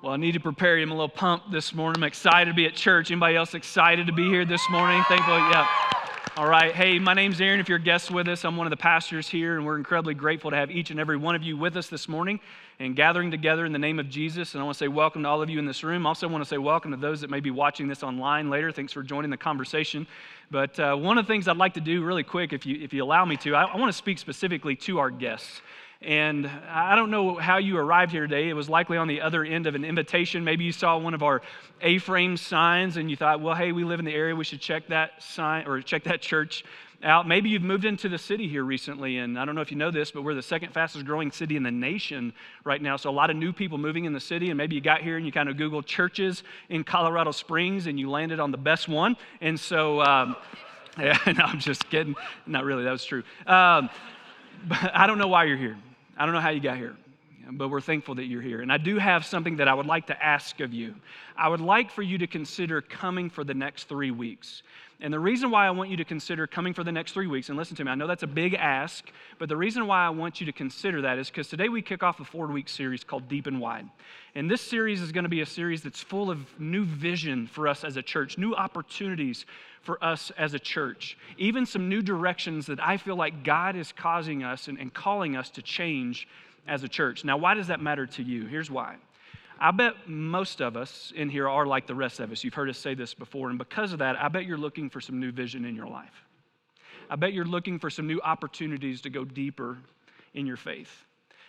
Well, 0.00 0.12
I 0.12 0.16
need 0.16 0.34
to 0.34 0.40
prepare 0.40 0.76
you. 0.76 0.84
I'm 0.84 0.92
a 0.92 0.94
little 0.94 1.08
pumped 1.08 1.50
this 1.50 1.74
morning. 1.74 2.04
I'm 2.04 2.06
excited 2.06 2.52
to 2.52 2.54
be 2.54 2.66
at 2.66 2.76
church. 2.76 3.10
Anybody 3.10 3.34
else 3.34 3.54
excited 3.54 4.06
to 4.06 4.12
be 4.12 4.28
here 4.28 4.44
this 4.44 4.62
morning? 4.70 5.02
Thankful, 5.08 5.36
yeah. 5.36 5.66
All 6.36 6.48
right. 6.48 6.72
Hey, 6.72 7.00
my 7.00 7.14
name's 7.14 7.40
Aaron. 7.40 7.58
If 7.58 7.68
you're 7.68 7.78
a 7.78 7.82
guest 7.82 8.12
with 8.12 8.28
us, 8.28 8.44
I'm 8.44 8.56
one 8.56 8.68
of 8.68 8.70
the 8.70 8.76
pastors 8.76 9.26
here, 9.26 9.56
and 9.56 9.66
we're 9.66 9.76
incredibly 9.76 10.14
grateful 10.14 10.52
to 10.52 10.56
have 10.56 10.70
each 10.70 10.92
and 10.92 11.00
every 11.00 11.16
one 11.16 11.34
of 11.34 11.42
you 11.42 11.56
with 11.56 11.76
us 11.76 11.88
this 11.88 12.08
morning 12.08 12.38
and 12.78 12.94
gathering 12.94 13.32
together 13.32 13.66
in 13.66 13.72
the 13.72 13.78
name 13.80 13.98
of 13.98 14.08
Jesus. 14.08 14.54
And 14.54 14.60
I 14.60 14.64
want 14.64 14.76
to 14.76 14.78
say 14.78 14.86
welcome 14.86 15.24
to 15.24 15.28
all 15.28 15.42
of 15.42 15.50
you 15.50 15.58
in 15.58 15.66
this 15.66 15.82
room. 15.82 16.06
Also 16.06 16.28
want 16.28 16.44
to 16.44 16.48
say 16.48 16.58
welcome 16.58 16.92
to 16.92 16.96
those 16.96 17.20
that 17.22 17.28
may 17.28 17.40
be 17.40 17.50
watching 17.50 17.88
this 17.88 18.04
online 18.04 18.50
later. 18.50 18.70
Thanks 18.70 18.92
for 18.92 19.02
joining 19.02 19.30
the 19.30 19.36
conversation. 19.36 20.06
But 20.48 20.78
uh, 20.78 20.94
one 20.94 21.18
of 21.18 21.26
the 21.26 21.32
things 21.32 21.48
I'd 21.48 21.56
like 21.56 21.74
to 21.74 21.80
do 21.80 22.04
really 22.04 22.22
quick, 22.22 22.52
if 22.52 22.64
you, 22.66 22.80
if 22.80 22.92
you 22.92 23.02
allow 23.02 23.24
me 23.24 23.36
to, 23.38 23.56
I, 23.56 23.64
I 23.64 23.76
want 23.76 23.90
to 23.90 23.98
speak 23.98 24.20
specifically 24.20 24.76
to 24.76 25.00
our 25.00 25.10
guests. 25.10 25.60
And 26.00 26.48
I 26.68 26.94
don't 26.94 27.10
know 27.10 27.34
how 27.34 27.56
you 27.58 27.76
arrived 27.76 28.12
here 28.12 28.22
today. 28.22 28.48
It 28.48 28.52
was 28.52 28.68
likely 28.68 28.96
on 28.96 29.08
the 29.08 29.20
other 29.20 29.44
end 29.44 29.66
of 29.66 29.74
an 29.74 29.84
invitation. 29.84 30.44
Maybe 30.44 30.62
you 30.62 30.70
saw 30.70 30.96
one 30.96 31.12
of 31.12 31.24
our 31.24 31.42
A 31.80 31.98
frame 31.98 32.36
signs 32.36 32.96
and 32.96 33.10
you 33.10 33.16
thought, 33.16 33.40
well, 33.40 33.56
hey, 33.56 33.72
we 33.72 33.82
live 33.82 33.98
in 33.98 34.04
the 34.04 34.14
area. 34.14 34.34
We 34.34 34.44
should 34.44 34.60
check 34.60 34.86
that 34.88 35.20
sign 35.20 35.66
or 35.66 35.82
check 35.82 36.04
that 36.04 36.22
church 36.22 36.64
out. 37.02 37.26
Maybe 37.26 37.48
you've 37.48 37.62
moved 37.62 37.84
into 37.84 38.08
the 38.08 38.18
city 38.18 38.46
here 38.46 38.62
recently. 38.62 39.18
And 39.18 39.36
I 39.36 39.44
don't 39.44 39.56
know 39.56 39.60
if 39.60 39.72
you 39.72 39.76
know 39.76 39.90
this, 39.90 40.12
but 40.12 40.22
we're 40.22 40.34
the 40.34 40.42
second 40.42 40.72
fastest 40.72 41.04
growing 41.04 41.32
city 41.32 41.56
in 41.56 41.64
the 41.64 41.70
nation 41.72 42.32
right 42.62 42.80
now. 42.80 42.96
So 42.96 43.10
a 43.10 43.12
lot 43.12 43.28
of 43.28 43.36
new 43.36 43.52
people 43.52 43.76
moving 43.76 44.04
in 44.04 44.12
the 44.12 44.20
city. 44.20 44.50
And 44.50 44.56
maybe 44.56 44.76
you 44.76 44.80
got 44.80 45.02
here 45.02 45.16
and 45.16 45.26
you 45.26 45.32
kind 45.32 45.48
of 45.48 45.56
Googled 45.56 45.86
churches 45.86 46.44
in 46.68 46.84
Colorado 46.84 47.32
Springs 47.32 47.88
and 47.88 47.98
you 47.98 48.08
landed 48.08 48.38
on 48.38 48.52
the 48.52 48.58
best 48.58 48.86
one. 48.86 49.16
And 49.40 49.58
so, 49.58 50.00
um, 50.02 50.36
yeah, 50.98 51.18
no, 51.26 51.44
I'm 51.44 51.58
just 51.58 51.90
kidding. 51.90 52.14
Not 52.46 52.62
really. 52.62 52.84
That 52.84 52.92
was 52.92 53.04
true. 53.04 53.24
Um, 53.48 53.90
I 54.70 55.08
don't 55.08 55.18
know 55.18 55.28
why 55.28 55.44
you're 55.44 55.56
here. 55.56 55.76
I 56.18 56.24
don't 56.24 56.34
know 56.34 56.40
how 56.40 56.50
you 56.50 56.60
got 56.60 56.76
here, 56.76 56.96
but 57.52 57.68
we're 57.68 57.80
thankful 57.80 58.14
that 58.16 58.24
you're 58.24 58.42
here. 58.42 58.60
And 58.60 58.70
I 58.70 58.76
do 58.76 58.98
have 58.98 59.24
something 59.24 59.56
that 59.56 59.68
I 59.68 59.74
would 59.74 59.86
like 59.86 60.06
to 60.08 60.24
ask 60.24 60.60
of 60.60 60.74
you. 60.74 60.94
I 61.36 61.48
would 61.48 61.60
like 61.60 61.90
for 61.90 62.02
you 62.02 62.18
to 62.18 62.26
consider 62.26 62.80
coming 62.82 63.30
for 63.30 63.44
the 63.44 63.54
next 63.54 63.84
three 63.84 64.10
weeks. 64.10 64.62
And 65.00 65.14
the 65.14 65.20
reason 65.20 65.52
why 65.52 65.66
I 65.66 65.70
want 65.70 65.90
you 65.90 65.96
to 65.98 66.04
consider 66.04 66.48
coming 66.48 66.74
for 66.74 66.82
the 66.82 66.90
next 66.90 67.12
three 67.12 67.28
weeks, 67.28 67.48
and 67.48 67.56
listen 67.56 67.76
to 67.76 67.84
me, 67.84 67.90
I 67.90 67.94
know 67.94 68.08
that's 68.08 68.24
a 68.24 68.28
big 68.28 68.54
ask, 68.54 69.08
but 69.38 69.48
the 69.48 69.56
reason 69.56 69.86
why 69.86 70.04
I 70.04 70.10
want 70.10 70.40
you 70.40 70.46
to 70.46 70.52
consider 70.52 71.02
that 71.02 71.18
is 71.18 71.30
because 71.30 71.48
today 71.48 71.68
we 71.68 71.82
kick 71.82 72.02
off 72.02 72.18
a 72.18 72.24
four 72.24 72.48
week 72.48 72.68
series 72.68 73.04
called 73.04 73.28
Deep 73.28 73.46
and 73.46 73.60
Wide. 73.60 73.88
And 74.34 74.50
this 74.50 74.60
series 74.60 75.00
is 75.00 75.12
going 75.12 75.22
to 75.22 75.28
be 75.28 75.40
a 75.40 75.46
series 75.46 75.82
that's 75.82 76.02
full 76.02 76.30
of 76.32 76.40
new 76.58 76.84
vision 76.84 77.46
for 77.46 77.68
us 77.68 77.84
as 77.84 77.96
a 77.96 78.02
church, 78.02 78.38
new 78.38 78.54
opportunities 78.54 79.46
for 79.82 80.02
us 80.04 80.32
as 80.36 80.54
a 80.54 80.58
church, 80.58 81.16
even 81.38 81.64
some 81.64 81.88
new 81.88 82.02
directions 82.02 82.66
that 82.66 82.80
I 82.80 82.96
feel 82.96 83.16
like 83.16 83.44
God 83.44 83.76
is 83.76 83.92
causing 83.92 84.42
us 84.42 84.66
and, 84.66 84.78
and 84.78 84.92
calling 84.92 85.36
us 85.36 85.48
to 85.50 85.62
change 85.62 86.26
as 86.68 86.84
a 86.84 86.88
church. 86.88 87.24
Now, 87.24 87.36
why 87.36 87.54
does 87.54 87.66
that 87.68 87.80
matter 87.80 88.06
to 88.06 88.22
you? 88.22 88.46
Here's 88.46 88.70
why. 88.70 88.96
I 89.58 89.72
bet 89.72 90.08
most 90.08 90.60
of 90.60 90.76
us 90.76 91.12
in 91.16 91.28
here 91.28 91.48
are 91.48 91.66
like 91.66 91.86
the 91.86 91.94
rest 91.94 92.20
of 92.20 92.30
us. 92.30 92.44
You've 92.44 92.54
heard 92.54 92.70
us 92.70 92.78
say 92.78 92.94
this 92.94 93.12
before, 93.12 93.48
and 93.48 93.58
because 93.58 93.92
of 93.92 93.98
that, 93.98 94.16
I 94.16 94.28
bet 94.28 94.44
you're 94.44 94.56
looking 94.56 94.88
for 94.88 95.00
some 95.00 95.18
new 95.18 95.32
vision 95.32 95.64
in 95.64 95.74
your 95.74 95.88
life. 95.88 96.24
I 97.10 97.16
bet 97.16 97.32
you're 97.32 97.44
looking 97.44 97.78
for 97.78 97.90
some 97.90 98.06
new 98.06 98.20
opportunities 98.20 99.00
to 99.00 99.10
go 99.10 99.24
deeper 99.24 99.78
in 100.34 100.46
your 100.46 100.56
faith. 100.56 101.04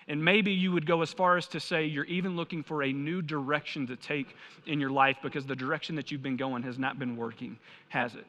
And 0.07 0.25
maybe 0.25 0.51
you 0.51 0.71
would 0.71 0.87
go 0.87 1.03
as 1.03 1.13
far 1.13 1.37
as 1.37 1.45
to 1.49 1.59
say 1.59 1.85
you're 1.85 2.05
even 2.05 2.35
looking 2.35 2.63
for 2.63 2.81
a 2.81 2.91
new 2.91 3.21
direction 3.21 3.85
to 3.87 3.95
take 3.95 4.35
in 4.65 4.79
your 4.79 4.89
life 4.89 5.17
because 5.21 5.45
the 5.45 5.55
direction 5.55 5.95
that 5.97 6.09
you've 6.09 6.23
been 6.23 6.37
going 6.37 6.63
has 6.63 6.79
not 6.79 6.97
been 6.97 7.15
working, 7.15 7.59
has 7.89 8.15
it? 8.15 8.25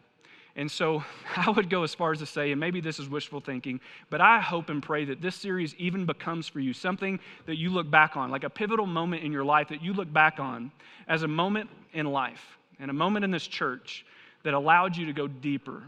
And 0.57 0.71
so 0.71 1.05
I 1.37 1.51
would 1.51 1.71
go 1.71 1.83
as 1.83 1.95
far 1.95 2.13
as 2.13 2.19
to 2.19 2.27
say, 2.27 2.51
and 2.51 2.61
maybe 2.61 2.81
this 2.81 2.99
is 2.99 3.09
wishful 3.09 3.41
thinking, 3.41 3.81
but 4.09 4.21
I 4.21 4.41
hope 4.41 4.71
and 4.71 4.83
pray 4.83 5.05
that 5.07 5.21
this 5.21 5.37
series 5.37 5.75
even 5.77 6.07
becomes 6.07 6.49
for 6.49 6.61
you 6.61 6.73
something 6.73 7.21
that 7.47 7.57
you 7.57 7.71
look 7.71 7.91
back 7.91 8.17
on, 8.17 8.31
like 8.31 8.45
a 8.45 8.51
pivotal 8.51 8.87
moment 8.87 9.23
in 9.23 9.33
your 9.33 9.45
life 9.45 9.69
that 9.69 9.83
you 9.83 9.93
look 9.93 10.13
back 10.13 10.39
on 10.39 10.71
as 11.09 11.23
a 11.23 11.29
moment 11.29 11.71
in 11.93 12.07
life 12.07 12.59
and 12.79 12.91
a 12.91 12.95
moment 12.95 13.25
in 13.25 13.31
this 13.31 13.47
church 13.47 14.05
that 14.43 14.55
allowed 14.55 14.97
you 14.97 15.07
to 15.07 15.13
go 15.13 15.27
deeper 15.27 15.83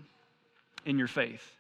in 0.85 0.99
your 0.99 1.09
faith, 1.09 1.57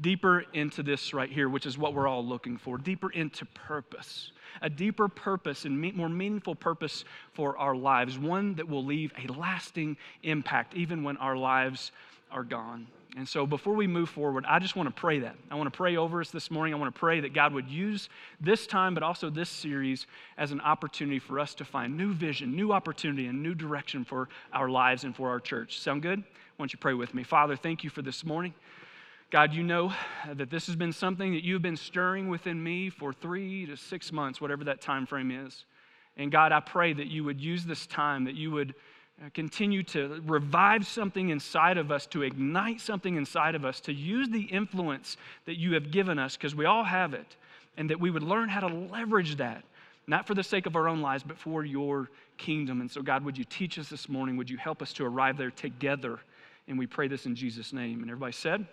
deeper 0.00 0.44
into 0.54 0.82
this 0.82 1.14
right 1.14 1.30
here, 1.30 1.48
which 1.48 1.66
is 1.66 1.78
what 1.78 1.94
we're 1.94 2.08
all 2.08 2.24
looking 2.24 2.56
for, 2.56 2.78
deeper 2.78 3.10
into 3.10 3.44
purpose. 3.46 4.32
A 4.60 4.68
deeper 4.68 5.08
purpose 5.08 5.64
and 5.64 5.94
more 5.94 6.08
meaningful 6.08 6.54
purpose 6.54 7.04
for 7.32 7.56
our 7.56 7.74
lives, 7.74 8.18
one 8.18 8.54
that 8.56 8.68
will 8.68 8.84
leave 8.84 9.12
a 9.22 9.32
lasting 9.32 9.96
impact 10.22 10.74
even 10.74 11.02
when 11.02 11.16
our 11.18 11.36
lives 11.36 11.92
are 12.32 12.44
gone. 12.44 12.86
And 13.14 13.28
so 13.28 13.46
before 13.46 13.74
we 13.74 13.86
move 13.86 14.08
forward, 14.08 14.46
I 14.48 14.58
just 14.58 14.74
want 14.74 14.88
to 14.88 15.00
pray 15.00 15.18
that. 15.18 15.36
I 15.50 15.54
want 15.54 15.70
to 15.70 15.76
pray 15.76 15.96
over 15.96 16.22
us 16.22 16.30
this 16.30 16.50
morning. 16.50 16.72
I 16.72 16.78
want 16.78 16.94
to 16.94 16.98
pray 16.98 17.20
that 17.20 17.34
God 17.34 17.52
would 17.52 17.68
use 17.68 18.08
this 18.40 18.66
time, 18.66 18.94
but 18.94 19.02
also 19.02 19.28
this 19.28 19.50
series, 19.50 20.06
as 20.38 20.50
an 20.50 20.62
opportunity 20.62 21.18
for 21.18 21.38
us 21.38 21.54
to 21.56 21.64
find 21.64 21.94
new 21.94 22.14
vision, 22.14 22.56
new 22.56 22.72
opportunity, 22.72 23.26
and 23.26 23.42
new 23.42 23.54
direction 23.54 24.02
for 24.02 24.30
our 24.54 24.70
lives 24.70 25.04
and 25.04 25.14
for 25.14 25.28
our 25.28 25.40
church. 25.40 25.78
Sound 25.78 26.00
good? 26.00 26.20
Why 26.20 26.24
don't 26.58 26.72
you 26.72 26.78
pray 26.78 26.94
with 26.94 27.12
me? 27.12 27.22
Father, 27.22 27.54
thank 27.54 27.84
you 27.84 27.90
for 27.90 28.00
this 28.00 28.24
morning. 28.24 28.54
God, 29.30 29.52
you 29.52 29.62
know 29.62 29.92
that 30.34 30.48
this 30.50 30.66
has 30.66 30.76
been 30.76 30.92
something 30.92 31.32
that 31.32 31.44
you've 31.44 31.62
been 31.62 31.76
stirring 31.76 32.28
within 32.28 32.62
me 32.62 32.88
for 32.88 33.12
three 33.12 33.66
to 33.66 33.76
six 33.76 34.10
months, 34.10 34.40
whatever 34.40 34.64
that 34.64 34.80
time 34.80 35.04
frame 35.04 35.30
is. 35.30 35.64
And 36.16 36.30
God, 36.30 36.52
I 36.52 36.60
pray 36.60 36.92
that 36.92 37.08
you 37.08 37.24
would 37.24 37.40
use 37.40 37.64
this 37.64 37.86
time, 37.86 38.24
that 38.24 38.34
you 38.34 38.50
would 38.50 38.74
Uh, 39.22 39.28
continue 39.34 39.84
to 39.84 40.20
revive 40.26 40.84
something 40.84 41.28
inside 41.28 41.78
of 41.78 41.92
us, 41.92 42.06
to 42.06 42.22
ignite 42.22 42.80
something 42.80 43.14
inside 43.14 43.54
of 43.54 43.64
us, 43.64 43.78
to 43.78 43.92
use 43.92 44.28
the 44.30 44.42
influence 44.42 45.16
that 45.44 45.56
you 45.56 45.74
have 45.74 45.92
given 45.92 46.18
us, 46.18 46.36
because 46.36 46.56
we 46.56 46.64
all 46.64 46.82
have 46.82 47.14
it, 47.14 47.36
and 47.76 47.88
that 47.88 48.00
we 48.00 48.10
would 48.10 48.22
learn 48.22 48.48
how 48.48 48.58
to 48.58 48.66
leverage 48.66 49.36
that, 49.36 49.62
not 50.08 50.26
for 50.26 50.34
the 50.34 50.42
sake 50.42 50.66
of 50.66 50.74
our 50.74 50.88
own 50.88 51.00
lives, 51.00 51.22
but 51.22 51.38
for 51.38 51.64
your 51.64 52.10
kingdom. 52.36 52.80
And 52.80 52.90
so, 52.90 53.00
God, 53.00 53.24
would 53.24 53.38
you 53.38 53.44
teach 53.44 53.78
us 53.78 53.88
this 53.88 54.08
morning? 54.08 54.36
Would 54.38 54.50
you 54.50 54.56
help 54.56 54.82
us 54.82 54.92
to 54.94 55.04
arrive 55.04 55.36
there 55.36 55.52
together? 55.52 56.18
And 56.66 56.76
we 56.76 56.88
pray 56.88 57.06
this 57.06 57.24
in 57.24 57.36
Jesus' 57.36 57.72
name. 57.72 58.00
And 58.00 58.10
everybody 58.10 58.32
said, 58.32 58.66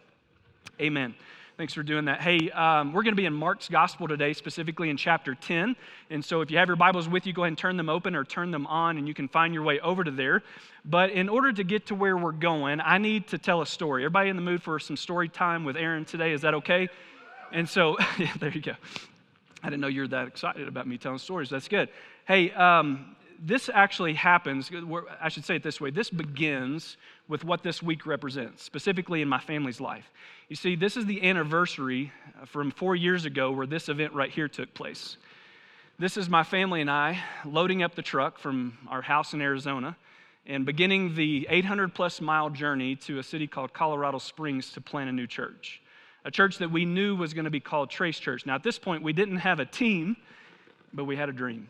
Amen. 0.81 1.13
Thanks 1.59 1.73
for 1.73 1.83
doing 1.83 2.05
that. 2.05 2.21
Hey, 2.21 2.49
um, 2.51 2.93
we're 2.93 3.03
going 3.03 3.11
to 3.11 3.21
be 3.21 3.25
in 3.25 3.33
Mark's 3.33 3.67
gospel 3.67 4.07
today, 4.07 4.31
specifically 4.31 4.89
in 4.89 4.95
chapter 4.95 5.35
10. 5.35 5.75
And 6.09 6.23
so 6.23 6.39
if 6.39 6.49
you 6.49 6.57
have 6.57 6.69
your 6.69 6.77
Bibles 6.77 7.09
with 7.09 7.27
you, 7.27 7.33
go 7.33 7.43
ahead 7.43 7.49
and 7.49 7.57
turn 7.57 7.75
them 7.75 7.89
open 7.89 8.15
or 8.15 8.23
turn 8.23 8.49
them 8.51 8.65
on, 8.67 8.97
and 8.97 9.05
you 9.09 9.13
can 9.13 9.27
find 9.27 9.53
your 9.53 9.63
way 9.63 9.77
over 9.81 10.05
to 10.05 10.11
there. 10.11 10.41
But 10.85 11.09
in 11.09 11.27
order 11.27 11.51
to 11.51 11.63
get 11.65 11.87
to 11.87 11.95
where 11.95 12.15
we're 12.15 12.31
going, 12.31 12.79
I 12.79 12.97
need 12.97 13.27
to 13.27 13.37
tell 13.37 13.61
a 13.61 13.65
story. 13.65 14.03
Everybody 14.03 14.29
in 14.29 14.37
the 14.37 14.41
mood 14.41 14.63
for 14.63 14.79
some 14.79 14.95
story 14.95 15.27
time 15.27 15.65
with 15.65 15.75
Aaron 15.75 16.05
today? 16.05 16.31
Is 16.31 16.43
that 16.43 16.53
okay? 16.53 16.87
And 17.51 17.67
so, 17.67 17.97
yeah, 18.17 18.31
there 18.39 18.51
you 18.51 18.61
go. 18.61 18.75
I 19.61 19.69
didn't 19.69 19.81
know 19.81 19.87
you 19.87 20.03
were 20.03 20.07
that 20.07 20.29
excited 20.29 20.65
about 20.65 20.87
me 20.87 20.97
telling 20.97 21.17
stories. 21.17 21.49
That's 21.49 21.67
good. 21.67 21.89
Hey, 22.25 22.51
um, 22.51 23.17
this 23.41 23.69
actually 23.73 24.13
happens, 24.13 24.69
I 25.21 25.29
should 25.29 25.45
say 25.45 25.55
it 25.55 25.63
this 25.63 25.79
way 25.79 25.91
this 25.91 26.09
begins 26.09 26.97
with 27.27 27.43
what 27.43 27.63
this 27.63 27.81
week 27.81 28.05
represents, 28.05 28.63
specifically 28.63 29.21
in 29.21 29.29
my 29.29 29.39
family's 29.39 29.79
life. 29.79 30.11
You 30.49 30.55
see, 30.55 30.75
this 30.75 30.97
is 30.97 31.05
the 31.05 31.27
anniversary 31.27 32.11
uh, 32.41 32.45
from 32.45 32.71
four 32.71 32.95
years 32.95 33.25
ago 33.25 33.51
where 33.51 33.67
this 33.67 33.87
event 33.87 34.13
right 34.13 34.29
here 34.29 34.47
took 34.47 34.73
place. 34.73 35.17
This 35.99 36.17
is 36.17 36.29
my 36.29 36.43
family 36.43 36.81
and 36.81 36.89
I 36.89 37.19
loading 37.45 37.83
up 37.83 37.95
the 37.95 38.01
truck 38.01 38.39
from 38.39 38.77
our 38.87 39.01
house 39.01 39.33
in 39.33 39.41
Arizona 39.41 39.95
and 40.45 40.65
beginning 40.65 41.15
the 41.15 41.45
800 41.49 41.93
plus 41.93 42.19
mile 42.21 42.49
journey 42.49 42.95
to 42.97 43.19
a 43.19 43.23
city 43.23 43.47
called 43.47 43.73
Colorado 43.73 44.17
Springs 44.17 44.71
to 44.73 44.81
plant 44.81 45.09
a 45.09 45.13
new 45.13 45.27
church. 45.27 45.81
A 46.25 46.31
church 46.31 46.57
that 46.57 46.71
we 46.71 46.85
knew 46.85 47.15
was 47.15 47.33
going 47.33 47.45
to 47.45 47.51
be 47.51 47.59
called 47.59 47.89
Trace 47.89 48.19
Church. 48.19 48.45
Now, 48.45 48.55
at 48.55 48.63
this 48.63 48.79
point, 48.79 49.03
we 49.03 49.13
didn't 49.13 49.37
have 49.37 49.59
a 49.59 49.65
team, 49.65 50.17
but 50.93 51.05
we 51.05 51.15
had 51.15 51.29
a 51.29 51.33
dream. 51.33 51.69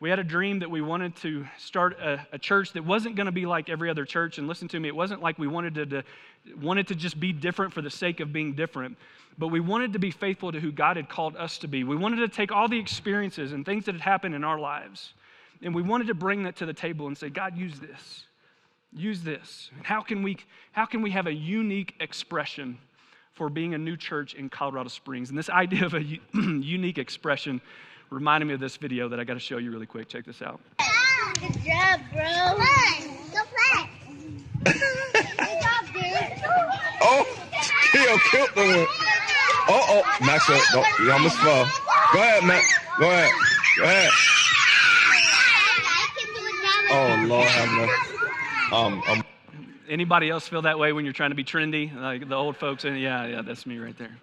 We 0.00 0.10
had 0.10 0.20
a 0.20 0.24
dream 0.24 0.60
that 0.60 0.70
we 0.70 0.80
wanted 0.80 1.16
to 1.16 1.44
start 1.58 1.98
a, 1.98 2.24
a 2.32 2.38
church 2.38 2.72
that 2.74 2.84
wasn't 2.84 3.16
going 3.16 3.26
to 3.26 3.32
be 3.32 3.46
like 3.46 3.68
every 3.68 3.90
other 3.90 4.04
church. 4.04 4.38
And 4.38 4.46
listen 4.46 4.68
to 4.68 4.78
me, 4.78 4.86
it 4.86 4.94
wasn't 4.94 5.22
like 5.22 5.38
we 5.40 5.48
wanted 5.48 5.74
to, 5.74 5.86
to, 5.86 6.04
wanted 6.60 6.86
to 6.88 6.94
just 6.94 7.18
be 7.18 7.32
different 7.32 7.72
for 7.72 7.82
the 7.82 7.90
sake 7.90 8.20
of 8.20 8.32
being 8.32 8.54
different, 8.54 8.96
but 9.38 9.48
we 9.48 9.58
wanted 9.58 9.92
to 9.94 9.98
be 9.98 10.12
faithful 10.12 10.52
to 10.52 10.60
who 10.60 10.70
God 10.70 10.96
had 10.96 11.08
called 11.08 11.36
us 11.36 11.58
to 11.58 11.68
be. 11.68 11.82
We 11.82 11.96
wanted 11.96 12.18
to 12.18 12.28
take 12.28 12.52
all 12.52 12.68
the 12.68 12.78
experiences 12.78 13.52
and 13.52 13.66
things 13.66 13.86
that 13.86 13.94
had 13.96 14.02
happened 14.02 14.36
in 14.36 14.44
our 14.44 14.58
lives, 14.58 15.14
and 15.62 15.74
we 15.74 15.82
wanted 15.82 16.06
to 16.06 16.14
bring 16.14 16.44
that 16.44 16.56
to 16.56 16.66
the 16.66 16.72
table 16.72 17.08
and 17.08 17.18
say, 17.18 17.28
God, 17.28 17.56
use 17.56 17.80
this. 17.80 18.24
Use 18.92 19.22
this. 19.22 19.70
How 19.82 20.00
can 20.00 20.22
we, 20.22 20.38
how 20.72 20.86
can 20.86 21.02
we 21.02 21.10
have 21.10 21.26
a 21.26 21.34
unique 21.34 21.94
expression 22.00 22.78
for 23.34 23.50
being 23.50 23.74
a 23.74 23.78
new 23.78 23.96
church 23.96 24.34
in 24.34 24.48
Colorado 24.48 24.88
Springs? 24.88 25.28
And 25.28 25.38
this 25.38 25.50
idea 25.50 25.84
of 25.84 25.94
a 25.94 26.02
unique 26.34 26.98
expression 26.98 27.60
reminded 28.10 28.46
me 28.46 28.54
of 28.54 28.60
this 28.60 28.76
video 28.76 29.08
that 29.08 29.20
I 29.20 29.24
got 29.24 29.34
to 29.34 29.40
show 29.40 29.58
you 29.58 29.70
really 29.70 29.86
quick. 29.86 30.08
Check 30.08 30.24
this 30.24 30.42
out. 30.42 30.60
Good 31.40 31.52
job, 31.64 32.00
bro. 32.12 32.22
Come 32.24 32.60
on, 32.60 33.08
go 33.32 33.42
play. 33.52 33.90
Good 34.64 35.62
job, 35.62 35.84
dude. 35.92 36.42
Oh, 37.00 37.26
Keo 37.92 38.18
killed 38.30 38.50
the 38.54 38.78
one. 38.78 38.86
Oh, 39.70 39.84
oh, 39.88 40.24
Max, 40.24 40.48
uh, 40.48 40.58
don't, 40.72 40.86
you 41.00 41.12
almost 41.12 41.36
fell. 41.38 41.70
Go 42.12 42.20
ahead, 42.20 42.44
Max. 42.44 42.72
Go 42.98 43.10
ahead. 43.10 43.30
Go 43.76 43.84
ahead. 43.84 44.10
Oh, 46.90 47.24
Lord 47.28 47.46
have 47.48 47.68
mercy. 47.70 48.18
Um, 48.72 49.02
um. 49.08 49.24
Anybody 49.88 50.30
else 50.30 50.48
feel 50.48 50.62
that 50.62 50.78
way 50.78 50.92
when 50.92 51.04
you're 51.04 51.14
trying 51.14 51.30
to 51.30 51.36
be 51.36 51.44
trendy? 51.44 51.94
Like 51.94 52.28
the 52.28 52.34
old 52.34 52.56
folks, 52.56 52.84
and 52.84 52.98
yeah, 52.98 53.26
yeah, 53.26 53.42
that's 53.42 53.66
me 53.66 53.78
right 53.78 53.96
there. 53.98 54.16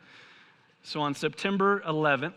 So 0.84 1.02
on 1.02 1.14
September 1.16 1.82
11th, 1.82 2.34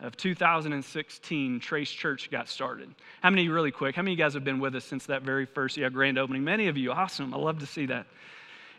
of 0.00 0.16
2016, 0.16 1.60
Trace 1.60 1.90
Church 1.90 2.30
got 2.30 2.48
started. 2.48 2.94
How 3.20 3.30
many, 3.30 3.48
really 3.48 3.70
quick, 3.70 3.96
how 3.96 4.02
many 4.02 4.12
of 4.12 4.18
you 4.18 4.24
guys 4.24 4.34
have 4.34 4.44
been 4.44 4.60
with 4.60 4.74
us 4.76 4.84
since 4.84 5.06
that 5.06 5.22
very 5.22 5.44
first 5.44 5.76
yeah, 5.76 5.88
grand 5.88 6.18
opening? 6.18 6.44
Many 6.44 6.68
of 6.68 6.76
you, 6.76 6.92
awesome. 6.92 7.34
I 7.34 7.36
love 7.36 7.58
to 7.60 7.66
see 7.66 7.86
that. 7.86 8.06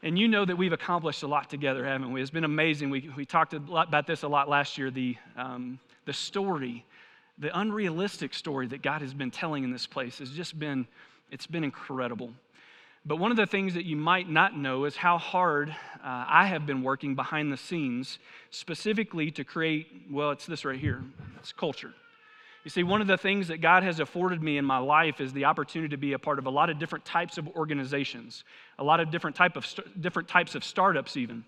And 0.01 0.17
you 0.17 0.29
know 0.29 0.45
that 0.45 0.55
we've 0.55 0.71
accomplished 0.71 1.23
a 1.23 1.27
lot 1.27 1.49
together, 1.49 1.85
haven't 1.85 2.13
we? 2.13 2.21
It's 2.21 2.31
been 2.31 2.45
amazing. 2.45 2.89
We, 2.89 3.11
we 3.17 3.25
talked 3.25 3.53
about 3.53 4.07
this 4.07 4.23
a 4.23 4.29
lot 4.29 4.47
last 4.47 4.77
year 4.77 4.89
the, 4.91 5.17
um, 5.35 5.77
the 6.05 6.13
story, 6.13 6.85
the 7.37 7.57
unrealistic 7.57 8.33
story 8.33 8.67
that 8.67 8.81
God 8.81 9.01
has 9.01 9.13
been 9.13 9.29
telling 9.29 9.65
in 9.65 9.71
this 9.71 9.87
place 9.87 10.19
has 10.19 10.31
just 10.31 10.57
been, 10.57 10.87
it's 11.31 11.47
been 11.47 11.65
incredible. 11.65 12.31
But 13.05 13.15
one 13.15 13.31
of 13.31 13.37
the 13.37 13.47
things 13.47 13.73
that 13.75 13.85
you 13.85 13.95
might 13.95 14.29
not 14.29 14.57
know 14.57 14.85
is 14.85 14.95
how 14.95 15.17
hard 15.17 15.69
uh, 15.69 15.73
I 16.03 16.47
have 16.47 16.65
been 16.65 16.83
working 16.83 17.15
behind 17.15 17.51
the 17.51 17.57
scenes, 17.57 18.19
specifically 18.51 19.31
to 19.31 19.43
create, 19.43 19.87
well, 20.11 20.31
it's 20.31 20.45
this 20.45 20.65
right 20.65 20.79
here 20.79 21.01
it's 21.37 21.53
culture. 21.53 21.93
You 22.65 22.69
see, 22.69 22.83
one 22.83 22.99
of 22.99 23.07
the 23.07 23.17
things 23.17 23.47
that 23.47 23.61
God 23.61 23.83
has 23.83 24.01
afforded 24.01 24.43
me 24.43 24.57
in 24.57 24.65
my 24.65 24.79
life 24.79 25.21
is 25.21 25.31
the 25.31 25.45
opportunity 25.45 25.89
to 25.89 25.97
be 25.97 26.13
a 26.13 26.19
part 26.19 26.39
of 26.39 26.45
a 26.45 26.49
lot 26.49 26.69
of 26.69 26.77
different 26.77 27.05
types 27.05 27.37
of 27.37 27.47
organizations, 27.49 28.43
a 28.77 28.83
lot 28.83 28.99
of 28.99 29.11
different, 29.11 29.35
type 29.35 29.55
of 29.55 29.65
different 29.99 30.27
types 30.27 30.55
of 30.55 30.63
startups, 30.63 31.15
even. 31.15 31.45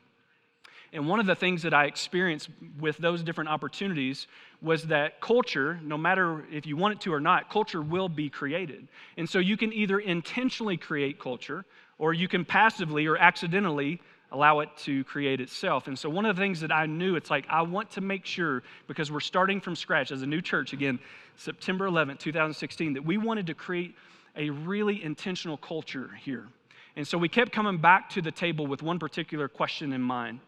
And 0.93 1.07
one 1.07 1.19
of 1.21 1.25
the 1.25 1.35
things 1.35 1.61
that 1.63 1.73
I 1.73 1.85
experienced 1.85 2.49
with 2.79 2.97
those 2.97 3.23
different 3.23 3.49
opportunities 3.49 4.27
was 4.61 4.83
that 4.87 5.21
culture, 5.21 5.79
no 5.83 5.97
matter 5.97 6.43
if 6.51 6.65
you 6.65 6.75
want 6.75 6.95
it 6.95 7.01
to 7.01 7.13
or 7.13 7.21
not, 7.21 7.49
culture 7.49 7.81
will 7.81 8.09
be 8.09 8.29
created. 8.29 8.87
And 9.17 9.29
so 9.29 9.39
you 9.39 9.55
can 9.55 9.71
either 9.71 9.99
intentionally 9.99 10.75
create 10.75 11.19
culture 11.19 11.63
or 11.97 12.13
you 12.13 12.27
can 12.27 12.43
passively 12.43 13.07
or 13.07 13.17
accidentally 13.17 14.01
allow 14.33 14.59
it 14.59 14.69
to 14.77 15.03
create 15.05 15.39
itself. 15.39 15.87
And 15.87 15.97
so 15.97 16.09
one 16.09 16.25
of 16.25 16.35
the 16.35 16.41
things 16.41 16.59
that 16.61 16.71
I 16.71 16.85
knew, 16.85 17.15
it's 17.15 17.29
like 17.29 17.45
I 17.49 17.61
want 17.61 17.91
to 17.91 18.01
make 18.01 18.25
sure, 18.25 18.63
because 18.87 19.11
we're 19.11 19.19
starting 19.19 19.61
from 19.61 19.75
scratch 19.75 20.11
as 20.11 20.21
a 20.21 20.25
new 20.25 20.41
church, 20.41 20.73
again, 20.73 20.99
September 21.37 21.87
11th, 21.87 22.19
2016, 22.19 22.93
that 22.93 23.05
we 23.05 23.17
wanted 23.17 23.47
to 23.47 23.53
create 23.53 23.95
a 24.35 24.49
really 24.49 25.03
intentional 25.03 25.57
culture 25.57 26.09
here. 26.23 26.47
And 26.95 27.07
so 27.07 27.17
we 27.17 27.29
kept 27.29 27.51
coming 27.51 27.77
back 27.77 28.09
to 28.11 28.21
the 28.21 28.31
table 28.31 28.67
with 28.67 28.81
one 28.81 28.99
particular 28.99 29.47
question 29.47 29.93
in 29.93 30.01
mind 30.01 30.39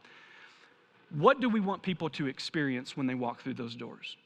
what 1.13 1.39
do 1.39 1.47
we 1.47 1.59
want 1.59 1.83
people 1.83 2.09
to 2.11 2.27
experience 2.27 2.97
when 2.97 3.07
they 3.07 3.13
walk 3.15 3.41
through 3.41 3.53
those 3.53 3.75
doors? 3.75 4.17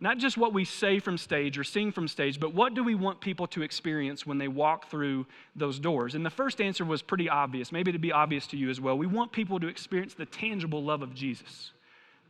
Not 0.00 0.18
just 0.18 0.36
what 0.36 0.52
we 0.52 0.64
say 0.64 0.98
from 0.98 1.16
stage 1.16 1.56
or 1.56 1.64
sing 1.64 1.92
from 1.92 2.08
stage, 2.08 2.40
but 2.40 2.52
what 2.52 2.74
do 2.74 2.82
we 2.82 2.94
want 2.94 3.20
people 3.20 3.46
to 3.48 3.62
experience 3.62 4.26
when 4.26 4.38
they 4.38 4.48
walk 4.48 4.90
through 4.90 5.26
those 5.56 5.78
doors? 5.78 6.14
And 6.14 6.26
the 6.26 6.30
first 6.30 6.60
answer 6.60 6.84
was 6.84 7.00
pretty 7.00 7.28
obvious, 7.28 7.72
maybe 7.72 7.90
it'd 7.90 8.00
be 8.00 8.12
obvious 8.12 8.46
to 8.48 8.56
you 8.56 8.70
as 8.70 8.80
well. 8.80 8.98
We 8.98 9.06
want 9.06 9.32
people 9.32 9.60
to 9.60 9.68
experience 9.68 10.14
the 10.14 10.26
tangible 10.26 10.82
love 10.82 11.02
of 11.02 11.14
Jesus. 11.14 11.70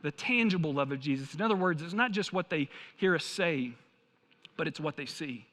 The 0.03 0.11
tangible 0.11 0.73
love 0.73 0.91
of 0.91 0.99
Jesus. 0.99 1.33
In 1.33 1.41
other 1.41 1.55
words, 1.55 1.81
it's 1.81 1.93
not 1.93 2.11
just 2.11 2.31
what 2.31 2.49
they 2.49 2.69
hear 2.95 3.15
us 3.15 3.25
say, 3.25 3.73
but 4.55 4.67
it's 4.67 4.79
what 4.79 4.95
they 4.95 5.05
see, 5.05 5.47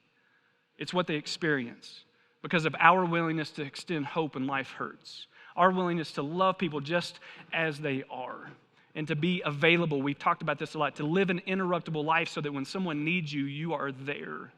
it's 0.79 0.95
what 0.95 1.07
they 1.07 1.15
experience 1.15 2.05
because 2.43 2.67
of 2.67 2.75
our 2.79 3.05
willingness 3.05 3.51
to 3.53 3.63
extend 3.63 4.05
hope 4.05 4.35
when 4.35 4.47
life 4.47 4.73
hurts 4.73 5.27
our 5.57 5.71
willingness 5.71 6.13
to 6.13 6.23
love 6.23 6.59
people 6.59 6.81
just 6.81 7.19
as 7.53 7.79
they 7.79 8.05
are 8.11 8.51
and 8.95 9.09
to 9.09 9.17
be 9.17 9.43
available. 9.45 10.03
We've 10.03 10.19
talked 10.19 10.43
about 10.43 10.59
this 10.59 10.75
a 10.75 10.79
lot 10.79 10.97
to 10.97 11.07
live 11.07 11.31
an 11.31 11.41
interruptible 11.47 12.05
life 12.05 12.29
so 12.29 12.41
that 12.41 12.53
when 12.53 12.65
someone 12.65 13.05
needs 13.05 13.33
you, 13.33 13.45
you 13.45 13.73
are 13.75 13.93
there. 13.93 14.53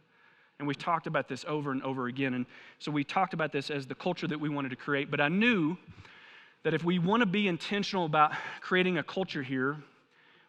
And 0.59 0.69
we've 0.69 0.79
talked 0.79 1.07
about 1.07 1.29
this 1.29 1.45
over 1.49 1.73
and 1.73 1.83
over 1.83 2.07
again. 2.07 2.35
And 2.35 2.47
so 2.79 2.91
we 2.91 3.05
talked 3.05 3.35
about 3.35 3.53
this 3.53 3.71
as 3.71 3.87
the 3.87 3.95
culture 3.95 4.27
that 4.27 4.41
we 4.41 4.49
wanted 4.49 4.71
to 4.71 4.77
create. 4.77 5.11
But 5.11 5.21
I 5.21 5.29
knew 5.29 5.77
that 6.63 6.75
if 6.75 6.85
we 6.85 6.99
want 6.99 7.21
to 7.21 7.27
be 7.27 7.49
intentional 7.49 8.07
about 8.07 8.33
creating 8.61 8.99
a 8.99 9.03
culture 9.03 9.43
here, 9.43 9.77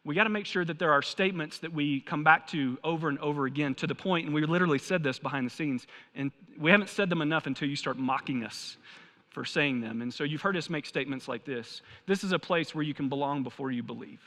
we 0.04 0.14
got 0.14 0.26
to 0.26 0.30
make 0.30 0.46
sure 0.46 0.64
that 0.64 0.78
there 0.78 0.92
are 0.92 1.02
statements 1.02 1.58
that 1.60 1.74
we 1.74 2.00
come 2.00 2.24
back 2.24 2.48
to 2.48 2.78
over 2.84 3.10
and 3.10 3.18
over 3.20 3.48
again 3.48 3.74
to 3.76 3.88
the 3.88 3.96
point, 3.96 4.26
and 4.26 4.36
we 4.36 4.46
literally 4.46 4.78
said 4.78 5.02
this 5.02 5.18
behind 5.18 5.48
the 5.48 5.50
scenes, 5.50 5.88
and 6.14 6.32
we 6.60 6.70
haven't 6.70 6.90
said 6.90 7.10
them 7.10 7.24
enough 7.24 7.48
until 7.48 7.68
you 7.68 7.76
start 7.76 7.98
mocking 7.98 8.44
us 8.44 8.78
for 9.36 9.44
saying 9.44 9.82
them. 9.82 10.02
And 10.02 10.12
so 10.12 10.24
you've 10.24 10.42
heard 10.42 10.56
us 10.56 10.70
make 10.70 10.86
statements 10.86 11.28
like 11.28 11.44
this. 11.44 11.82
This 12.08 12.24
is 12.24 12.32
a 12.32 12.40
place 12.40 12.74
where 12.74 12.84
you 12.84 12.94
can 12.94 13.10
belong 13.10 13.44
before 13.44 13.70
you 13.70 13.84
believe, 13.84 14.22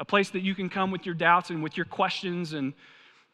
a 0.00 0.04
place 0.04 0.28
that 0.30 0.40
you 0.40 0.56
can 0.56 0.68
come 0.68 0.90
with 0.90 1.06
your 1.06 1.14
doubts 1.14 1.50
and 1.50 1.62
with 1.62 1.76
your 1.76 1.86
questions 1.86 2.52
and 2.52 2.74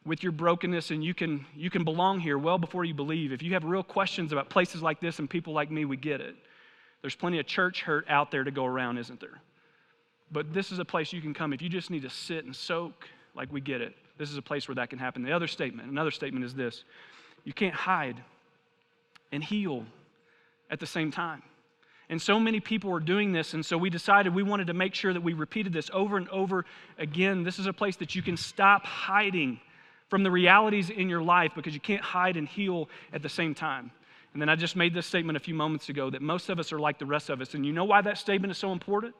with 0.05 0.21
your 0.21 0.31
brokenness 0.31 0.91
and 0.91 1.03
you 1.03 1.15
can 1.15 1.43
you 1.55 1.71
can 1.71 1.83
belong 1.83 2.19
here 2.19 2.37
well 2.37 2.59
before 2.59 2.85
you 2.85 2.93
believe. 2.93 3.33
If 3.33 3.41
you 3.41 3.53
have 3.53 3.63
real 3.63 3.81
questions 3.81 4.31
about 4.31 4.51
places 4.51 4.83
like 4.83 4.99
this 4.99 5.17
and 5.17 5.27
people 5.27 5.53
like 5.53 5.71
me 5.71 5.85
we 5.85 5.97
get 5.97 6.21
it. 6.21 6.35
There's 7.01 7.15
plenty 7.15 7.39
of 7.39 7.47
church 7.47 7.81
hurt 7.81 8.05
out 8.07 8.29
there 8.29 8.43
to 8.43 8.51
go 8.51 8.63
around 8.63 8.99
isn't 8.99 9.19
there? 9.19 9.41
But 10.31 10.53
this 10.53 10.71
is 10.71 10.77
a 10.77 10.85
place 10.85 11.11
you 11.11 11.21
can 11.21 11.33
come 11.33 11.51
if 11.51 11.63
you 11.63 11.69
just 11.69 11.89
need 11.89 12.03
to 12.03 12.11
sit 12.11 12.45
and 12.45 12.55
soak 12.55 13.07
like 13.33 13.51
we 13.51 13.59
get 13.59 13.81
it. 13.81 13.95
This 14.19 14.29
is 14.29 14.37
a 14.37 14.41
place 14.43 14.67
where 14.67 14.75
that 14.75 14.91
can 14.91 14.99
happen. 14.99 15.23
The 15.23 15.33
other 15.33 15.47
statement 15.47 15.89
another 15.89 16.11
statement 16.11 16.45
is 16.45 16.53
this. 16.53 16.83
You 17.43 17.53
can't 17.53 17.73
hide 17.73 18.23
and 19.31 19.43
heal 19.43 19.83
at 20.69 20.79
the 20.79 20.85
same 20.87 21.11
time. 21.11 21.43
And 22.09 22.21
so 22.21 22.39
many 22.39 22.59
people 22.59 22.91
were 22.91 22.99
doing 22.99 23.31
this, 23.31 23.53
and 23.53 23.65
so 23.65 23.77
we 23.77 23.89
decided 23.89 24.33
we 24.33 24.43
wanted 24.43 24.67
to 24.67 24.73
make 24.73 24.93
sure 24.93 25.11
that 25.11 25.21
we 25.21 25.33
repeated 25.33 25.73
this 25.73 25.89
over 25.91 26.17
and 26.17 26.29
over 26.29 26.65
again. 26.99 27.43
This 27.43 27.57
is 27.57 27.65
a 27.65 27.73
place 27.73 27.95
that 27.97 28.13
you 28.13 28.21
can 28.21 28.37
stop 28.37 28.85
hiding 28.85 29.59
from 30.07 30.21
the 30.21 30.29
realities 30.29 30.91
in 30.91 31.09
your 31.09 31.23
life 31.23 31.53
because 31.55 31.73
you 31.73 31.79
can't 31.79 32.03
hide 32.03 32.37
and 32.37 32.47
heal 32.47 32.89
at 33.11 33.23
the 33.23 33.29
same 33.29 33.55
time. 33.55 33.91
And 34.33 34.41
then 34.41 34.49
I 34.49 34.55
just 34.55 34.75
made 34.75 34.93
this 34.93 35.07
statement 35.07 35.37
a 35.37 35.39
few 35.39 35.55
moments 35.55 35.89
ago 35.89 36.09
that 36.09 36.21
most 36.21 36.49
of 36.49 36.59
us 36.59 36.71
are 36.71 36.79
like 36.79 36.99
the 36.99 37.05
rest 37.05 37.29
of 37.29 37.41
us. 37.41 37.53
And 37.53 37.65
you 37.65 37.71
know 37.71 37.85
why 37.85 38.01
that 38.01 38.17
statement 38.17 38.51
is 38.51 38.57
so 38.57 38.71
important? 38.71 39.15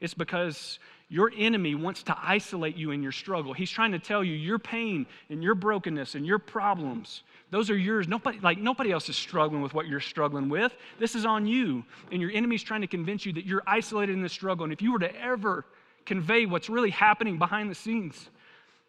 It's 0.00 0.14
because 0.14 0.78
your 1.08 1.32
enemy 1.36 1.74
wants 1.74 2.02
to 2.04 2.16
isolate 2.20 2.76
you 2.76 2.92
in 2.92 3.02
your 3.02 3.12
struggle. 3.12 3.52
He's 3.52 3.70
trying 3.70 3.92
to 3.92 3.98
tell 3.98 4.22
you 4.22 4.34
your 4.34 4.58
pain 4.58 5.06
and 5.28 5.42
your 5.42 5.54
brokenness 5.54 6.14
and 6.14 6.24
your 6.26 6.38
problems 6.38 7.22
those 7.50 7.68
are 7.68 7.76
yours. 7.76 8.06
Nobody, 8.06 8.38
like 8.40 8.58
nobody 8.58 8.92
else 8.92 9.08
is 9.08 9.16
struggling 9.16 9.60
with 9.60 9.74
what 9.74 9.88
you're 9.88 10.00
struggling 10.00 10.48
with. 10.48 10.72
This 10.98 11.14
is 11.14 11.24
on 11.24 11.46
you. 11.46 11.84
And 12.12 12.20
your 12.22 12.30
enemy's 12.30 12.62
trying 12.62 12.80
to 12.82 12.86
convince 12.86 13.26
you 13.26 13.32
that 13.34 13.44
you're 13.44 13.62
isolated 13.66 14.12
in 14.12 14.22
this 14.22 14.32
struggle. 14.32 14.64
And 14.64 14.72
if 14.72 14.80
you 14.80 14.92
were 14.92 15.00
to 15.00 15.20
ever 15.20 15.64
convey 16.06 16.46
what's 16.46 16.68
really 16.68 16.90
happening 16.90 17.38
behind 17.38 17.70
the 17.70 17.74
scenes 17.74 18.30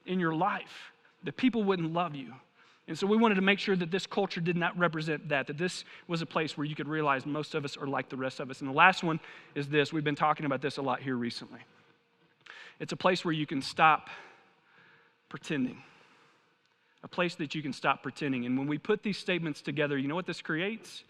in 0.05 0.19
your 0.19 0.33
life, 0.33 0.91
that 1.23 1.37
people 1.37 1.63
wouldn't 1.63 1.91
love 1.91 2.15
you. 2.15 2.33
And 2.87 2.97
so 2.97 3.07
we 3.07 3.15
wanted 3.15 3.35
to 3.35 3.41
make 3.41 3.59
sure 3.59 3.75
that 3.75 3.91
this 3.91 4.05
culture 4.05 4.41
did 4.41 4.57
not 4.57 4.77
represent 4.77 5.29
that, 5.29 5.47
that 5.47 5.57
this 5.57 5.85
was 6.07 6.21
a 6.21 6.25
place 6.25 6.57
where 6.57 6.65
you 6.65 6.75
could 6.75 6.87
realize 6.87 7.25
most 7.25 7.55
of 7.55 7.63
us 7.63 7.77
are 7.77 7.87
like 7.87 8.09
the 8.09 8.17
rest 8.17 8.39
of 8.39 8.49
us. 8.49 8.59
And 8.59 8.69
the 8.69 8.73
last 8.73 9.03
one 9.03 9.19
is 9.55 9.69
this 9.69 9.93
we've 9.93 10.03
been 10.03 10.15
talking 10.15 10.45
about 10.45 10.61
this 10.61 10.77
a 10.77 10.81
lot 10.81 11.01
here 11.01 11.15
recently. 11.15 11.59
It's 12.79 12.91
a 12.91 12.97
place 12.97 13.23
where 13.23 13.33
you 13.33 13.45
can 13.45 13.61
stop 13.61 14.09
pretending 15.29 15.77
a 17.03 17.07
place 17.07 17.35
that 17.35 17.55
you 17.55 17.61
can 17.61 17.73
stop 17.73 18.03
pretending. 18.03 18.45
And 18.45 18.57
when 18.57 18.67
we 18.67 18.77
put 18.77 19.03
these 19.03 19.17
statements 19.17 19.61
together, 19.61 19.97
you 19.97 20.07
know 20.07 20.15
what 20.15 20.25
this 20.25 20.41
creates? 20.41 21.03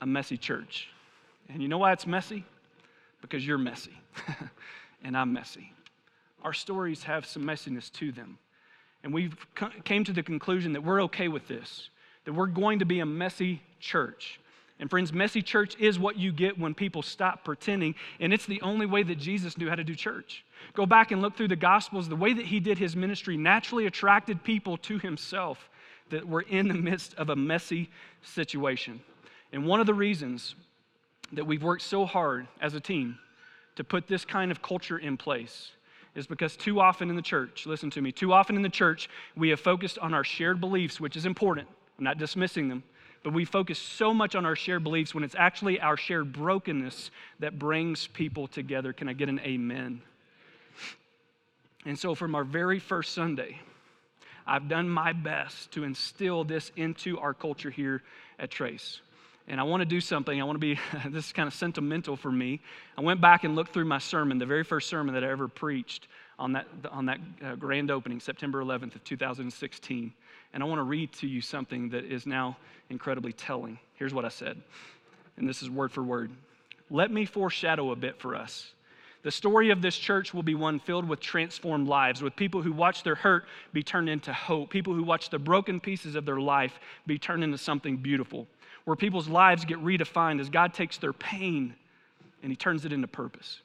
A 0.00 0.06
messy 0.06 0.36
church. 0.36 0.88
And 1.48 1.62
you 1.62 1.68
know 1.68 1.78
why 1.78 1.92
it's 1.92 2.06
messy? 2.06 2.44
Because 3.20 3.46
you're 3.46 3.58
messy, 3.58 3.98
and 5.04 5.16
I'm 5.16 5.32
messy. 5.32 5.74
Our 6.42 6.54
stories 6.54 7.02
have 7.02 7.26
some 7.26 7.42
messiness 7.42 7.92
to 7.94 8.12
them. 8.12 8.38
And 9.02 9.14
we 9.14 9.32
came 9.84 10.04
to 10.04 10.12
the 10.12 10.22
conclusion 10.22 10.74
that 10.74 10.84
we're 10.84 11.02
okay 11.04 11.28
with 11.28 11.48
this, 11.48 11.90
that 12.24 12.32
we're 12.32 12.46
going 12.46 12.80
to 12.80 12.84
be 12.84 13.00
a 13.00 13.06
messy 13.06 13.62
church. 13.80 14.40
And 14.78 14.88
friends, 14.88 15.12
messy 15.12 15.42
church 15.42 15.76
is 15.78 15.98
what 15.98 16.16
you 16.16 16.32
get 16.32 16.58
when 16.58 16.74
people 16.74 17.02
stop 17.02 17.44
pretending, 17.44 17.94
and 18.18 18.32
it's 18.32 18.46
the 18.46 18.62
only 18.62 18.86
way 18.86 19.02
that 19.02 19.18
Jesus 19.18 19.58
knew 19.58 19.68
how 19.68 19.74
to 19.74 19.84
do 19.84 19.94
church. 19.94 20.44
Go 20.72 20.86
back 20.86 21.12
and 21.12 21.20
look 21.20 21.36
through 21.36 21.48
the 21.48 21.56
Gospels. 21.56 22.08
The 22.08 22.16
way 22.16 22.32
that 22.32 22.46
he 22.46 22.60
did 22.60 22.78
his 22.78 22.96
ministry 22.96 23.36
naturally 23.36 23.86
attracted 23.86 24.42
people 24.42 24.78
to 24.78 24.98
himself 24.98 25.68
that 26.08 26.26
were 26.26 26.42
in 26.42 26.68
the 26.68 26.74
midst 26.74 27.14
of 27.14 27.28
a 27.28 27.36
messy 27.36 27.90
situation. 28.22 29.00
And 29.52 29.66
one 29.66 29.80
of 29.80 29.86
the 29.86 29.94
reasons 29.94 30.54
that 31.32 31.46
we've 31.46 31.62
worked 31.62 31.82
so 31.82 32.06
hard 32.06 32.48
as 32.60 32.74
a 32.74 32.80
team 32.80 33.18
to 33.76 33.84
put 33.84 34.08
this 34.08 34.24
kind 34.24 34.50
of 34.50 34.62
culture 34.62 34.98
in 34.98 35.16
place 35.16 35.72
is 36.20 36.26
because 36.28 36.56
too 36.56 36.80
often 36.80 37.10
in 37.10 37.16
the 37.16 37.22
church, 37.22 37.66
listen 37.66 37.90
to 37.90 38.00
me, 38.00 38.12
too 38.12 38.32
often 38.32 38.54
in 38.54 38.62
the 38.62 38.68
church, 38.68 39.08
we 39.36 39.48
have 39.48 39.58
focused 39.58 39.98
on 39.98 40.14
our 40.14 40.22
shared 40.22 40.60
beliefs, 40.60 41.00
which 41.00 41.16
is 41.16 41.26
important. 41.26 41.66
I'm 41.98 42.04
not 42.04 42.18
dismissing 42.18 42.68
them. 42.68 42.84
But 43.22 43.32
we 43.32 43.44
focus 43.44 43.78
so 43.78 44.14
much 44.14 44.34
on 44.34 44.46
our 44.46 44.56
shared 44.56 44.82
beliefs 44.84 45.14
when 45.14 45.24
it's 45.24 45.34
actually 45.36 45.80
our 45.80 45.96
shared 45.96 46.32
brokenness 46.32 47.10
that 47.40 47.58
brings 47.58 48.06
people 48.06 48.46
together. 48.46 48.92
Can 48.92 49.08
I 49.08 49.12
get 49.12 49.28
an 49.28 49.40
amen? 49.40 50.00
And 51.84 51.98
so, 51.98 52.14
from 52.14 52.34
our 52.34 52.44
very 52.44 52.78
first 52.78 53.12
Sunday, 53.12 53.58
I've 54.46 54.68
done 54.68 54.88
my 54.88 55.12
best 55.12 55.72
to 55.72 55.84
instill 55.84 56.44
this 56.44 56.72
into 56.76 57.18
our 57.18 57.34
culture 57.34 57.70
here 57.70 58.02
at 58.38 58.50
Trace. 58.50 59.00
And 59.50 59.58
I 59.58 59.64
want 59.64 59.80
to 59.80 59.84
do 59.84 60.00
something. 60.00 60.40
I 60.40 60.44
want 60.44 60.54
to 60.54 60.60
be, 60.60 60.78
this 61.10 61.26
is 61.26 61.32
kind 61.32 61.48
of 61.48 61.52
sentimental 61.52 62.16
for 62.16 62.30
me. 62.30 62.60
I 62.96 63.00
went 63.00 63.20
back 63.20 63.42
and 63.42 63.56
looked 63.56 63.74
through 63.74 63.84
my 63.84 63.98
sermon, 63.98 64.38
the 64.38 64.46
very 64.46 64.62
first 64.62 64.88
sermon 64.88 65.12
that 65.14 65.24
I 65.24 65.28
ever 65.28 65.48
preached 65.48 66.06
on 66.38 66.52
that, 66.52 66.68
on 66.90 67.06
that 67.06 67.18
uh, 67.44 67.56
grand 67.56 67.90
opening, 67.90 68.20
September 68.20 68.62
11th 68.62 68.94
of 68.94 69.02
2016. 69.02 70.12
And 70.54 70.62
I 70.62 70.66
want 70.66 70.78
to 70.78 70.84
read 70.84 71.12
to 71.14 71.26
you 71.26 71.40
something 71.40 71.88
that 71.90 72.04
is 72.04 72.26
now 72.26 72.56
incredibly 72.90 73.32
telling. 73.32 73.76
Here's 73.96 74.14
what 74.14 74.24
I 74.24 74.28
said, 74.28 74.56
and 75.36 75.48
this 75.48 75.62
is 75.62 75.68
word 75.68 75.90
for 75.90 76.04
word. 76.04 76.30
Let 76.88 77.10
me 77.10 77.24
foreshadow 77.24 77.90
a 77.90 77.96
bit 77.96 78.20
for 78.20 78.36
us 78.36 78.72
The 79.22 79.30
story 79.30 79.70
of 79.70 79.82
this 79.82 79.96
church 79.96 80.32
will 80.32 80.42
be 80.42 80.54
one 80.54 80.78
filled 80.78 81.08
with 81.08 81.20
transformed 81.20 81.88
lives, 81.88 82.22
with 82.22 82.34
people 82.36 82.62
who 82.62 82.72
watch 82.72 83.02
their 83.02 83.16
hurt 83.16 83.44
be 83.72 83.82
turned 83.82 84.08
into 84.08 84.32
hope, 84.32 84.70
people 84.70 84.94
who 84.94 85.02
watch 85.02 85.28
the 85.28 85.38
broken 85.38 85.78
pieces 85.78 86.14
of 86.14 86.24
their 86.24 86.40
life 86.40 86.78
be 87.06 87.18
turned 87.18 87.44
into 87.44 87.58
something 87.58 87.96
beautiful, 87.96 88.46
where 88.90 88.96
people's 88.96 89.28
lives 89.28 89.64
get 89.64 89.78
redefined 89.84 90.40
as 90.40 90.50
God 90.50 90.74
takes 90.74 90.98
their 90.98 91.12
pain 91.12 91.76
and 92.42 92.50
He 92.50 92.56
turns 92.56 92.84
it 92.84 92.92
into 92.92 93.06
purpose. 93.06 93.60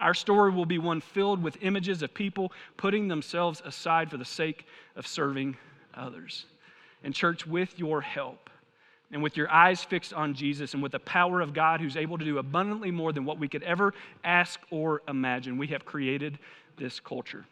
Our 0.00 0.14
story 0.14 0.50
will 0.50 0.66
be 0.66 0.78
one 0.78 1.00
filled 1.00 1.40
with 1.40 1.56
images 1.60 2.02
of 2.02 2.12
people 2.12 2.50
putting 2.76 3.06
themselves 3.06 3.62
aside 3.64 4.10
for 4.10 4.16
the 4.16 4.24
sake 4.24 4.66
of 4.96 5.06
serving 5.06 5.56
others. 5.94 6.46
And, 7.04 7.14
church, 7.14 7.46
with 7.46 7.78
your 7.78 8.00
help, 8.00 8.50
and 9.12 9.22
with 9.22 9.36
your 9.36 9.48
eyes 9.48 9.84
fixed 9.84 10.12
on 10.12 10.34
Jesus 10.34 10.74
and 10.74 10.82
with 10.82 10.90
the 10.90 10.98
power 10.98 11.40
of 11.40 11.54
God 11.54 11.80
who's 11.80 11.96
able 11.96 12.18
to 12.18 12.24
do 12.24 12.38
abundantly 12.38 12.90
more 12.90 13.12
than 13.12 13.24
what 13.24 13.38
we 13.38 13.46
could 13.46 13.62
ever 13.62 13.94
ask 14.24 14.58
or 14.72 15.02
imagine, 15.06 15.56
we 15.56 15.68
have 15.68 15.84
created 15.84 16.36
this 16.76 16.98
culture. 16.98 17.44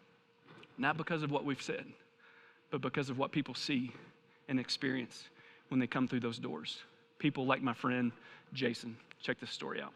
Not 0.76 0.96
because 0.96 1.22
of 1.22 1.30
what 1.30 1.44
we've 1.44 1.62
said, 1.62 1.84
but 2.72 2.80
because 2.80 3.10
of 3.10 3.16
what 3.16 3.30
people 3.30 3.54
see 3.54 3.92
and 4.48 4.58
experience 4.58 5.28
when 5.68 5.78
they 5.78 5.86
come 5.86 6.08
through 6.08 6.18
those 6.18 6.40
doors. 6.40 6.80
People 7.18 7.46
like 7.46 7.62
my 7.62 7.74
friend 7.74 8.12
Jason. 8.52 8.96
Check 9.20 9.40
this 9.40 9.50
story 9.50 9.80
out. 9.80 9.92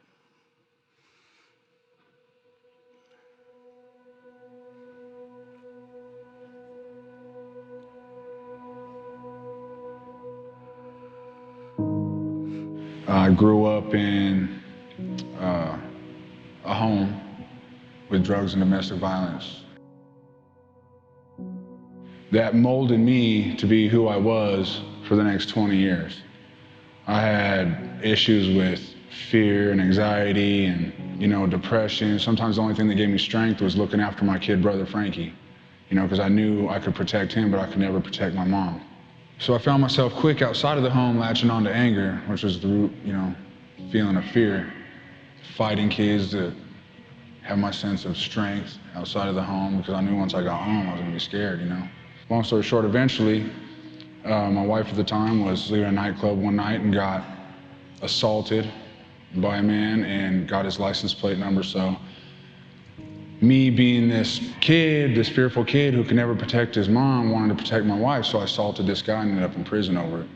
I 13.11 13.31
grew 13.33 13.67
up 13.67 13.93
in 13.93 14.63
uh, 15.39 15.77
a 16.65 16.75
home 16.75 17.21
with 18.09 18.25
drugs 18.25 18.55
and 18.55 18.63
domestic 18.63 18.99
violence. 18.99 19.63
That 22.31 22.55
molded 22.55 23.01
me 23.01 23.57
to 23.57 23.67
be 23.67 23.89
who 23.89 24.07
I 24.07 24.17
was 24.17 24.81
for 25.09 25.17
the 25.17 25.25
next 25.25 25.49
20 25.49 25.77
years. 25.77 26.21
I 27.11 27.21
had 27.23 28.05
issues 28.05 28.57
with 28.57 28.81
fear 29.31 29.73
and 29.73 29.81
anxiety 29.81 30.67
and, 30.67 31.21
you 31.21 31.27
know, 31.27 31.45
depression. 31.45 32.21
Sometimes 32.21 32.55
the 32.55 32.63
only 32.63 32.77
thing 32.77 32.87
that 32.87 32.95
gave 32.95 33.09
me 33.09 33.19
strength 33.19 33.61
was 33.61 33.77
looking 33.77 34.01
after 34.01 34.25
my 34.25 34.39
kid 34.39 34.63
brother 34.63 34.87
Frankie, 34.87 35.35
you 35.89 35.97
know, 35.97 36.03
because 36.03 36.21
I 36.21 36.29
knew 36.29 36.69
I 36.69 36.79
could 36.79 36.95
protect 36.95 37.33
him, 37.33 37.51
but 37.51 37.59
I 37.59 37.67
could 37.67 37.79
never 37.79 38.01
protect 38.01 38.37
my 38.37 38.45
mom. 38.45 38.81
So 39.41 39.55
I 39.55 39.59
found 39.59 39.83
myself 39.83 40.15
quick 40.15 40.41
outside 40.41 40.77
of 40.77 40.85
the 40.85 40.91
home 40.91 41.19
latching 41.19 41.51
on 41.51 41.65
to 41.65 41.75
anger, 41.75 42.23
which 42.29 42.45
was 42.45 42.61
the 42.61 42.69
root, 42.69 42.93
you 43.05 43.13
know, 43.13 43.35
feeling 43.91 44.17
of 44.17 44.25
fear. 44.27 44.73
Fighting 45.57 45.89
kids 45.89 46.31
to 46.31 46.55
have 47.43 47.59
my 47.59 47.73
sense 47.73 48.05
of 48.05 48.17
strength 48.17 48.79
outside 48.95 49.27
of 49.27 49.35
the 49.35 49.43
home 49.43 49.79
because 49.79 49.95
I 49.95 50.01
knew 50.01 50.17
once 50.17 50.35
I 50.35 50.45
got 50.45 50.63
home 50.63 50.89
I 50.89 50.93
was 50.93 51.01
gonna 51.01 51.13
be 51.13 51.19
scared, 51.19 51.59
you 51.59 51.67
know. 51.67 51.89
Long 52.29 52.45
story 52.45 52.63
short, 52.63 52.85
eventually, 52.85 53.51
uh, 54.25 54.51
my 54.51 54.65
wife 54.65 54.89
at 54.89 54.97
the 54.97 55.05
time 55.05 55.45
was 55.45 55.71
leaving 55.71 55.89
a 55.89 55.93
nightclub 55.93 56.39
one 56.39 56.57
night 56.57 56.81
and 56.81 56.93
got 56.93 57.25
assaulted 58.03 58.71
by 59.37 59.59
a 59.59 59.63
man 59.63 60.05
and 60.05 60.49
got 60.49 60.65
his 60.65 60.79
license 60.79 61.15
plate 61.15 61.39
number. 61.39 61.63
So 61.63 61.97
me 63.41 63.71
being 63.71 64.09
this 64.09 64.53
kid, 64.61 65.15
this 65.15 65.29
fearful 65.29 65.65
kid 65.65 65.95
who 65.95 66.05
could 66.05 66.17
never 66.17 66.35
protect 66.35 66.75
his 66.75 66.89
mom, 66.89 67.31
wanted 67.31 67.57
to 67.57 67.63
protect 67.63 67.87
my 67.87 67.99
wife, 67.99 68.27
so 68.27 68.39
I 68.39 68.45
assaulted 68.45 68.87
this 68.87 69.01
guy 69.01 69.23
and 69.23 69.31
ended 69.31 69.45
up 69.45 69.57
in 69.57 69.65
prison 69.65 69.97
over 69.97 70.23
it. 70.23 70.29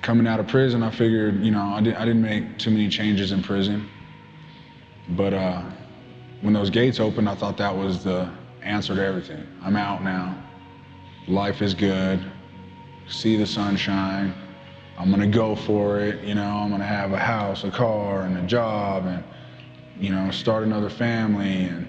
Coming 0.00 0.26
out 0.26 0.40
of 0.40 0.48
prison, 0.48 0.82
I 0.82 0.90
figured, 0.90 1.44
you 1.44 1.52
know, 1.52 1.62
I, 1.62 1.80
did, 1.80 1.94
I 1.94 2.04
didn't 2.04 2.22
make 2.22 2.58
too 2.58 2.70
many 2.70 2.88
changes 2.88 3.30
in 3.30 3.40
prison. 3.42 3.88
But 5.10 5.32
uh, 5.32 5.62
when 6.40 6.52
those 6.52 6.70
gates 6.70 6.98
opened, 6.98 7.28
I 7.28 7.36
thought 7.36 7.56
that 7.58 7.76
was 7.76 8.02
the 8.02 8.28
answer 8.62 8.96
to 8.96 9.04
everything. 9.04 9.46
I'm 9.62 9.76
out 9.76 10.02
now. 10.02 10.36
Life 11.28 11.62
is 11.62 11.72
good. 11.72 12.20
See 13.06 13.36
the 13.36 13.46
sunshine. 13.46 14.34
I'm 14.98 15.10
gonna 15.10 15.26
go 15.26 15.54
for 15.54 16.00
it. 16.00 16.24
You 16.24 16.34
know, 16.34 16.42
I'm 16.42 16.70
gonna 16.70 16.84
have 16.84 17.12
a 17.12 17.18
house, 17.18 17.62
a 17.62 17.70
car, 17.70 18.22
and 18.22 18.36
a 18.36 18.42
job, 18.42 19.06
and 19.06 19.22
you 20.00 20.10
know, 20.10 20.30
start 20.32 20.64
another 20.64 20.90
family. 20.90 21.64
And 21.64 21.88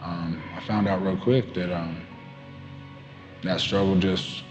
um, 0.00 0.42
I 0.56 0.60
found 0.60 0.86
out 0.86 1.02
real 1.02 1.16
quick 1.16 1.52
that 1.54 1.74
um, 1.74 2.06
that 3.42 3.60
struggle 3.60 3.96
just 3.98 4.44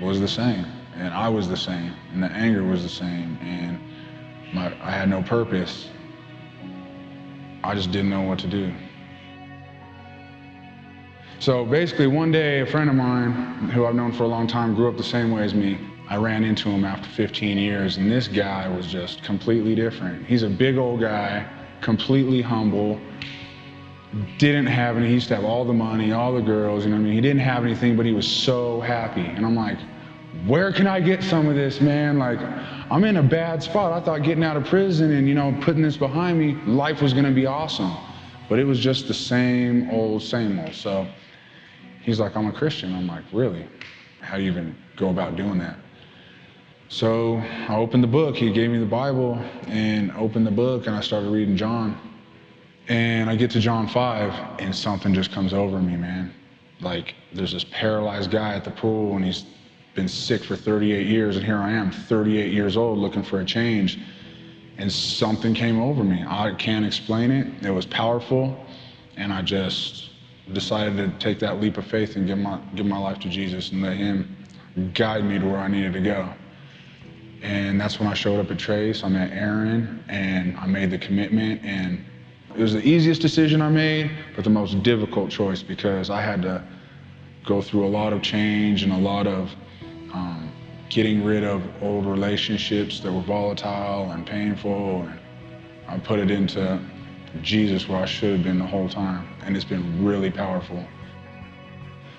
was 0.00 0.20
the 0.20 0.28
same, 0.28 0.64
and 0.94 1.12
I 1.12 1.28
was 1.28 1.46
the 1.48 1.56
same, 1.56 1.92
and 2.12 2.22
the 2.22 2.30
anger 2.32 2.64
was 2.64 2.82
the 2.82 2.88
same, 2.88 3.38
and 3.42 3.78
my, 4.54 4.72
I 4.82 4.90
had 4.90 5.08
no 5.10 5.22
purpose. 5.22 5.88
I 7.62 7.74
just 7.74 7.92
didn't 7.92 8.10
know 8.10 8.22
what 8.22 8.38
to 8.40 8.46
do. 8.46 8.72
So 11.44 11.62
basically, 11.62 12.06
one 12.06 12.32
day, 12.32 12.60
a 12.60 12.66
friend 12.66 12.88
of 12.88 12.96
mine 12.96 13.32
who 13.68 13.84
I've 13.84 13.94
known 13.94 14.12
for 14.12 14.22
a 14.22 14.26
long 14.26 14.46
time 14.46 14.74
grew 14.74 14.88
up 14.88 14.96
the 14.96 15.04
same 15.04 15.30
way 15.30 15.42
as 15.42 15.52
me. 15.52 15.78
I 16.08 16.16
ran 16.16 16.42
into 16.42 16.70
him 16.70 16.86
after 16.86 17.06
15 17.10 17.58
years, 17.58 17.98
and 17.98 18.10
this 18.10 18.28
guy 18.28 18.66
was 18.66 18.86
just 18.86 19.22
completely 19.22 19.74
different. 19.74 20.24
He's 20.24 20.42
a 20.42 20.48
big 20.48 20.78
old 20.78 21.02
guy, 21.02 21.46
completely 21.82 22.40
humble, 22.40 22.98
didn't 24.38 24.68
have 24.68 24.96
any, 24.96 25.08
he 25.08 25.12
used 25.12 25.28
to 25.28 25.34
have 25.34 25.44
all 25.44 25.66
the 25.66 25.72
money, 25.74 26.12
all 26.12 26.32
the 26.32 26.40
girls, 26.40 26.86
you 26.86 26.90
know 26.90 26.96
what 26.96 27.02
I 27.02 27.04
mean? 27.04 27.12
He 27.12 27.20
didn't 27.20 27.42
have 27.42 27.62
anything, 27.62 27.94
but 27.94 28.06
he 28.06 28.12
was 28.12 28.26
so 28.26 28.80
happy. 28.80 29.26
And 29.26 29.44
I'm 29.44 29.54
like, 29.54 29.76
where 30.46 30.72
can 30.72 30.86
I 30.86 30.98
get 30.98 31.22
some 31.22 31.46
of 31.46 31.56
this, 31.56 31.78
man? 31.78 32.18
Like, 32.18 32.38
I'm 32.90 33.04
in 33.04 33.18
a 33.18 33.22
bad 33.22 33.62
spot. 33.62 33.92
I 33.92 34.02
thought 34.02 34.22
getting 34.22 34.44
out 34.44 34.56
of 34.56 34.64
prison 34.64 35.12
and, 35.12 35.28
you 35.28 35.34
know, 35.34 35.54
putting 35.60 35.82
this 35.82 35.98
behind 35.98 36.38
me, 36.38 36.54
life 36.64 37.02
was 37.02 37.12
gonna 37.12 37.30
be 37.30 37.44
awesome. 37.44 37.94
But 38.48 38.60
it 38.60 38.64
was 38.64 38.80
just 38.80 39.08
the 39.08 39.14
same 39.14 39.90
old, 39.90 40.22
same 40.22 40.58
old. 40.58 40.72
So 40.72 41.06
he's 42.04 42.20
like, 42.20 42.36
I'm 42.36 42.46
a 42.46 42.52
Christian. 42.52 42.94
I'm 42.94 43.06
like, 43.06 43.24
really? 43.32 43.66
How 44.20 44.36
do 44.36 44.42
you 44.42 44.50
even 44.50 44.76
go 44.96 45.10
about 45.10 45.36
doing 45.36 45.58
that? 45.58 45.76
So 46.88 47.38
I 47.68 47.76
opened 47.76 48.04
the 48.04 48.08
book. 48.08 48.36
He 48.36 48.52
gave 48.52 48.70
me 48.70 48.78
the 48.78 48.86
Bible 48.86 49.34
and 49.66 50.12
opened 50.12 50.46
the 50.46 50.52
book, 50.52 50.86
and 50.86 50.94
I 50.94 51.00
started 51.00 51.30
reading 51.30 51.56
John. 51.56 51.98
And 52.88 53.30
I 53.30 53.36
get 53.36 53.50
to 53.52 53.60
John 53.60 53.88
5, 53.88 54.60
and 54.60 54.74
something 54.76 55.14
just 55.14 55.32
comes 55.32 55.54
over 55.54 55.78
me, 55.80 55.96
man. 55.96 56.32
Like, 56.80 57.14
there's 57.32 57.52
this 57.52 57.64
paralyzed 57.64 58.30
guy 58.30 58.54
at 58.54 58.64
the 58.64 58.70
pool, 58.70 59.16
and 59.16 59.24
he's 59.24 59.46
been 59.94 60.08
sick 60.08 60.44
for 60.44 60.56
38 60.56 61.06
years, 61.06 61.36
and 61.36 61.44
here 61.44 61.56
I 61.56 61.72
am, 61.72 61.90
38 61.90 62.52
years 62.52 62.76
old, 62.76 62.98
looking 62.98 63.22
for 63.22 63.40
a 63.40 63.44
change. 63.44 63.98
And 64.76 64.92
something 64.92 65.54
came 65.54 65.80
over 65.80 66.04
me. 66.04 66.22
I 66.26 66.52
can't 66.54 66.84
explain 66.84 67.30
it. 67.30 67.64
It 67.64 67.70
was 67.70 67.86
powerful, 67.86 68.56
and 69.16 69.32
I 69.32 69.40
just 69.40 70.10
decided 70.52 70.96
to 70.96 71.18
take 71.18 71.38
that 71.40 71.60
leap 71.60 71.78
of 71.78 71.86
faith 71.86 72.16
and 72.16 72.26
give 72.26 72.38
my, 72.38 72.60
give 72.74 72.86
my 72.86 72.98
life 72.98 73.18
to 73.20 73.28
Jesus 73.28 73.72
and 73.72 73.82
let 73.82 73.96
Him 73.96 74.36
guide 74.92 75.24
me 75.24 75.38
to 75.38 75.46
where 75.46 75.58
I 75.58 75.68
needed 75.68 75.92
to 75.94 76.00
go. 76.00 76.32
And 77.42 77.80
that's 77.80 78.00
when 78.00 78.08
I 78.08 78.14
showed 78.14 78.40
up 78.40 78.50
at 78.50 78.58
Trace. 78.58 79.04
I 79.04 79.08
met 79.08 79.30
Aaron 79.32 80.02
and 80.08 80.56
I 80.56 80.66
made 80.66 80.90
the 80.90 80.98
commitment. 80.98 81.62
And 81.62 82.04
it 82.56 82.60
was 82.60 82.72
the 82.72 82.86
easiest 82.86 83.20
decision 83.20 83.60
I 83.60 83.68
made, 83.68 84.10
but 84.34 84.44
the 84.44 84.50
most 84.50 84.82
difficult 84.82 85.30
choice 85.30 85.62
because 85.62 86.08
I 86.08 86.22
had 86.22 86.42
to 86.42 86.62
go 87.44 87.60
through 87.60 87.86
a 87.86 87.88
lot 87.88 88.12
of 88.12 88.22
change 88.22 88.82
and 88.82 88.92
a 88.92 88.98
lot 88.98 89.26
of 89.26 89.54
um, 90.14 90.50
getting 90.88 91.24
rid 91.24 91.44
of 91.44 91.62
old 91.82 92.06
relationships 92.06 93.00
that 93.00 93.12
were 93.12 93.20
volatile 93.20 94.10
and 94.12 94.26
painful. 94.26 95.02
And 95.02 95.20
I 95.86 95.98
put 95.98 96.18
it 96.20 96.30
into 96.30 96.80
Jesus 97.42 97.88
where 97.88 97.98
I 98.00 98.06
should 98.06 98.32
have 98.32 98.42
been 98.42 98.58
the 98.58 98.66
whole 98.66 98.88
time. 98.88 99.28
And 99.44 99.56
it's 99.56 99.64
been 99.64 100.04
really 100.04 100.30
powerful. 100.30 100.84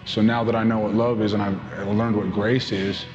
So 0.06 0.22
now 0.22 0.44
that 0.44 0.56
I 0.56 0.64
know 0.64 0.80
what 0.80 0.94
love 0.94 1.22
is 1.22 1.34
and 1.34 1.42
I've 1.42 1.88
learned 1.88 2.16
what 2.16 2.32
grace 2.32 2.72
is, 2.72 3.06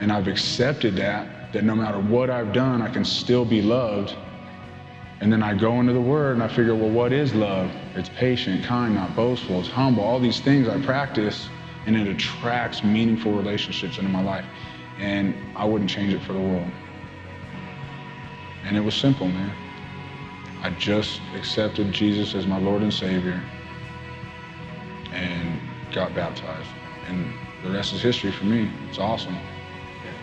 and 0.00 0.12
I've 0.12 0.28
accepted 0.28 0.96
that, 0.96 1.52
that 1.52 1.64
no 1.64 1.74
matter 1.74 1.98
what 1.98 2.28
I've 2.28 2.52
done, 2.52 2.82
I 2.82 2.88
can 2.92 3.04
still 3.04 3.44
be 3.44 3.62
loved. 3.62 4.14
And 5.20 5.32
then 5.32 5.42
I 5.42 5.54
go 5.54 5.80
into 5.80 5.92
the 5.92 6.00
Word 6.00 6.34
and 6.34 6.42
I 6.42 6.48
figure, 6.48 6.74
well, 6.74 6.90
what 6.90 7.12
is 7.12 7.34
love? 7.34 7.70
It's 7.94 8.10
patient, 8.10 8.64
kind, 8.64 8.94
not 8.94 9.14
boastful, 9.16 9.60
it's 9.60 9.68
humble. 9.68 10.02
All 10.04 10.20
these 10.20 10.40
things 10.40 10.68
I 10.68 10.80
practice, 10.82 11.48
and 11.86 11.96
it 11.96 12.06
attracts 12.08 12.84
meaningful 12.84 13.32
relationships 13.32 13.96
into 13.98 14.10
my 14.10 14.22
life. 14.22 14.44
And 14.98 15.34
I 15.54 15.64
wouldn't 15.64 15.88
change 15.88 16.12
it 16.12 16.22
for 16.22 16.32
the 16.32 16.40
world. 16.40 16.70
And 18.64 18.76
it 18.76 18.80
was 18.80 18.94
simple, 18.94 19.28
man. 19.28 19.54
I 20.66 20.70
just 20.70 21.20
accepted 21.36 21.92
Jesus 21.92 22.34
as 22.34 22.44
my 22.44 22.58
Lord 22.58 22.82
and 22.82 22.92
Savior 22.92 23.40
and 25.12 25.60
got 25.92 26.12
baptized. 26.12 26.68
And 27.06 27.32
the 27.62 27.70
rest 27.70 27.92
is 27.92 28.02
history 28.02 28.32
for 28.32 28.46
me. 28.46 28.68
It's 28.88 28.98
awesome. 28.98 29.36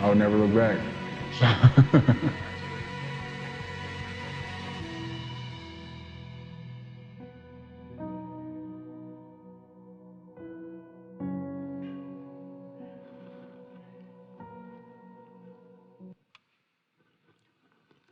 I 0.02 0.10
would 0.10 0.18
never 0.18 0.36
look 0.36 0.54
back. 0.54 0.82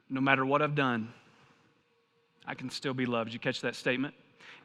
No 0.09 0.21
matter 0.21 0.45
what 0.45 0.61
I've 0.61 0.75
done, 0.75 1.13
I 2.45 2.55
can 2.55 2.69
still 2.69 2.93
be 2.93 3.05
loved. 3.05 3.33
You 3.33 3.39
catch 3.39 3.61
that 3.61 3.75
statement? 3.75 4.13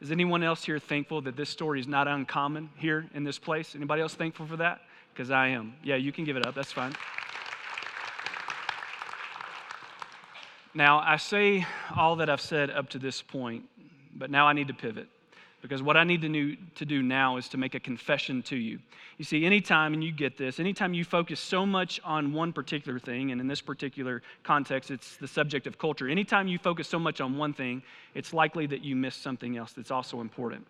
Is 0.01 0.11
anyone 0.11 0.43
else 0.43 0.63
here 0.63 0.79
thankful 0.79 1.21
that 1.21 1.35
this 1.35 1.49
story 1.49 1.79
is 1.79 1.87
not 1.87 2.07
uncommon 2.07 2.69
here 2.75 3.07
in 3.13 3.23
this 3.23 3.39
place? 3.39 3.75
Anybody 3.75 4.01
else 4.01 4.13
thankful 4.13 4.45
for 4.45 4.57
that? 4.57 4.81
Because 5.13 5.31
I 5.31 5.47
am. 5.47 5.73
Yeah, 5.83 5.95
you 5.95 6.11
can 6.11 6.23
give 6.23 6.37
it 6.37 6.45
up. 6.45 6.53
That's 6.53 6.71
fine. 6.71 6.93
Now, 10.73 10.99
I 10.99 11.17
say 11.17 11.65
all 11.95 12.17
that 12.17 12.29
I've 12.29 12.41
said 12.41 12.69
up 12.69 12.89
to 12.89 12.99
this 12.99 13.23
point, 13.23 13.63
but 14.13 14.29
now 14.29 14.47
I 14.47 14.53
need 14.53 14.67
to 14.67 14.75
pivot. 14.75 15.07
Because 15.61 15.81
what 15.81 15.97
I 15.97 16.03
need 16.03 16.21
to, 16.21 16.29
do, 16.29 16.55
to 16.75 16.85
do 16.85 17.01
now 17.01 17.37
is 17.37 17.49
to 17.49 17.57
make 17.57 17.73
a 17.73 17.79
confession 17.79 18.43
to 18.43 18.55
you. 18.55 18.79
You 19.17 19.25
see, 19.25 19.43
anytime, 19.43 19.93
and 19.93 20.03
you 20.03 20.11
get 20.11 20.37
this, 20.37 20.59
anytime 20.59 20.93
you 20.93 21.03
focus 21.03 21.39
so 21.39 21.65
much 21.65 21.99
on 22.03 22.31
one 22.31 22.53
particular 22.53 22.99
thing, 22.99 23.31
and 23.31 23.41
in 23.41 23.47
this 23.47 23.61
particular 23.61 24.21
context, 24.43 24.91
it's 24.91 25.17
the 25.17 25.27
subject 25.27 25.65
of 25.65 25.79
culture, 25.79 26.07
anytime 26.07 26.47
you 26.47 26.59
focus 26.59 26.87
so 26.87 26.99
much 26.99 27.21
on 27.21 27.37
one 27.37 27.53
thing, 27.53 27.81
it's 28.13 28.33
likely 28.33 28.67
that 28.67 28.83
you 28.83 28.95
miss 28.95 29.15
something 29.15 29.57
else 29.57 29.73
that's 29.73 29.89
also 29.89 30.21
important. 30.21 30.65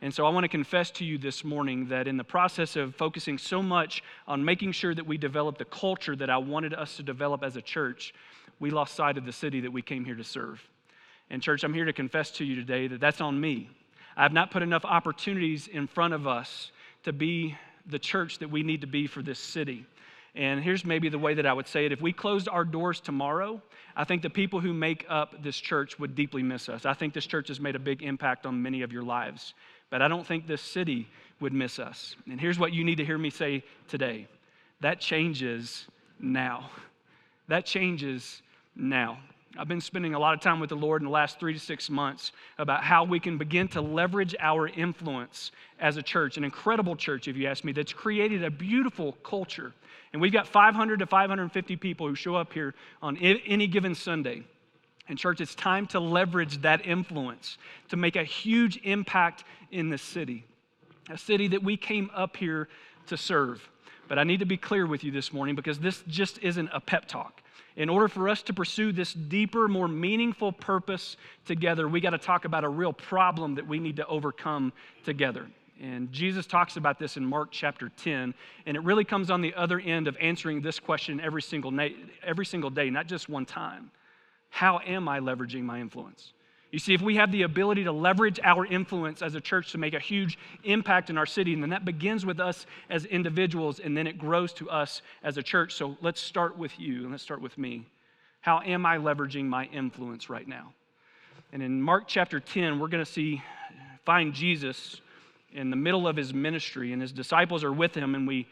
And 0.00 0.14
so 0.14 0.24
I 0.24 0.30
want 0.30 0.44
to 0.44 0.48
confess 0.48 0.92
to 0.92 1.04
you 1.04 1.18
this 1.18 1.42
morning 1.42 1.88
that 1.88 2.06
in 2.06 2.16
the 2.16 2.24
process 2.24 2.76
of 2.76 2.94
focusing 2.94 3.36
so 3.36 3.60
much 3.60 4.04
on 4.28 4.44
making 4.44 4.70
sure 4.70 4.94
that 4.94 5.04
we 5.04 5.18
develop 5.18 5.58
the 5.58 5.64
culture 5.64 6.14
that 6.14 6.30
I 6.30 6.38
wanted 6.38 6.72
us 6.72 6.96
to 6.98 7.02
develop 7.02 7.42
as 7.42 7.56
a 7.56 7.62
church, 7.62 8.14
we 8.60 8.70
lost 8.70 8.94
sight 8.94 9.18
of 9.18 9.24
the 9.24 9.32
city 9.32 9.60
that 9.60 9.72
we 9.72 9.82
came 9.82 10.04
here 10.04 10.14
to 10.14 10.22
serve. 10.22 10.62
And, 11.30 11.42
church, 11.42 11.64
I'm 11.64 11.74
here 11.74 11.84
to 11.84 11.92
confess 11.92 12.30
to 12.32 12.44
you 12.44 12.54
today 12.54 12.86
that 12.86 13.00
that's 13.00 13.20
on 13.20 13.40
me. 13.40 13.70
I 14.18 14.22
have 14.24 14.32
not 14.32 14.50
put 14.50 14.64
enough 14.64 14.84
opportunities 14.84 15.68
in 15.68 15.86
front 15.86 16.12
of 16.12 16.26
us 16.26 16.72
to 17.04 17.12
be 17.12 17.56
the 17.86 18.00
church 18.00 18.40
that 18.40 18.50
we 18.50 18.64
need 18.64 18.80
to 18.80 18.88
be 18.88 19.06
for 19.06 19.22
this 19.22 19.38
city. 19.38 19.86
And 20.34 20.60
here's 20.60 20.84
maybe 20.84 21.08
the 21.08 21.20
way 21.20 21.34
that 21.34 21.46
I 21.46 21.52
would 21.52 21.68
say 21.68 21.86
it. 21.86 21.92
If 21.92 22.00
we 22.00 22.12
closed 22.12 22.48
our 22.48 22.64
doors 22.64 23.00
tomorrow, 23.00 23.62
I 23.94 24.02
think 24.02 24.22
the 24.22 24.30
people 24.30 24.58
who 24.58 24.74
make 24.74 25.06
up 25.08 25.40
this 25.40 25.56
church 25.56 26.00
would 26.00 26.16
deeply 26.16 26.42
miss 26.42 26.68
us. 26.68 26.84
I 26.84 26.94
think 26.94 27.14
this 27.14 27.26
church 27.26 27.46
has 27.46 27.60
made 27.60 27.76
a 27.76 27.78
big 27.78 28.02
impact 28.02 28.44
on 28.44 28.60
many 28.60 28.82
of 28.82 28.92
your 28.92 29.04
lives, 29.04 29.54
but 29.88 30.02
I 30.02 30.08
don't 30.08 30.26
think 30.26 30.48
this 30.48 30.62
city 30.62 31.08
would 31.38 31.52
miss 31.52 31.78
us. 31.78 32.16
And 32.28 32.40
here's 32.40 32.58
what 32.58 32.72
you 32.72 32.82
need 32.82 32.96
to 32.96 33.04
hear 33.04 33.18
me 33.18 33.30
say 33.30 33.62
today 33.86 34.26
that 34.80 35.00
changes 35.00 35.86
now. 36.18 36.70
That 37.46 37.66
changes 37.66 38.42
now. 38.74 39.20
I've 39.56 39.68
been 39.68 39.80
spending 39.80 40.14
a 40.14 40.18
lot 40.18 40.34
of 40.34 40.40
time 40.40 40.60
with 40.60 40.68
the 40.68 40.76
Lord 40.76 41.00
in 41.00 41.06
the 41.06 41.12
last 41.12 41.40
three 41.40 41.54
to 41.54 41.58
six 41.58 41.88
months 41.88 42.32
about 42.58 42.84
how 42.84 43.04
we 43.04 43.18
can 43.18 43.38
begin 43.38 43.68
to 43.68 43.80
leverage 43.80 44.34
our 44.40 44.68
influence 44.68 45.52
as 45.80 45.96
a 45.96 46.02
church, 46.02 46.36
an 46.36 46.44
incredible 46.44 46.96
church, 46.96 47.28
if 47.28 47.36
you 47.36 47.46
ask 47.46 47.64
me, 47.64 47.72
that's 47.72 47.92
created 47.92 48.44
a 48.44 48.50
beautiful 48.50 49.12
culture. 49.24 49.72
And 50.12 50.20
we've 50.20 50.32
got 50.32 50.46
500 50.46 50.98
to 50.98 51.06
550 51.06 51.76
people 51.76 52.06
who 52.06 52.14
show 52.14 52.34
up 52.34 52.52
here 52.52 52.74
on 53.02 53.16
any 53.16 53.66
given 53.66 53.94
Sunday. 53.94 54.42
And, 55.08 55.18
church, 55.18 55.40
it's 55.40 55.54
time 55.54 55.86
to 55.88 56.00
leverage 56.00 56.60
that 56.60 56.84
influence 56.84 57.56
to 57.88 57.96
make 57.96 58.16
a 58.16 58.24
huge 58.24 58.78
impact 58.84 59.44
in 59.70 59.88
the 59.88 59.96
city, 59.96 60.44
a 61.08 61.16
city 61.16 61.48
that 61.48 61.62
we 61.62 61.78
came 61.78 62.10
up 62.14 62.36
here 62.36 62.68
to 63.06 63.16
serve. 63.16 63.66
But 64.08 64.18
I 64.18 64.24
need 64.24 64.40
to 64.40 64.46
be 64.46 64.58
clear 64.58 64.86
with 64.86 65.04
you 65.04 65.10
this 65.10 65.32
morning 65.32 65.54
because 65.54 65.78
this 65.78 66.02
just 66.06 66.38
isn't 66.42 66.68
a 66.72 66.80
pep 66.80 67.06
talk 67.08 67.42
in 67.78 67.88
order 67.88 68.08
for 68.08 68.28
us 68.28 68.42
to 68.42 68.52
pursue 68.52 68.90
this 68.90 69.14
deeper, 69.14 69.68
more 69.68 69.86
meaningful 69.86 70.50
purpose 70.50 71.16
together, 71.46 71.88
we 71.88 72.00
got 72.00 72.10
to 72.10 72.18
talk 72.18 72.44
about 72.44 72.64
a 72.64 72.68
real 72.68 72.92
problem 72.92 73.54
that 73.54 73.66
we 73.66 73.78
need 73.78 73.96
to 73.96 74.06
overcome 74.06 74.72
together. 75.04 75.46
And 75.80 76.12
Jesus 76.12 76.44
talks 76.44 76.76
about 76.76 76.98
this 76.98 77.16
in 77.16 77.24
Mark 77.24 77.50
chapter 77.52 77.88
10, 77.88 78.34
and 78.66 78.76
it 78.76 78.82
really 78.82 79.04
comes 79.04 79.30
on 79.30 79.42
the 79.42 79.54
other 79.54 79.78
end 79.78 80.08
of 80.08 80.16
answering 80.20 80.60
this 80.60 80.80
question 80.80 81.20
every 81.20 81.40
single, 81.40 81.70
na- 81.70 81.90
every 82.24 82.44
single 82.44 82.68
day, 82.68 82.90
not 82.90 83.06
just 83.06 83.28
one 83.28 83.46
time. 83.46 83.92
How 84.50 84.80
am 84.80 85.08
I 85.08 85.20
leveraging 85.20 85.62
my 85.62 85.80
influence? 85.80 86.32
You 86.70 86.78
see, 86.78 86.92
if 86.92 87.00
we 87.00 87.16
have 87.16 87.32
the 87.32 87.42
ability 87.42 87.84
to 87.84 87.92
leverage 87.92 88.38
our 88.44 88.66
influence 88.66 89.22
as 89.22 89.34
a 89.34 89.40
church 89.40 89.72
to 89.72 89.78
make 89.78 89.94
a 89.94 89.98
huge 89.98 90.38
impact 90.64 91.08
in 91.08 91.16
our 91.16 91.24
city, 91.24 91.54
and 91.54 91.62
then 91.62 91.70
that 91.70 91.86
begins 91.86 92.26
with 92.26 92.40
us 92.40 92.66
as 92.90 93.06
individuals, 93.06 93.80
and 93.80 93.96
then 93.96 94.06
it 94.06 94.18
grows 94.18 94.52
to 94.54 94.68
us 94.68 95.00
as 95.22 95.38
a 95.38 95.42
church. 95.42 95.74
So 95.74 95.96
let's 96.02 96.20
start 96.20 96.58
with 96.58 96.78
you, 96.78 97.02
and 97.02 97.10
let's 97.10 97.22
start 97.22 97.40
with 97.40 97.56
me. 97.56 97.86
How 98.42 98.60
am 98.60 98.84
I 98.84 98.98
leveraging 98.98 99.46
my 99.46 99.64
influence 99.66 100.28
right 100.28 100.46
now? 100.46 100.74
And 101.54 101.62
in 101.62 101.80
Mark 101.80 102.04
chapter 102.06 102.38
10, 102.38 102.78
we're 102.78 102.88
going 102.88 103.04
to 103.04 103.10
see, 103.10 103.42
find 104.04 104.34
Jesus 104.34 105.00
in 105.52 105.70
the 105.70 105.76
middle 105.76 106.06
of 106.06 106.16
his 106.16 106.34
ministry, 106.34 106.92
and 106.92 107.00
his 107.00 107.12
disciples 107.12 107.64
are 107.64 107.72
with 107.72 107.94
him, 107.94 108.14
and 108.14 108.28
we 108.28 108.46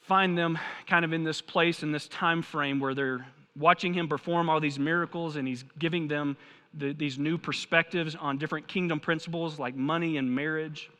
find 0.00 0.36
them 0.36 0.58
kind 0.88 1.04
of 1.04 1.12
in 1.12 1.22
this 1.22 1.40
place, 1.40 1.84
in 1.84 1.92
this 1.92 2.08
time 2.08 2.42
frame 2.42 2.80
where 2.80 2.94
they're 2.94 3.26
watching 3.56 3.94
him 3.94 4.08
perform 4.08 4.50
all 4.50 4.58
these 4.58 4.78
miracles, 4.78 5.36
and 5.36 5.46
he's 5.46 5.64
giving 5.78 6.08
them 6.08 6.36
the, 6.76 6.92
these 6.92 7.18
new 7.18 7.38
perspectives 7.38 8.14
on 8.14 8.38
different 8.38 8.68
kingdom 8.68 9.00
principles 9.00 9.58
like 9.58 9.74
money 9.74 10.16
and 10.16 10.34
marriage. 10.34 10.90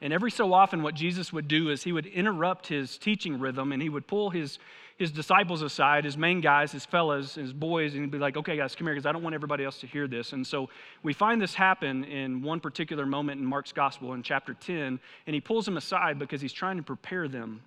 And 0.00 0.12
every 0.12 0.30
so 0.30 0.52
often, 0.52 0.82
what 0.82 0.94
Jesus 0.94 1.32
would 1.32 1.48
do 1.48 1.70
is 1.70 1.82
he 1.82 1.92
would 1.92 2.06
interrupt 2.06 2.66
his 2.66 2.98
teaching 2.98 3.38
rhythm 3.38 3.72
and 3.72 3.80
he 3.80 3.88
would 3.88 4.06
pull 4.06 4.30
his, 4.30 4.58
his 4.98 5.10
disciples 5.10 5.62
aside, 5.62 6.04
his 6.04 6.18
main 6.18 6.40
guys, 6.40 6.72
his 6.72 6.84
fellas, 6.84 7.36
his 7.36 7.52
boys, 7.52 7.94
and 7.94 8.02
he'd 8.02 8.10
be 8.10 8.18
like, 8.18 8.36
okay, 8.36 8.56
guys, 8.56 8.74
come 8.74 8.86
here, 8.86 8.94
because 8.94 9.06
I 9.06 9.12
don't 9.12 9.22
want 9.22 9.34
everybody 9.34 9.64
else 9.64 9.78
to 9.80 9.86
hear 9.86 10.06
this. 10.06 10.32
And 10.32 10.46
so 10.46 10.68
we 11.02 11.12
find 11.12 11.40
this 11.40 11.54
happen 11.54 12.04
in 12.04 12.42
one 12.42 12.60
particular 12.60 13.06
moment 13.06 13.40
in 13.40 13.46
Mark's 13.46 13.72
gospel 13.72 14.12
in 14.12 14.22
chapter 14.22 14.54
10, 14.54 15.00
and 15.26 15.34
he 15.34 15.40
pulls 15.40 15.64
them 15.64 15.76
aside 15.76 16.18
because 16.18 16.40
he's 16.40 16.52
trying 16.52 16.76
to 16.76 16.82
prepare 16.82 17.28
them. 17.28 17.62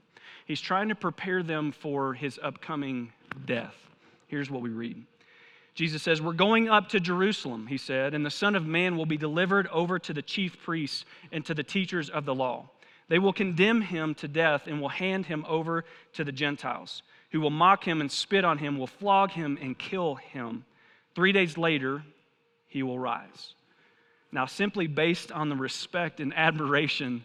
He's 0.46 0.62
trying 0.62 0.90
to 0.90 0.96
prepare 0.96 1.44
them 1.44 1.72
for 1.72 2.14
his 2.14 2.40
upcoming 2.44 3.12
death. 3.46 3.76
Here's 4.28 4.52
what 4.52 4.62
we 4.62 4.70
read. 4.70 5.04
Jesus 5.78 6.02
says, 6.02 6.24
We're 6.24 6.34
going 6.34 6.70
up 6.70 6.90
to 6.90 7.00
Jerusalem, 7.00 7.68
he 7.68 7.78
said, 7.78 8.16
and 8.16 8.26
the 8.26 8.32
Son 8.32 8.56
of 8.56 8.66
Man 8.66 8.98
will 8.98 9.06
be 9.06 9.16
delivered 9.16 9.68
over 9.68 10.00
to 10.00 10.12
the 10.12 10.24
chief 10.24 10.60
priests 10.64 11.06
and 11.32 11.46
to 11.46 11.54
the 11.54 11.62
teachers 11.62 12.10
of 12.10 12.26
the 12.26 12.34
law. 12.34 12.72
They 13.10 13.20
will 13.20 13.32
condemn 13.32 13.82
him 13.82 14.16
to 14.16 14.28
death 14.28 14.66
and 14.66 14.82
will 14.82 14.90
hand 14.90 15.28
him 15.28 15.46
over 15.48 15.86
to 16.14 16.24
the 16.24 16.32
Gentiles, 16.32 17.04
who 17.30 17.42
will 17.42 17.52
mock 17.52 17.88
him 17.88 18.02
and 18.02 18.12
spit 18.12 18.44
on 18.44 18.58
him, 18.58 18.80
will 18.80 18.88
flog 18.88 19.30
him 19.30 19.56
and 19.62 19.78
kill 19.78 20.16
him. 20.16 20.66
Three 21.14 21.32
days 21.32 21.60
later, 21.60 22.02
he 22.66 22.82
will 22.82 22.98
rise. 22.98 23.54
Now, 24.32 24.48
simply 24.48 24.88
based 24.88 25.32
on 25.32 25.48
the 25.48 25.56
respect 25.56 26.20
and 26.20 26.34
admiration 26.36 27.24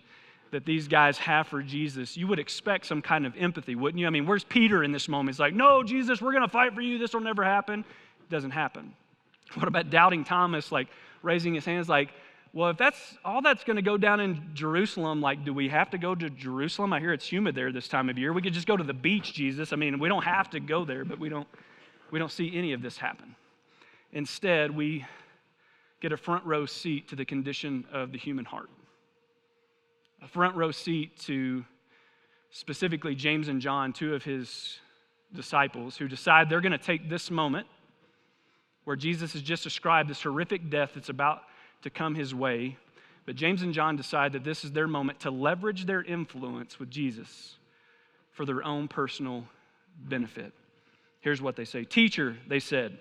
that 0.50 0.66
these 0.66 0.88
guys 0.88 1.16
have 1.16 1.46
for 1.46 1.62
Jesus, 1.62 2.18
you 2.18 2.26
would 2.26 2.38
expect 2.38 2.84
some 2.84 3.00
kind 3.00 3.24
of 3.24 3.34
empathy, 3.38 3.74
wouldn't 3.76 3.98
you? 3.98 4.06
I 4.06 4.10
mean, 4.10 4.26
where's 4.26 4.44
Peter 4.44 4.84
in 4.84 4.92
this 4.92 5.08
moment? 5.08 5.34
He's 5.34 5.40
like, 5.40 5.54
No, 5.54 5.82
Jesus, 5.82 6.20
we're 6.20 6.32
going 6.32 6.44
to 6.44 6.52
fight 6.52 6.74
for 6.74 6.82
you. 6.82 6.98
This 6.98 7.14
will 7.14 7.22
never 7.22 7.42
happen 7.42 7.86
doesn't 8.32 8.50
happen. 8.50 8.94
What 9.54 9.68
about 9.68 9.90
doubting 9.90 10.24
Thomas, 10.24 10.72
like 10.72 10.88
raising 11.22 11.52
his 11.54 11.66
hands, 11.66 11.86
like, 11.86 12.08
well, 12.54 12.70
if 12.70 12.78
that's 12.78 13.18
all 13.22 13.42
that's 13.42 13.64
going 13.64 13.76
to 13.76 13.82
go 13.82 13.98
down 13.98 14.18
in 14.20 14.50
Jerusalem, 14.54 15.20
like, 15.20 15.44
do 15.44 15.52
we 15.52 15.68
have 15.68 15.90
to 15.90 15.98
go 15.98 16.14
to 16.14 16.30
Jerusalem? 16.30 16.92
I 16.92 17.00
hear 17.00 17.12
it's 17.12 17.26
humid 17.26 17.54
there 17.54 17.70
this 17.70 17.88
time 17.88 18.08
of 18.08 18.18
year. 18.18 18.32
We 18.32 18.40
could 18.40 18.54
just 18.54 18.66
go 18.66 18.76
to 18.76 18.84
the 18.84 18.94
beach, 18.94 19.34
Jesus. 19.34 19.72
I 19.72 19.76
mean, 19.76 19.98
we 19.98 20.08
don't 20.08 20.24
have 20.24 20.50
to 20.50 20.60
go 20.60 20.84
there, 20.84 21.04
but 21.04 21.18
we 21.18 21.28
don't, 21.28 21.46
we 22.10 22.18
don't 22.18 22.30
see 22.30 22.56
any 22.56 22.72
of 22.72 22.82
this 22.82 22.98
happen. 22.98 23.34
Instead, 24.12 24.74
we 24.74 25.04
get 26.00 26.12
a 26.12 26.16
front 26.16 26.44
row 26.44 26.66
seat 26.66 27.08
to 27.08 27.16
the 27.16 27.24
condition 27.24 27.86
of 27.92 28.12
the 28.12 28.18
human 28.18 28.44
heart, 28.44 28.68
a 30.22 30.28
front 30.28 30.56
row 30.56 30.70
seat 30.70 31.18
to 31.20 31.64
specifically 32.50 33.14
James 33.14 33.48
and 33.48 33.60
John, 33.60 33.92
two 33.92 34.14
of 34.14 34.24
his 34.24 34.78
disciples, 35.34 35.96
who 35.96 36.08
decide 36.08 36.50
they're 36.50 36.60
going 36.60 36.72
to 36.72 36.78
take 36.78 37.08
this 37.08 37.30
moment 37.30 37.66
where 38.84 38.96
Jesus 38.96 39.32
has 39.32 39.42
just 39.42 39.62
described 39.62 40.08
this 40.08 40.22
horrific 40.22 40.70
death 40.70 40.92
that's 40.94 41.08
about 41.08 41.42
to 41.82 41.90
come 41.90 42.14
his 42.14 42.34
way. 42.34 42.76
But 43.24 43.36
James 43.36 43.62
and 43.62 43.72
John 43.72 43.96
decide 43.96 44.32
that 44.32 44.44
this 44.44 44.64
is 44.64 44.72
their 44.72 44.88
moment 44.88 45.20
to 45.20 45.30
leverage 45.30 45.86
their 45.86 46.02
influence 46.02 46.78
with 46.78 46.90
Jesus 46.90 47.56
for 48.32 48.44
their 48.44 48.64
own 48.64 48.88
personal 48.88 49.44
benefit. 49.96 50.52
Here's 51.20 51.40
what 51.40 51.54
they 51.56 51.64
say 51.64 51.84
Teacher, 51.84 52.36
they 52.48 52.58
said, 52.58 52.98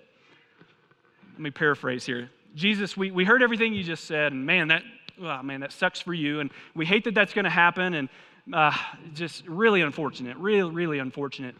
let 1.32 1.40
me 1.40 1.50
paraphrase 1.50 2.04
here. 2.04 2.30
Jesus, 2.54 2.96
we, 2.96 3.10
we 3.10 3.24
heard 3.24 3.42
everything 3.42 3.72
you 3.72 3.82
just 3.82 4.04
said, 4.04 4.32
and 4.32 4.44
man, 4.44 4.68
that, 4.68 4.82
oh, 5.20 5.42
man, 5.42 5.60
that 5.60 5.72
sucks 5.72 6.00
for 6.00 6.12
you, 6.12 6.40
and 6.40 6.50
we 6.74 6.84
hate 6.84 7.04
that 7.04 7.14
that's 7.14 7.32
going 7.32 7.46
to 7.46 7.50
happen, 7.50 7.94
and 7.94 8.08
uh, 8.52 8.76
just 9.14 9.46
really 9.48 9.80
unfortunate, 9.80 10.36
really, 10.36 10.70
really 10.70 10.98
unfortunate. 10.98 11.54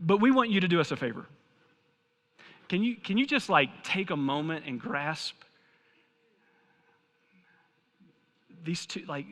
But 0.00 0.20
we 0.20 0.32
want 0.32 0.50
you 0.50 0.60
to 0.60 0.68
do 0.68 0.80
us 0.80 0.90
a 0.90 0.96
favor. 0.96 1.26
Can 2.68 2.82
you, 2.82 2.96
can 2.96 3.18
you 3.18 3.26
just 3.26 3.48
like 3.48 3.84
take 3.84 4.10
a 4.10 4.16
moment 4.16 4.64
and 4.66 4.80
grasp 4.80 5.34
these 8.64 8.86
two, 8.86 9.04
like 9.06 9.26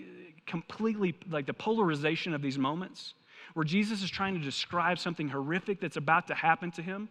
completely, 0.47 1.15
like 1.31 1.47
the 1.47 1.55
polarization 1.55 2.35
of 2.35 2.43
these 2.43 2.59
moments 2.59 3.15
where 3.55 3.65
Jesus 3.65 4.03
is 4.03 4.11
trying 4.11 4.35
to 4.35 4.41
describe 4.41 4.99
something 4.99 5.29
horrific 5.29 5.81
that's 5.81 5.97
about 5.97 6.27
to 6.29 6.35
happen 6.35 6.71
to 6.73 6.83
him? 6.83 7.09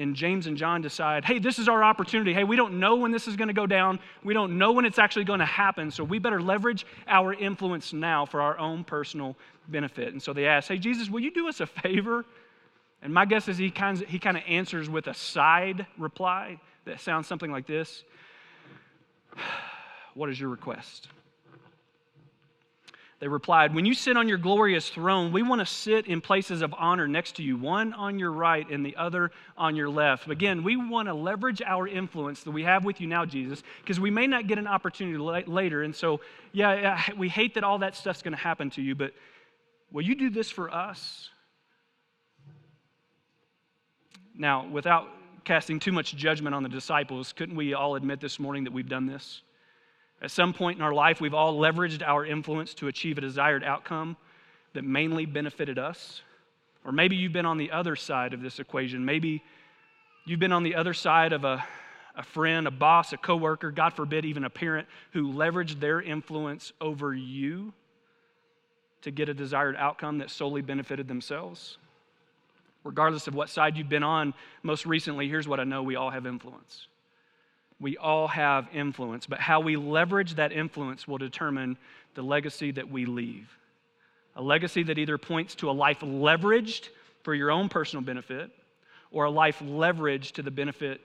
And 0.00 0.14
James 0.14 0.46
and 0.46 0.56
John 0.56 0.80
decide, 0.80 1.24
hey, 1.24 1.40
this 1.40 1.58
is 1.58 1.68
our 1.68 1.82
opportunity. 1.82 2.32
Hey, 2.32 2.44
we 2.44 2.54
don't 2.54 2.78
know 2.78 2.94
when 2.94 3.10
this 3.10 3.26
is 3.26 3.34
going 3.34 3.48
to 3.48 3.54
go 3.54 3.66
down. 3.66 3.98
We 4.22 4.32
don't 4.32 4.56
know 4.56 4.70
when 4.70 4.84
it's 4.84 5.00
actually 5.00 5.24
going 5.24 5.40
to 5.40 5.44
happen. 5.44 5.90
So 5.90 6.04
we 6.04 6.20
better 6.20 6.40
leverage 6.40 6.86
our 7.08 7.34
influence 7.34 7.92
now 7.92 8.24
for 8.24 8.40
our 8.40 8.56
own 8.58 8.84
personal 8.84 9.36
benefit. 9.66 10.12
And 10.12 10.22
so 10.22 10.32
they 10.32 10.46
ask, 10.46 10.68
hey, 10.68 10.78
Jesus, 10.78 11.10
will 11.10 11.18
you 11.18 11.32
do 11.32 11.48
us 11.48 11.58
a 11.58 11.66
favor? 11.66 12.24
And 13.02 13.14
my 13.14 13.24
guess 13.24 13.48
is 13.48 13.56
he 13.58 13.70
kind 13.70 14.02
of, 14.02 14.08
he 14.08 14.18
kind 14.18 14.36
of 14.36 14.42
answers 14.48 14.90
with 14.90 15.06
a 15.06 15.14
side 15.14 15.86
reply 15.96 16.58
that 16.84 17.00
sounds 17.00 17.26
something 17.26 17.50
like 17.50 17.66
this 17.66 18.04
What 20.14 20.30
is 20.30 20.40
your 20.40 20.48
request? 20.48 21.08
They 23.20 23.28
replied, 23.28 23.74
When 23.74 23.84
you 23.84 23.94
sit 23.94 24.16
on 24.16 24.28
your 24.28 24.38
glorious 24.38 24.88
throne, 24.88 25.32
we 25.32 25.42
want 25.42 25.60
to 25.60 25.66
sit 25.66 26.06
in 26.06 26.20
places 26.20 26.62
of 26.62 26.72
honor 26.76 27.08
next 27.08 27.36
to 27.36 27.42
you, 27.42 27.56
one 27.56 27.92
on 27.92 28.18
your 28.18 28.30
right 28.30 28.68
and 28.70 28.86
the 28.86 28.96
other 28.96 29.32
on 29.56 29.74
your 29.74 29.88
left. 29.88 30.28
Again, 30.28 30.62
we 30.62 30.76
want 30.76 31.08
to 31.08 31.14
leverage 31.14 31.60
our 31.62 31.88
influence 31.88 32.44
that 32.44 32.52
we 32.52 32.62
have 32.62 32.84
with 32.84 33.00
you 33.00 33.08
now, 33.08 33.24
Jesus, 33.24 33.62
because 33.80 33.98
we 33.98 34.10
may 34.10 34.26
not 34.26 34.46
get 34.46 34.58
an 34.58 34.68
opportunity 34.68 35.18
later. 35.18 35.82
And 35.82 35.94
so, 35.94 36.20
yeah, 36.52 37.02
we 37.16 37.28
hate 37.28 37.54
that 37.54 37.64
all 37.64 37.78
that 37.78 37.96
stuff's 37.96 38.22
going 38.22 38.34
to 38.34 38.38
happen 38.38 38.70
to 38.70 38.82
you, 38.82 38.94
but 38.94 39.12
will 39.90 40.02
you 40.02 40.14
do 40.14 40.30
this 40.30 40.50
for 40.50 40.70
us? 40.72 41.30
Now, 44.38 44.68
without 44.68 45.08
casting 45.44 45.80
too 45.80 45.90
much 45.90 46.14
judgment 46.14 46.54
on 46.54 46.62
the 46.62 46.68
disciples, 46.68 47.32
couldn't 47.32 47.56
we 47.56 47.74
all 47.74 47.96
admit 47.96 48.20
this 48.20 48.38
morning 48.38 48.64
that 48.64 48.72
we've 48.72 48.88
done 48.88 49.04
this? 49.04 49.42
At 50.22 50.30
some 50.30 50.52
point 50.52 50.78
in 50.78 50.82
our 50.82 50.94
life, 50.94 51.20
we've 51.20 51.34
all 51.34 51.58
leveraged 51.58 52.02
our 52.06 52.24
influence 52.24 52.72
to 52.74 52.86
achieve 52.86 53.18
a 53.18 53.20
desired 53.20 53.64
outcome 53.64 54.16
that 54.74 54.84
mainly 54.84 55.26
benefited 55.26 55.76
us. 55.76 56.22
Or 56.84 56.92
maybe 56.92 57.16
you've 57.16 57.32
been 57.32 57.46
on 57.46 57.58
the 57.58 57.72
other 57.72 57.96
side 57.96 58.32
of 58.32 58.40
this 58.40 58.60
equation. 58.60 59.04
Maybe 59.04 59.42
you've 60.24 60.40
been 60.40 60.52
on 60.52 60.62
the 60.62 60.76
other 60.76 60.94
side 60.94 61.32
of 61.32 61.44
a, 61.44 61.64
a 62.16 62.22
friend, 62.22 62.68
a 62.68 62.70
boss, 62.70 63.12
a 63.12 63.16
coworker, 63.16 63.72
God 63.72 63.94
forbid, 63.94 64.24
even 64.24 64.44
a 64.44 64.50
parent 64.50 64.86
who 65.12 65.32
leveraged 65.32 65.80
their 65.80 66.00
influence 66.00 66.72
over 66.80 67.12
you 67.12 67.72
to 69.02 69.10
get 69.10 69.28
a 69.28 69.34
desired 69.34 69.74
outcome 69.76 70.18
that 70.18 70.30
solely 70.30 70.62
benefited 70.62 71.08
themselves. 71.08 71.78
Regardless 72.84 73.26
of 73.26 73.34
what 73.34 73.50
side 73.50 73.76
you've 73.76 73.88
been 73.88 74.02
on 74.02 74.34
most 74.62 74.86
recently, 74.86 75.28
here's 75.28 75.48
what 75.48 75.60
I 75.60 75.64
know 75.64 75.82
we 75.82 75.96
all 75.96 76.10
have 76.10 76.26
influence 76.26 76.86
we 77.80 77.96
all 77.96 78.28
have 78.28 78.68
influence, 78.72 79.26
but 79.26 79.38
how 79.38 79.60
we 79.60 79.76
leverage 79.76 80.34
that 80.34 80.52
influence 80.52 81.06
will 81.06 81.18
determine 81.18 81.76
the 82.14 82.22
legacy 82.22 82.72
that 82.72 82.90
we 82.90 83.06
leave. 83.06 83.48
A 84.36 84.42
legacy 84.42 84.82
that 84.84 84.98
either 84.98 85.18
points 85.18 85.54
to 85.56 85.70
a 85.70 85.72
life 85.72 86.00
leveraged 86.00 86.88
for 87.22 87.34
your 87.34 87.50
own 87.50 87.68
personal 87.68 88.04
benefit 88.04 88.50
or 89.10 89.24
a 89.24 89.30
life 89.30 89.60
leveraged 89.60 90.32
to 90.32 90.42
the 90.42 90.50
benefit 90.50 91.00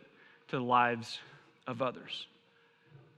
to 0.50 0.58
the 0.58 0.64
lives 0.64 1.20
of 1.68 1.82
others. 1.82 2.28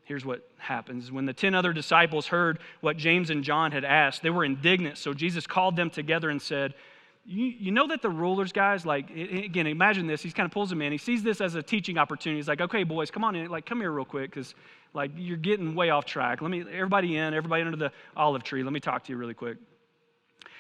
Here's 0.04 0.26
what 0.26 0.48
happens. 0.58 1.12
When 1.12 1.26
the 1.26 1.34
10 1.34 1.56
other 1.56 1.74
disciples 1.74 2.28
heard 2.28 2.60
what 2.82 2.98
James 2.98 3.30
and 3.30 3.44
John 3.44 3.72
had 3.72 3.84
asked, 3.84 4.22
they 4.22 4.30
were 4.30 4.46
indignant. 4.46 4.98
So 4.98 5.14
Jesus 5.14 5.48
called 5.48 5.76
them 5.76 5.90
together 5.90 6.30
and 6.30 6.42
said, 6.42 6.76
you, 7.26 7.46
you 7.46 7.72
know 7.72 7.88
that 7.88 8.04
the 8.04 8.10
rulers, 8.10 8.52
guys, 8.52 8.86
like, 8.86 9.10
again, 9.10 9.66
imagine 9.66 10.06
this. 10.06 10.22
He 10.22 10.30
kind 10.32 10.46
of 10.46 10.52
pulls 10.52 10.70
them 10.70 10.82
in. 10.82 10.92
He 10.92 10.98
sees 11.00 11.24
this 11.24 11.42
as 11.42 11.56
a 11.56 11.64
teaching 11.64 11.98
opportunity. 11.98 12.38
He's 12.38 12.48
like, 12.48 12.62
okay, 12.62 12.84
boys, 12.84 13.10
come 13.10 13.24
on 13.24 13.36
in. 13.36 13.50
Like, 13.50 13.66
come 13.66 13.80
here 13.82 13.92
real 13.92 14.06
quick 14.06 14.30
because, 14.30 14.54
like, 14.94 15.10
you're 15.16 15.38
getting 15.38 15.74
way 15.74 15.90
off 15.90 16.06
track. 16.06 16.42
Let 16.44 16.52
me, 16.52 16.62
everybody 16.62 17.18
in, 17.18 17.34
everybody 17.34 17.64
under 17.64 17.78
the 17.78 17.92
olive 18.16 18.44
tree. 18.44 18.62
Let 18.62 18.74
me 18.74 18.80
talk 18.80 19.04
to 19.06 19.12
you 19.12 19.18
really 19.18 19.34
quick. 19.34 19.58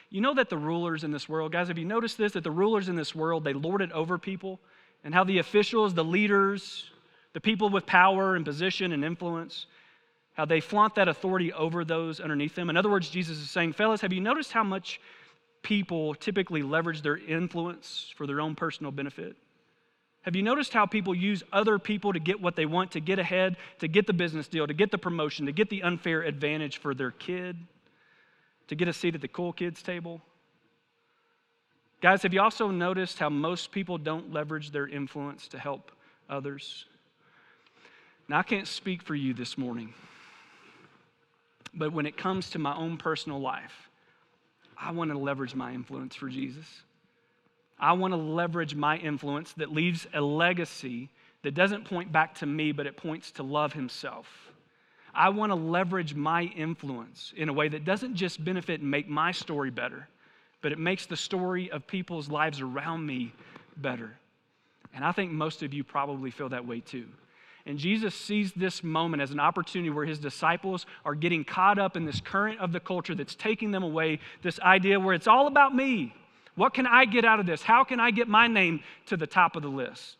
You 0.10 0.22
know 0.22 0.34
that 0.34 0.50
the 0.50 0.58
rulers 0.58 1.04
in 1.04 1.12
this 1.12 1.30
world, 1.30 1.52
guys, 1.52 1.68
have 1.68 1.78
you 1.78 1.86
noticed 1.86 2.18
this? 2.18 2.32
That 2.34 2.44
the 2.44 2.52
rulers 2.52 2.90
in 2.90 2.96
this 2.96 3.14
world, 3.14 3.44
they 3.44 3.54
lord 3.54 3.82
it 3.82 3.92
over 3.92 4.18
people, 4.18 4.60
and 5.04 5.14
how 5.14 5.24
the 5.24 5.38
officials, 5.38 5.94
the 5.94 6.04
leaders, 6.04 6.90
the 7.34 7.42
people 7.42 7.70
with 7.70 7.86
power 7.86 8.36
and 8.36 8.44
position 8.44 8.92
and 8.92 9.06
influence, 9.06 9.68
how 10.34 10.46
they 10.46 10.62
flaunt 10.62 10.96
that 10.96 11.08
authority 11.08 11.54
over 11.54 11.86
those 11.86 12.20
underneath 12.20 12.56
them. 12.56 12.72
In 12.72 12.78
other 12.78 12.90
words, 12.90 13.10
Jesus 13.10 13.38
is 13.38 13.52
saying, 13.52 13.74
fellas, 13.74 14.02
have 14.02 14.14
you 14.14 14.22
noticed 14.22 14.52
how 14.52 14.64
much 14.64 15.00
people 15.66 16.14
typically 16.14 16.62
leverage 16.62 17.02
their 17.02 17.18
influence 17.18 18.14
for 18.16 18.28
their 18.28 18.40
own 18.40 18.54
personal 18.54 18.92
benefit? 18.92 19.36
Have 20.22 20.36
you 20.36 20.44
noticed 20.44 20.74
how 20.74 20.86
people 20.86 21.16
use 21.16 21.44
other 21.52 21.80
people 21.80 22.14
to 22.14 22.20
get 22.20 22.40
what 22.40 22.56
they 22.56 22.68
want, 22.68 22.92
to 22.92 23.00
get 23.00 23.18
ahead, 23.18 23.58
to 23.80 23.88
get 23.88 24.06
the 24.06 24.14
business 24.14 24.48
deal, 24.48 24.68
to 24.68 24.76
get 24.76 24.92
the 24.92 25.00
promotion, 25.00 25.48
to 25.48 25.52
get 25.52 25.72
the 25.72 25.82
unfair 25.82 26.22
advantage 26.22 26.78
for 26.78 26.94
their 26.94 27.10
kid, 27.10 27.58
to 28.68 28.76
get 28.76 28.88
a 28.88 28.94
seat 28.94 29.16
at 29.16 29.22
the 29.22 29.28
cool 29.28 29.52
kids' 29.52 29.82
table? 29.82 30.22
Guys, 32.00 32.22
have 32.22 32.34
you 32.34 32.42
also 32.42 32.70
noticed 32.70 33.18
how 33.18 33.30
most 33.30 33.72
people 33.72 33.98
don't 33.98 34.32
leverage 34.32 34.70
their 34.70 34.88
influence 34.88 35.48
to 35.48 35.58
help 35.58 35.92
others? 36.30 36.86
Now, 38.28 38.38
I 38.38 38.44
can't 38.44 38.68
speak 38.68 39.02
for 39.02 39.16
you 39.16 39.34
this 39.34 39.58
morning, 39.58 39.96
but 41.74 41.92
when 41.92 42.06
it 42.06 42.18
comes 42.18 42.52
to 42.52 42.60
my 42.60 42.76
own 42.76 42.98
personal 42.98 43.40
life, 43.42 43.90
I 44.78 44.92
want 44.92 45.12
to 45.12 45.18
leverage 45.18 45.56
my 45.56 45.74
influence 45.74 46.16
for 46.16 46.30
Jesus. 46.30 46.66
I 47.80 47.94
want 47.94 48.14
to 48.14 48.18
leverage 48.18 48.76
my 48.76 48.98
influence 48.98 49.54
that 49.54 49.72
leaves 49.72 50.08
a 50.14 50.22
legacy 50.22 51.10
that 51.44 51.54
doesn't 51.54 51.86
point 51.86 52.12
back 52.12 52.36
to 52.36 52.46
me, 52.46 52.72
but 52.72 52.88
it 52.88 52.98
points 52.98 53.32
to 53.32 53.44
love 53.44 53.74
Himself. 53.74 54.28
I 55.14 55.30
want 55.30 55.52
to 55.52 55.56
leverage 55.56 56.14
my 56.14 56.44
influence 56.44 57.34
in 57.38 57.48
a 57.50 57.54
way 57.54 57.70
that 57.70 57.86
doesn't 57.86 58.16
just 58.16 58.44
benefit 58.44 58.82
and 58.82 58.92
make 58.92 59.08
my 59.08 59.32
story 59.32 59.72
better, 59.72 60.08
but 60.62 60.72
it 60.72 60.80
makes 60.80 61.06
the 61.06 61.16
story 61.16 61.72
of 61.72 61.88
people's 61.88 62.30
lives 62.30 62.62
around 62.62 63.06
me 63.06 63.34
better. 63.78 64.18
And 64.94 65.06
I 65.06 65.12
think 65.12 65.32
most 65.32 65.64
of 65.64 65.74
you 65.74 65.84
probably 65.84 66.32
feel 66.32 66.50
that 66.50 66.66
way 66.66 66.80
too. 66.80 67.06
And 67.66 67.80
Jesus 67.80 68.14
sees 68.14 68.54
this 68.54 68.84
moment 68.84 69.24
as 69.24 69.32
an 69.32 69.40
opportunity 69.40 69.90
where 69.90 70.06
his 70.06 70.20
disciples 70.20 70.86
are 71.04 71.16
getting 71.16 71.44
caught 71.44 71.80
up 71.80 71.98
in 71.98 72.06
this 72.06 72.22
current 72.22 72.60
of 72.60 72.72
the 72.72 72.80
culture 72.80 73.16
that's 73.16 73.34
taking 73.34 73.72
them 73.72 73.82
away, 73.82 74.20
this 74.44 74.60
idea 74.60 75.00
where 75.00 75.16
it's 75.16 75.28
all 75.28 75.48
about 75.48 75.76
me. 75.76 76.14
What 76.54 76.74
can 76.74 76.86
I 76.86 77.06
get 77.06 77.26
out 77.26 77.40
of 77.40 77.48
this? 77.48 77.64
How 77.64 77.84
can 77.84 78.00
I 78.00 78.12
get 78.12 78.28
my 78.28 78.48
name 78.48 78.82
to 79.08 79.18
the 79.18 79.26
top 79.26 79.56
of 79.56 79.64
the 79.64 79.70
list? 79.70 80.18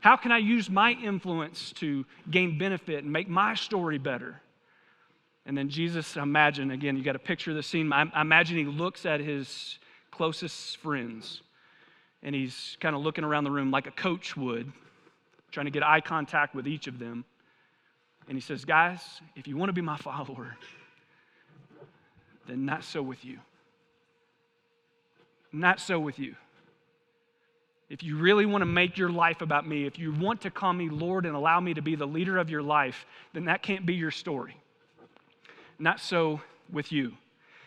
How 0.00 0.16
can 0.16 0.32
I 0.32 0.38
use 0.38 0.68
my 0.68 0.92
influence 0.92 1.72
to 1.76 2.04
gain 2.30 2.58
benefit 2.58 3.04
and 3.04 3.12
make 3.12 3.28
my 3.28 3.54
story 3.54 3.98
better? 3.98 4.40
And 5.46 5.56
then 5.56 5.68
Jesus, 5.68 6.16
imagine, 6.16 6.72
again, 6.72 6.96
you 6.96 7.04
got 7.04 7.12
to 7.12 7.18
picture 7.18 7.54
the 7.54 7.62
scene. 7.62 7.92
I, 7.92 8.10
I 8.12 8.20
imagine 8.20 8.58
he 8.58 8.64
looks 8.64 9.06
at 9.06 9.20
his 9.20 9.78
closest 10.10 10.78
friends 10.78 11.40
and 12.22 12.34
he's 12.34 12.76
kind 12.80 12.96
of 12.96 13.02
looking 13.02 13.24
around 13.24 13.44
the 13.44 13.50
room 13.50 13.70
like 13.70 13.86
a 13.86 13.92
coach 13.92 14.36
would 14.36 14.72
trying 15.54 15.66
to 15.66 15.70
get 15.70 15.82
eye 15.82 16.00
contact 16.00 16.54
with 16.54 16.66
each 16.66 16.86
of 16.86 16.98
them. 16.98 17.24
And 18.28 18.36
he 18.36 18.40
says, 18.40 18.64
Guys, 18.64 19.00
if 19.36 19.48
you 19.48 19.56
want 19.56 19.70
to 19.70 19.72
be 19.72 19.80
my 19.80 19.96
follower, 19.98 20.56
then 22.46 22.66
not 22.66 22.84
so 22.84 23.02
with 23.02 23.24
you. 23.24 23.38
Not 25.52 25.80
so 25.80 26.00
with 26.00 26.18
you. 26.18 26.34
If 27.88 28.02
you 28.02 28.16
really 28.16 28.44
want 28.44 28.62
to 28.62 28.66
make 28.66 28.98
your 28.98 29.10
life 29.10 29.40
about 29.40 29.68
me, 29.68 29.86
if 29.86 29.98
you 29.98 30.12
want 30.12 30.40
to 30.40 30.50
call 30.50 30.72
me 30.72 30.88
Lord 30.88 31.26
and 31.26 31.36
allow 31.36 31.60
me 31.60 31.74
to 31.74 31.82
be 31.82 31.94
the 31.94 32.06
leader 32.06 32.38
of 32.38 32.50
your 32.50 32.62
life, 32.62 33.06
then 33.34 33.44
that 33.44 33.62
can't 33.62 33.86
be 33.86 33.94
your 33.94 34.10
story. 34.10 34.56
Not 35.78 36.00
so 36.00 36.40
with 36.72 36.90
you. 36.90 37.12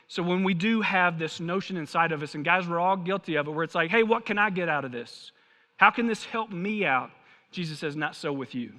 So 0.10 0.23
when 0.23 0.43
we 0.43 0.54
do 0.54 0.82
have 0.82 1.19
this 1.19 1.39
notion 1.39 1.78
inside 1.78 2.12
of 2.12 2.23
us, 2.23 2.36
and 2.36 2.43
guys, 2.43 2.67
we're 2.67 2.80
all 2.80 2.97
guilty 2.97 3.36
of 3.36 3.47
it, 3.47 3.52
where 3.52 3.63
it's 3.63 3.76
like, 3.76 3.91
hey, 3.91 4.04
what 4.04 4.26
can 4.26 4.38
I 4.38 4.50
get 4.50 4.67
out 4.67 4.86
of 4.86 4.91
this? 4.91 5.32
How 5.78 5.91
can 5.91 6.08
this 6.08 6.26
help 6.26 6.50
me 6.50 6.86
out? 6.86 7.12
Jesus 7.52 7.80
says, 7.80 7.96
Not 7.96 8.16
so 8.16 8.32
with 8.34 8.56
you. 8.56 8.74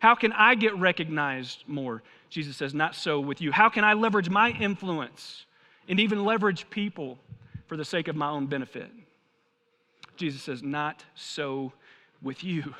How 0.00 0.14
can 0.14 0.32
I 0.32 0.54
get 0.54 0.76
recognized 0.76 1.64
more? 1.66 2.02
Jesus 2.28 2.56
says, 2.56 2.74
Not 2.74 2.94
so 2.94 3.20
with 3.20 3.40
you. 3.40 3.52
How 3.52 3.68
can 3.68 3.84
I 3.84 3.94
leverage 3.94 4.30
my 4.30 4.50
influence 4.50 5.46
and 5.88 6.00
even 6.00 6.24
leverage 6.24 6.68
people 6.70 7.18
for 7.66 7.76
the 7.76 7.84
sake 7.84 8.08
of 8.08 8.16
my 8.16 8.28
own 8.28 8.46
benefit? 8.46 8.90
Jesus 10.16 10.42
says, 10.42 10.62
Not 10.62 11.04
so 11.14 11.72
with 12.20 12.44
you. 12.44 12.74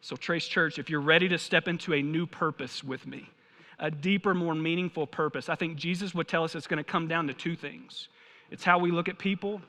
So, 0.00 0.16
Trace 0.16 0.46
Church, 0.46 0.78
if 0.78 0.90
you're 0.90 1.00
ready 1.00 1.28
to 1.30 1.38
step 1.38 1.66
into 1.66 1.94
a 1.94 2.02
new 2.02 2.26
purpose 2.26 2.84
with 2.84 3.06
me, 3.06 3.30
a 3.78 3.90
deeper, 3.90 4.34
more 4.34 4.54
meaningful 4.54 5.06
purpose, 5.06 5.48
I 5.48 5.54
think 5.54 5.76
Jesus 5.76 6.14
would 6.14 6.28
tell 6.28 6.44
us 6.44 6.54
it's 6.54 6.66
going 6.66 6.76
to 6.76 6.84
come 6.84 7.08
down 7.08 7.26
to 7.28 7.34
two 7.34 7.56
things 7.56 8.08
it's 8.50 8.62
how 8.62 8.78
we 8.78 8.90
look 8.90 9.08
at 9.08 9.18
people, 9.18 9.62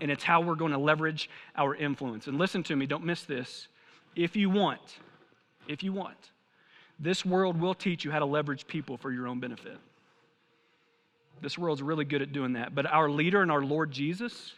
and 0.00 0.10
it's 0.10 0.24
how 0.24 0.40
we're 0.40 0.56
going 0.56 0.72
to 0.72 0.78
leverage 0.78 1.30
our 1.56 1.74
influence. 1.74 2.26
And 2.26 2.38
listen 2.38 2.62
to 2.64 2.76
me, 2.76 2.86
don't 2.86 3.04
miss 3.04 3.22
this 3.22 3.68
if 4.16 4.36
you 4.36 4.50
want, 4.50 4.80
if 5.68 5.82
you 5.82 5.92
want, 5.92 6.16
this 6.98 7.24
world 7.24 7.60
will 7.60 7.74
teach 7.74 8.04
you 8.04 8.10
how 8.10 8.18
to 8.18 8.26
leverage 8.26 8.66
people 8.66 8.96
for 8.96 9.10
your 9.10 9.26
own 9.26 9.40
benefit. 9.40 9.78
This 11.40 11.56
world's 11.56 11.82
really 11.82 12.04
good 12.04 12.20
at 12.20 12.32
doing 12.32 12.54
that. 12.54 12.74
But 12.74 12.86
our 12.86 13.08
leader 13.08 13.40
and 13.40 13.50
our 13.50 13.62
Lord 13.62 13.90
Jesus, 13.90 14.52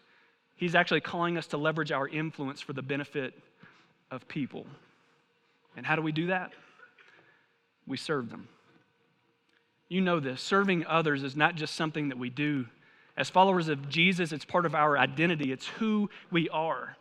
he's 0.56 0.74
actually 0.74 1.00
calling 1.00 1.38
us 1.38 1.46
to 1.48 1.56
leverage 1.56 1.92
our 1.92 2.08
influence 2.08 2.60
for 2.60 2.72
the 2.72 2.82
benefit 2.82 3.34
of 4.10 4.26
people. 4.26 4.66
And 5.76 5.86
how 5.86 5.96
do 5.96 6.02
we 6.02 6.12
do 6.12 6.26
that? 6.26 6.52
We 7.86 7.96
serve 7.96 8.30
them. 8.30 8.48
You 9.88 10.00
know 10.00 10.20
this. 10.20 10.40
Serving 10.40 10.86
others 10.86 11.22
is 11.22 11.36
not 11.36 11.54
just 11.54 11.74
something 11.74 12.08
that 12.08 12.18
we 12.18 12.30
do. 12.30 12.66
As 13.16 13.28
followers 13.28 13.68
of 13.68 13.88
Jesus, 13.88 14.32
it's 14.32 14.44
part 14.44 14.66
of 14.66 14.74
our 14.74 14.96
identity, 14.98 15.52
it's 15.52 15.66
who 15.66 16.10
we 16.30 16.48
are. 16.48 16.96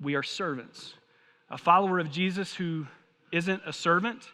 We 0.00 0.14
are 0.14 0.22
servants. 0.22 0.94
A 1.52 1.58
follower 1.58 1.98
of 1.98 2.10
Jesus 2.10 2.54
who 2.54 2.86
isn't 3.30 3.62
a 3.66 3.74
servant 3.74 4.30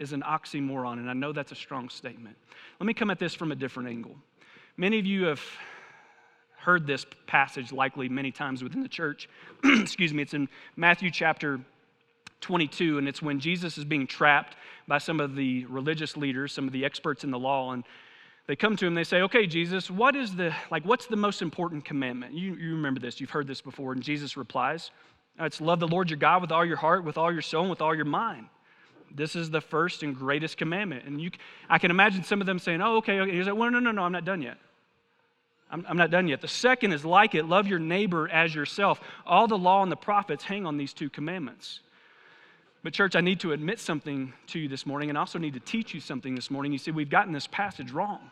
is 0.00 0.12
an 0.12 0.22
oxymoron, 0.22 0.94
and 0.94 1.08
I 1.08 1.12
know 1.12 1.32
that's 1.32 1.52
a 1.52 1.56
strong 1.56 1.88
statement. 1.88 2.36
Let 2.80 2.86
me 2.86 2.94
come 2.94 3.10
at 3.10 3.20
this 3.20 3.32
from 3.32 3.52
a 3.52 3.54
different 3.54 3.88
angle. 3.88 4.16
Many 4.76 4.98
of 4.98 5.06
you 5.06 5.26
have 5.26 5.40
heard 6.56 6.84
this 6.84 7.06
passage 7.28 7.70
likely 7.70 8.08
many 8.08 8.32
times 8.32 8.64
within 8.64 8.82
the 8.82 8.88
church. 8.88 9.28
Excuse 9.64 10.12
me, 10.12 10.22
it's 10.22 10.34
in 10.34 10.48
Matthew 10.74 11.12
chapter 11.12 11.60
22, 12.40 12.98
and 12.98 13.08
it's 13.08 13.22
when 13.22 13.38
Jesus 13.38 13.78
is 13.78 13.84
being 13.84 14.08
trapped 14.08 14.56
by 14.88 14.98
some 14.98 15.20
of 15.20 15.36
the 15.36 15.64
religious 15.66 16.16
leaders, 16.16 16.52
some 16.52 16.66
of 16.66 16.72
the 16.72 16.84
experts 16.84 17.22
in 17.22 17.30
the 17.30 17.38
law, 17.38 17.70
and 17.70 17.84
they 18.48 18.56
come 18.56 18.74
to 18.76 18.86
him 18.86 18.94
they 18.94 19.04
say 19.04 19.20
okay 19.20 19.46
jesus 19.46 19.90
what 19.90 20.16
is 20.16 20.34
the 20.34 20.54
like 20.70 20.82
what's 20.86 21.06
the 21.06 21.16
most 21.16 21.42
important 21.42 21.84
commandment 21.84 22.32
you, 22.32 22.54
you 22.54 22.70
remember 22.72 22.98
this 22.98 23.20
you've 23.20 23.28
heard 23.28 23.46
this 23.46 23.60
before 23.60 23.92
and 23.92 24.02
jesus 24.02 24.38
replies 24.38 24.90
Uh, 25.40 25.44
it's 25.44 25.60
love 25.60 25.80
the 25.80 25.88
lord 25.88 26.10
your 26.10 26.18
god 26.18 26.42
with 26.42 26.52
all 26.52 26.64
your 26.64 26.76
heart 26.76 27.04
with 27.04 27.18
all 27.18 27.32
your 27.32 27.42
soul 27.42 27.62
and 27.62 27.70
with 27.70 27.80
all 27.80 27.94
your 27.94 28.04
mind. 28.04 28.46
This 29.10 29.34
is 29.34 29.50
the 29.50 29.60
first 29.60 30.02
and 30.02 30.14
greatest 30.14 30.56
commandment. 30.56 31.04
And 31.04 31.20
you 31.20 31.30
i 31.68 31.78
can 31.78 31.90
imagine 31.90 32.24
some 32.24 32.40
of 32.40 32.46
them 32.46 32.58
saying 32.58 32.82
oh 32.82 32.96
okay, 32.96 33.20
okay. 33.20 33.36
he's 33.36 33.46
like 33.46 33.56
well 33.56 33.70
no 33.70 33.78
no 33.78 33.90
no 33.90 34.02
i'm 34.02 34.12
not 34.12 34.24
done 34.24 34.42
yet. 34.42 34.58
I'm, 35.70 35.84
I'm 35.88 35.96
not 35.96 36.10
done 36.10 36.28
yet. 36.28 36.40
The 36.40 36.48
second 36.48 36.92
is 36.92 37.04
like 37.04 37.34
it. 37.34 37.44
Love 37.44 37.66
your 37.66 37.78
neighbor 37.78 38.28
as 38.28 38.54
yourself. 38.54 39.00
All 39.26 39.46
the 39.46 39.58
law 39.58 39.82
and 39.82 39.92
the 39.92 39.96
prophets 39.96 40.44
hang 40.44 40.66
on 40.66 40.76
these 40.76 40.92
two 40.92 41.10
commandments. 41.10 41.80
But, 42.82 42.92
church, 42.92 43.16
I 43.16 43.20
need 43.20 43.40
to 43.40 43.52
admit 43.52 43.80
something 43.80 44.32
to 44.48 44.58
you 44.58 44.68
this 44.68 44.86
morning 44.86 45.08
and 45.08 45.18
also 45.18 45.38
need 45.38 45.54
to 45.54 45.60
teach 45.60 45.92
you 45.92 46.00
something 46.00 46.34
this 46.34 46.50
morning. 46.50 46.72
You 46.72 46.78
see, 46.78 46.90
we've 46.90 47.10
gotten 47.10 47.32
this 47.32 47.46
passage 47.46 47.90
wrong. 47.90 48.30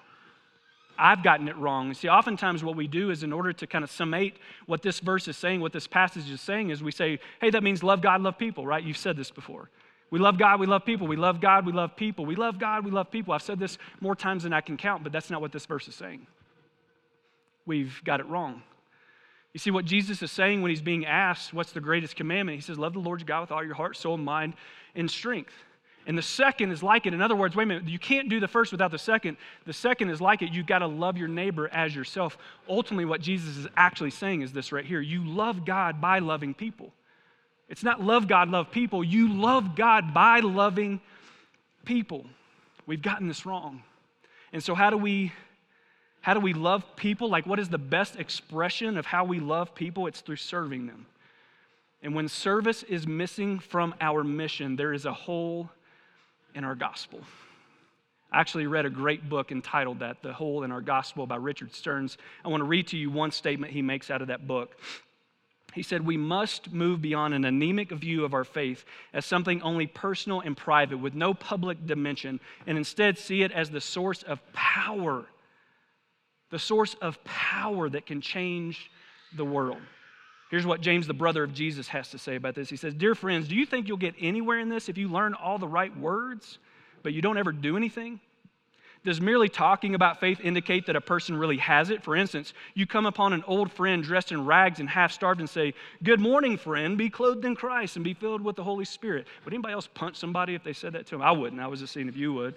I've 0.98 1.22
gotten 1.22 1.48
it 1.48 1.56
wrong. 1.56 1.92
see, 1.94 2.08
oftentimes 2.08 2.64
what 2.64 2.76
we 2.76 2.86
do 2.86 3.10
is 3.10 3.22
in 3.22 3.32
order 3.32 3.52
to 3.52 3.66
kind 3.66 3.84
of 3.84 3.90
summate 3.90 4.36
what 4.66 4.82
this 4.82 5.00
verse 5.00 5.28
is 5.28 5.36
saying, 5.36 5.60
what 5.60 5.72
this 5.72 5.86
passage 5.86 6.30
is 6.30 6.40
saying, 6.40 6.70
is 6.70 6.82
we 6.82 6.92
say, 6.92 7.18
hey, 7.40 7.50
that 7.50 7.62
means 7.62 7.82
love 7.82 8.00
God, 8.00 8.22
love 8.22 8.38
people, 8.38 8.66
right? 8.66 8.82
You've 8.82 8.96
said 8.96 9.16
this 9.16 9.30
before. 9.30 9.70
We 10.10 10.18
love 10.18 10.38
God, 10.38 10.60
we 10.60 10.66
love 10.66 10.84
people. 10.84 11.06
We 11.06 11.16
love 11.16 11.40
God, 11.40 11.66
we 11.66 11.72
love 11.72 11.96
people. 11.96 12.24
We 12.24 12.36
love 12.36 12.58
God, 12.58 12.84
we 12.84 12.90
love 12.90 13.10
people. 13.10 13.34
I've 13.34 13.42
said 13.42 13.58
this 13.58 13.78
more 14.00 14.14
times 14.14 14.44
than 14.44 14.52
I 14.52 14.60
can 14.60 14.76
count, 14.76 15.02
but 15.02 15.12
that's 15.12 15.30
not 15.30 15.40
what 15.40 15.52
this 15.52 15.66
verse 15.66 15.88
is 15.88 15.94
saying. 15.94 16.26
We've 17.66 18.00
got 18.04 18.20
it 18.20 18.26
wrong. 18.26 18.62
You 19.52 19.58
see, 19.58 19.70
what 19.70 19.84
Jesus 19.86 20.22
is 20.22 20.30
saying 20.30 20.62
when 20.62 20.68
he's 20.68 20.82
being 20.82 21.06
asked, 21.06 21.52
what's 21.54 21.72
the 21.72 21.80
greatest 21.80 22.14
commandment? 22.14 22.56
He 22.56 22.62
says, 22.62 22.78
Love 22.78 22.92
the 22.92 22.98
Lord 23.00 23.20
your 23.20 23.26
God 23.26 23.40
with 23.40 23.50
all 23.50 23.64
your 23.64 23.74
heart, 23.74 23.96
soul, 23.96 24.16
mind, 24.16 24.54
and 24.94 25.10
strength. 25.10 25.54
And 26.06 26.16
the 26.16 26.22
second 26.22 26.70
is 26.70 26.84
like 26.84 27.06
it. 27.06 27.14
In 27.14 27.20
other 27.20 27.34
words, 27.34 27.56
wait 27.56 27.64
a 27.64 27.66
minute, 27.66 27.88
you 27.88 27.98
can't 27.98 28.28
do 28.28 28.38
the 28.38 28.46
first 28.46 28.70
without 28.70 28.92
the 28.92 28.98
second. 28.98 29.36
The 29.66 29.72
second 29.72 30.10
is 30.10 30.20
like 30.20 30.40
it. 30.40 30.52
You've 30.52 30.66
got 30.66 30.78
to 30.78 30.86
love 30.86 31.16
your 31.16 31.26
neighbor 31.26 31.68
as 31.72 31.94
yourself. 31.94 32.38
Ultimately, 32.68 33.04
what 33.04 33.20
Jesus 33.20 33.56
is 33.56 33.66
actually 33.76 34.10
saying 34.10 34.42
is 34.42 34.52
this 34.52 34.70
right 34.70 34.84
here 34.84 35.00
you 35.00 35.26
love 35.26 35.64
God 35.64 36.00
by 36.00 36.20
loving 36.20 36.54
people. 36.54 36.92
It's 37.68 37.82
not 37.82 38.00
love 38.00 38.28
God, 38.28 38.48
love 38.48 38.70
people. 38.70 39.02
You 39.02 39.32
love 39.32 39.74
God 39.74 40.14
by 40.14 40.38
loving 40.38 41.00
people. 41.84 42.24
We've 42.86 43.02
gotten 43.02 43.26
this 43.26 43.44
wrong. 43.44 43.82
And 44.52 44.62
so, 44.62 44.76
how 44.76 44.90
do 44.90 44.96
we 44.96 45.32
how 46.20 46.34
do 46.34 46.40
we 46.40 46.54
love 46.54 46.84
people? 46.96 47.28
Like, 47.28 47.46
what 47.46 47.58
is 47.58 47.68
the 47.68 47.78
best 47.78 48.16
expression 48.16 48.96
of 48.96 49.06
how 49.06 49.24
we 49.24 49.40
love 49.40 49.74
people? 49.74 50.06
It's 50.06 50.20
through 50.20 50.36
serving 50.36 50.86
them. 50.86 51.06
And 52.02 52.14
when 52.14 52.28
service 52.28 52.84
is 52.84 53.06
missing 53.06 53.58
from 53.58 53.94
our 54.00 54.22
mission, 54.22 54.76
there 54.76 54.92
is 54.92 55.04
a 55.04 55.12
hole 55.12 55.70
in 56.56 56.64
our 56.64 56.74
gospel. 56.74 57.20
I 58.32 58.40
actually 58.40 58.66
read 58.66 58.86
a 58.86 58.90
great 58.90 59.28
book 59.28 59.52
entitled 59.52 60.00
that, 60.00 60.22
The 60.22 60.32
Hole 60.32 60.64
in 60.64 60.72
Our 60.72 60.80
Gospel 60.80 61.26
by 61.26 61.36
Richard 61.36 61.72
Stearns. 61.72 62.18
I 62.44 62.48
want 62.48 62.62
to 62.62 62.64
read 62.64 62.88
to 62.88 62.96
you 62.96 63.10
one 63.10 63.30
statement 63.30 63.72
he 63.72 63.82
makes 63.82 64.10
out 64.10 64.20
of 64.20 64.28
that 64.28 64.48
book. 64.48 64.76
He 65.74 65.82
said, 65.82 66.04
We 66.04 66.16
must 66.16 66.72
move 66.72 67.02
beyond 67.02 67.34
an 67.34 67.44
anemic 67.44 67.92
view 67.92 68.24
of 68.24 68.34
our 68.34 68.44
faith 68.44 68.84
as 69.12 69.26
something 69.26 69.62
only 69.62 69.86
personal 69.86 70.40
and 70.40 70.56
private 70.56 70.96
with 70.96 71.14
no 71.14 71.34
public 71.34 71.86
dimension, 71.86 72.40
and 72.66 72.76
instead 72.78 73.18
see 73.18 73.42
it 73.42 73.52
as 73.52 73.70
the 73.70 73.80
source 73.80 74.22
of 74.22 74.40
power, 74.52 75.26
the 76.50 76.58
source 76.58 76.94
of 77.02 77.22
power 77.24 77.88
that 77.90 78.06
can 78.06 78.20
change 78.20 78.90
the 79.36 79.44
world. 79.44 79.80
Here's 80.50 80.66
what 80.66 80.80
James, 80.80 81.06
the 81.06 81.14
brother 81.14 81.42
of 81.42 81.52
Jesus, 81.52 81.88
has 81.88 82.10
to 82.10 82.18
say 82.18 82.36
about 82.36 82.54
this. 82.54 82.68
He 82.68 82.76
says, 82.76 82.94
Dear 82.94 83.14
friends, 83.14 83.48
do 83.48 83.56
you 83.56 83.66
think 83.66 83.88
you'll 83.88 83.96
get 83.96 84.14
anywhere 84.20 84.60
in 84.60 84.68
this 84.68 84.88
if 84.88 84.96
you 84.96 85.08
learn 85.08 85.34
all 85.34 85.58
the 85.58 85.66
right 85.66 85.96
words, 85.98 86.58
but 87.02 87.12
you 87.12 87.20
don't 87.20 87.36
ever 87.36 87.52
do 87.52 87.76
anything? 87.76 88.20
Does 89.04 89.20
merely 89.20 89.48
talking 89.48 89.94
about 89.94 90.18
faith 90.18 90.40
indicate 90.40 90.86
that 90.86 90.96
a 90.96 91.00
person 91.00 91.36
really 91.36 91.58
has 91.58 91.90
it? 91.90 92.02
For 92.02 92.16
instance, 92.16 92.54
you 92.74 92.86
come 92.86 93.06
upon 93.06 93.32
an 93.32 93.44
old 93.46 93.70
friend 93.70 94.02
dressed 94.02 94.32
in 94.32 94.44
rags 94.44 94.80
and 94.80 94.88
half 94.88 95.12
starved 95.12 95.38
and 95.38 95.48
say, 95.48 95.74
Good 96.02 96.20
morning, 96.20 96.56
friend, 96.56 96.98
be 96.98 97.08
clothed 97.08 97.44
in 97.44 97.54
Christ 97.54 97.96
and 97.96 98.04
be 98.04 98.14
filled 98.14 98.42
with 98.42 98.56
the 98.56 98.64
Holy 98.64 98.84
Spirit. 98.84 99.26
Would 99.44 99.54
anybody 99.54 99.74
else 99.74 99.88
punch 99.94 100.16
somebody 100.16 100.54
if 100.54 100.64
they 100.64 100.72
said 100.72 100.92
that 100.94 101.06
to 101.06 101.14
him? 101.14 101.22
I 101.22 101.30
wouldn't. 101.30 101.60
I 101.60 101.68
was 101.68 101.80
just 101.80 101.92
seeing 101.92 102.08
if 102.08 102.16
you 102.16 102.32
would. 102.34 102.54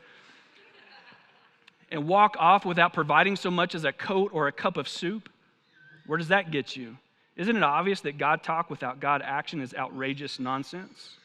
And 1.91 2.08
walk 2.08 2.36
off 2.39 2.65
without 2.65 2.93
providing 2.93 3.36
so 3.36 3.49
much 3.52 3.73
as 3.73 3.84
a 3.84 3.91
coat 3.91 4.32
or 4.34 4.47
a 4.47 4.52
cup 4.52 4.78
of 4.78 4.88
soup? 4.88 5.30
Where 6.08 6.17
does 6.17 6.30
that 6.30 6.49
get 6.49 6.75
you? 6.75 6.97
Isn't 7.39 7.56
it 7.56 7.63
obvious 7.63 8.02
that 8.02 8.17
God 8.17 8.43
talk 8.43 8.69
without 8.69 8.99
God 8.99 9.21
action 9.23 9.62
is 9.62 9.73
outrageous 9.73 10.41
nonsense? 10.41 11.15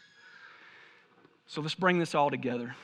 So 1.49 1.61
let's 1.61 1.75
bring 1.75 1.99
this 1.99 2.15
all 2.15 2.31
together. 2.31 2.77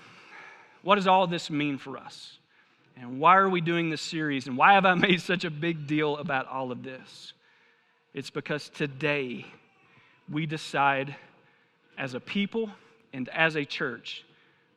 What 0.82 0.96
does 0.96 1.06
all 1.06 1.28
this 1.28 1.48
mean 1.48 1.78
for 1.78 1.96
us? 1.96 2.38
And 3.00 3.20
why 3.20 3.36
are 3.36 3.48
we 3.48 3.60
doing 3.60 3.88
this 3.88 4.02
series? 4.02 4.48
And 4.48 4.56
why 4.56 4.72
have 4.72 4.84
I 4.84 4.94
made 5.08 5.20
such 5.20 5.44
a 5.44 5.50
big 5.50 5.86
deal 5.86 6.16
about 6.16 6.48
all 6.48 6.72
of 6.72 6.82
this? 6.82 7.32
It's 8.14 8.30
because 8.30 8.68
today 8.68 9.46
we 10.28 10.44
decide 10.44 11.14
as 11.96 12.14
a 12.14 12.20
people 12.20 12.68
and 13.12 13.28
as 13.28 13.54
a 13.54 13.64
church 13.64 14.24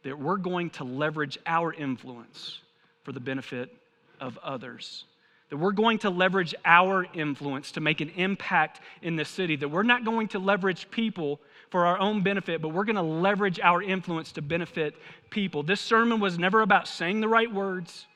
that 0.04 0.20
we're 0.20 0.38
going 0.38 0.70
to 0.72 0.84
leverage 0.84 1.40
our 1.48 1.74
influence 1.74 2.60
for 3.02 3.14
the 3.14 3.20
benefit 3.20 3.76
of 4.20 4.38
others 4.44 5.06
that 5.54 5.58
we're 5.58 5.72
going 5.72 6.00
to 6.00 6.10
leverage 6.10 6.56
our 6.66 7.06
influence 7.14 7.74
to 7.74 7.80
make 7.80 8.02
an 8.02 8.10
impact 8.16 8.80
in 9.04 9.16
the 9.16 9.24
city, 9.24 9.56
that 9.56 9.70
we're 9.70 9.84
not 9.84 10.04
going 10.04 10.28
to 10.28 10.40
leverage 10.40 10.90
people 10.90 11.40
for 11.70 11.86
our 11.86 12.00
own 12.00 12.24
benefit, 12.24 12.60
but 12.60 12.70
we're 12.70 12.86
going 12.86 12.96
to 12.96 13.04
leverage 13.04 13.60
our 13.60 13.84
influence 13.84 14.32
to 14.32 14.42
benefit 14.42 14.96
people. 15.30 15.62
This 15.62 15.80
sermon 15.80 16.20
was 16.20 16.40
never 16.40 16.62
about 16.62 16.88
saying 16.88 17.22
the 17.22 17.28
right 17.28 17.54
words, 17.54 18.08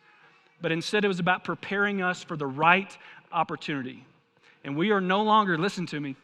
but 0.63 0.71
instead 0.71 1.05
it 1.05 1.09
was 1.09 1.19
about 1.19 1.43
preparing 1.43 2.01
us 2.01 2.23
for 2.23 2.35
the 2.35 2.47
right 2.47 2.97
opportunity. 3.31 4.03
And 4.63 4.75
we 4.75 4.89
are 4.89 4.99
no 4.99 5.21
longer, 5.21 5.59
listen 5.59 5.85
to 5.85 5.99
me, 5.99 6.15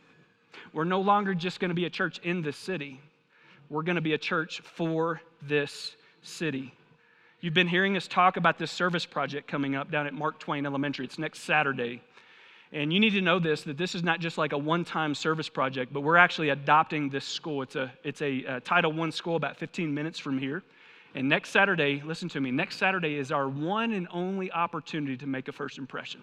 we're 0.73 0.83
no 0.83 1.01
longer 1.01 1.35
just 1.35 1.59
going 1.59 1.69
to 1.69 1.75
be 1.75 1.85
a 1.85 1.91
church 1.91 2.17
in 2.23 2.41
this 2.41 2.57
city, 2.57 2.99
we're 3.69 3.83
going 3.83 3.97
to 3.97 4.01
be 4.01 4.13
a 4.13 4.17
church 4.17 4.61
for 4.61 5.21
this 5.43 5.95
city. 6.23 6.73
You've 7.43 7.53
been 7.53 7.67
hearing 7.67 7.97
us 7.97 8.07
talk 8.07 8.37
about 8.37 8.57
this 8.57 8.71
service 8.71 9.05
project 9.05 9.49
coming 9.49 9.75
up 9.75 9.91
down 9.91 10.07
at 10.07 10.13
Mark 10.13 10.39
Twain 10.39 10.65
Elementary. 10.65 11.03
It's 11.03 11.19
next 11.19 11.39
Saturday. 11.39 12.01
And 12.71 12.93
you 12.93 13.01
need 13.01 13.09
to 13.09 13.21
know 13.21 13.37
this 13.37 13.63
that 13.63 13.77
this 13.77 13.95
is 13.95 14.01
not 14.01 14.21
just 14.21 14.37
like 14.37 14.53
a 14.53 14.57
one 14.57 14.85
time 14.85 15.13
service 15.13 15.49
project, 15.49 15.91
but 15.91 16.03
we're 16.03 16.15
actually 16.15 16.51
adopting 16.51 17.09
this 17.09 17.25
school. 17.25 17.61
It's 17.61 17.75
a, 17.75 17.91
it's 18.05 18.21
a, 18.21 18.45
a 18.45 18.59
Title 18.61 18.97
I 19.01 19.09
school 19.09 19.35
about 19.35 19.57
15 19.57 19.93
minutes 19.93 20.19
from 20.19 20.39
here. 20.39 20.63
And 21.15 21.27
next 21.27 21.49
Saturday, 21.49 22.01
listen 22.05 22.29
to 22.29 22.39
me, 22.39 22.49
next 22.49 22.77
Saturday 22.77 23.15
is 23.15 23.29
our 23.29 23.49
one 23.49 23.91
and 23.91 24.07
only 24.09 24.49
opportunity 24.49 25.17
to 25.17 25.27
make 25.27 25.49
a 25.49 25.51
first 25.51 25.77
impression. 25.77 26.21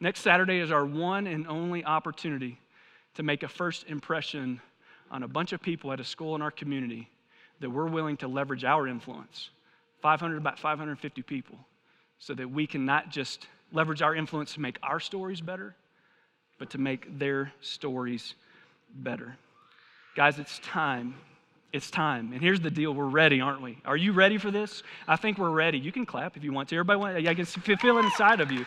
Next 0.00 0.22
Saturday 0.22 0.58
is 0.58 0.72
our 0.72 0.84
one 0.84 1.28
and 1.28 1.46
only 1.46 1.84
opportunity 1.84 2.58
to 3.14 3.22
make 3.22 3.44
a 3.44 3.48
first 3.48 3.84
impression 3.86 4.60
on 5.12 5.22
a 5.22 5.28
bunch 5.28 5.52
of 5.52 5.62
people 5.62 5.92
at 5.92 6.00
a 6.00 6.04
school 6.04 6.34
in 6.34 6.42
our 6.42 6.50
community 6.50 7.08
that 7.60 7.70
we're 7.70 7.86
willing 7.86 8.16
to 8.18 8.28
leverage 8.28 8.64
our 8.64 8.86
influence 8.86 9.50
500, 10.02 10.36
about 10.36 10.58
550 10.58 11.22
people 11.22 11.58
so 12.18 12.34
that 12.34 12.50
we 12.50 12.66
can 12.66 12.84
not 12.84 13.10
just 13.10 13.46
leverage 13.72 14.02
our 14.02 14.14
influence 14.14 14.54
to 14.54 14.60
make 14.60 14.78
our 14.82 15.00
stories 15.00 15.40
better, 15.40 15.74
but 16.58 16.70
to 16.70 16.78
make 16.78 17.18
their 17.18 17.52
stories 17.60 18.34
better. 18.96 19.36
Guys, 20.14 20.38
it's 20.38 20.58
time. 20.60 21.14
It's 21.72 21.90
time. 21.90 22.32
And 22.32 22.40
here's 22.40 22.60
the 22.60 22.70
deal 22.70 22.94
we're 22.94 23.06
ready, 23.06 23.40
aren't 23.40 23.62
we? 23.62 23.78
Are 23.84 23.96
you 23.96 24.12
ready 24.12 24.38
for 24.38 24.50
this? 24.50 24.82
I 25.08 25.16
think 25.16 25.38
we're 25.38 25.50
ready. 25.50 25.78
You 25.78 25.90
can 25.90 26.06
clap 26.06 26.36
if 26.36 26.44
you 26.44 26.52
want 26.52 26.68
to. 26.68 26.76
Everybody, 26.76 27.28
I 27.28 27.34
can 27.34 27.46
feel 27.46 27.98
it 27.98 28.04
inside 28.04 28.40
of 28.40 28.52
you 28.52 28.64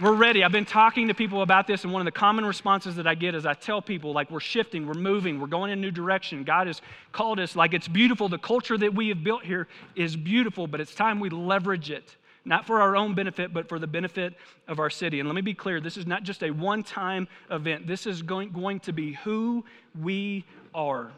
we're 0.00 0.12
ready. 0.12 0.44
I've 0.44 0.52
been 0.52 0.64
talking 0.64 1.08
to 1.08 1.14
people 1.14 1.42
about 1.42 1.66
this, 1.66 1.84
and 1.84 1.92
one 1.92 2.00
of 2.00 2.04
the 2.04 2.12
common 2.12 2.44
responses 2.44 2.96
that 2.96 3.06
I 3.06 3.14
get 3.14 3.34
is 3.34 3.46
I 3.46 3.54
tell 3.54 3.82
people, 3.82 4.12
like, 4.12 4.30
we're 4.30 4.40
shifting, 4.40 4.86
we're 4.86 4.94
moving, 4.94 5.40
we're 5.40 5.48
going 5.48 5.70
in 5.70 5.78
a 5.78 5.82
new 5.82 5.90
direction. 5.90 6.44
God 6.44 6.66
has 6.66 6.80
called 7.12 7.40
us, 7.40 7.56
like, 7.56 7.74
it's 7.74 7.88
beautiful. 7.88 8.28
The 8.28 8.38
culture 8.38 8.78
that 8.78 8.94
we 8.94 9.08
have 9.08 9.24
built 9.24 9.44
here 9.44 9.66
is 9.96 10.16
beautiful, 10.16 10.66
but 10.66 10.80
it's 10.80 10.94
time 10.94 11.18
we 11.18 11.30
leverage 11.30 11.90
it, 11.90 12.16
not 12.44 12.66
for 12.66 12.80
our 12.80 12.96
own 12.96 13.14
benefit, 13.14 13.52
but 13.52 13.68
for 13.68 13.78
the 13.78 13.86
benefit 13.86 14.34
of 14.68 14.78
our 14.78 14.90
city. 14.90 15.18
And 15.20 15.28
let 15.28 15.34
me 15.34 15.40
be 15.42 15.54
clear 15.54 15.80
this 15.80 15.96
is 15.96 16.06
not 16.06 16.22
just 16.22 16.42
a 16.42 16.50
one 16.50 16.82
time 16.82 17.26
event, 17.50 17.86
this 17.86 18.06
is 18.06 18.22
going, 18.22 18.52
going 18.52 18.80
to 18.80 18.92
be 18.92 19.14
who 19.14 19.64
we 20.00 20.44
are 20.74 21.10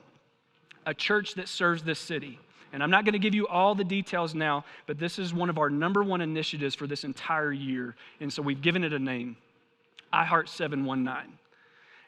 a 0.87 0.95
church 0.95 1.35
that 1.35 1.49
serves 1.49 1.83
this 1.83 1.99
city. 1.99 2.39
And 2.73 2.83
I'm 2.83 2.91
not 2.91 3.05
going 3.05 3.15
to 3.15 3.19
give 3.19 3.35
you 3.35 3.47
all 3.49 3.75
the 3.75 3.85
details 3.85 4.35
now, 4.35 4.65
but 4.87 4.99
this 4.99 5.19
is 5.19 5.35
one 5.35 5.51
of 5.51 5.59
our 5.59 5.71
number 5.71 6.05
one 6.05 6.21
initiatives 6.21 6.75
for 6.75 6.87
this 6.87 7.05
entire 7.05 7.53
year. 7.53 7.97
And 8.21 8.33
so 8.33 8.43
we've 8.43 8.63
given 8.63 8.85
it 8.85 8.93
a 8.93 8.99
name 8.99 9.37
I 10.13 10.25
Heart 10.25 10.49
719. 10.49 11.39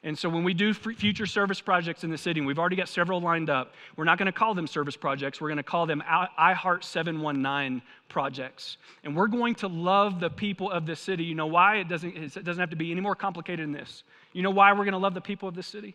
And 0.04 0.18
so 0.18 0.28
when 0.28 0.42
we 0.42 0.52
do 0.52 0.74
future 0.74 1.26
service 1.26 1.60
projects 1.60 2.02
in 2.02 2.10
the 2.10 2.18
city, 2.18 2.40
and 2.40 2.46
we've 2.46 2.58
already 2.58 2.74
got 2.74 2.88
several 2.88 3.20
lined 3.20 3.48
up, 3.48 3.74
we're 3.94 4.04
not 4.04 4.18
going 4.18 4.26
to 4.26 4.32
call 4.32 4.52
them 4.52 4.66
service 4.66 4.96
projects. 4.96 5.40
We're 5.40 5.48
going 5.48 5.58
to 5.58 5.62
call 5.62 5.86
them 5.86 6.02
iHeart 6.08 6.82
719 6.82 7.82
projects. 8.08 8.78
And 9.04 9.14
we're 9.14 9.28
going 9.28 9.54
to 9.56 9.68
love 9.68 10.18
the 10.18 10.28
people 10.28 10.72
of 10.72 10.86
this 10.86 10.98
city. 10.98 11.22
You 11.22 11.36
know 11.36 11.46
why? 11.46 11.76
It 11.76 11.88
doesn't, 11.88 12.16
it 12.16 12.44
doesn't 12.44 12.58
have 12.58 12.70
to 12.70 12.76
be 12.76 12.90
any 12.90 13.00
more 13.00 13.14
complicated 13.14 13.64
than 13.64 13.72
this. 13.72 14.02
You 14.32 14.42
know 14.42 14.50
why 14.50 14.72
we're 14.72 14.84
going 14.84 14.92
to 14.92 14.98
love 14.98 15.14
the 15.14 15.20
people 15.20 15.48
of 15.48 15.54
this 15.54 15.68
city? 15.68 15.94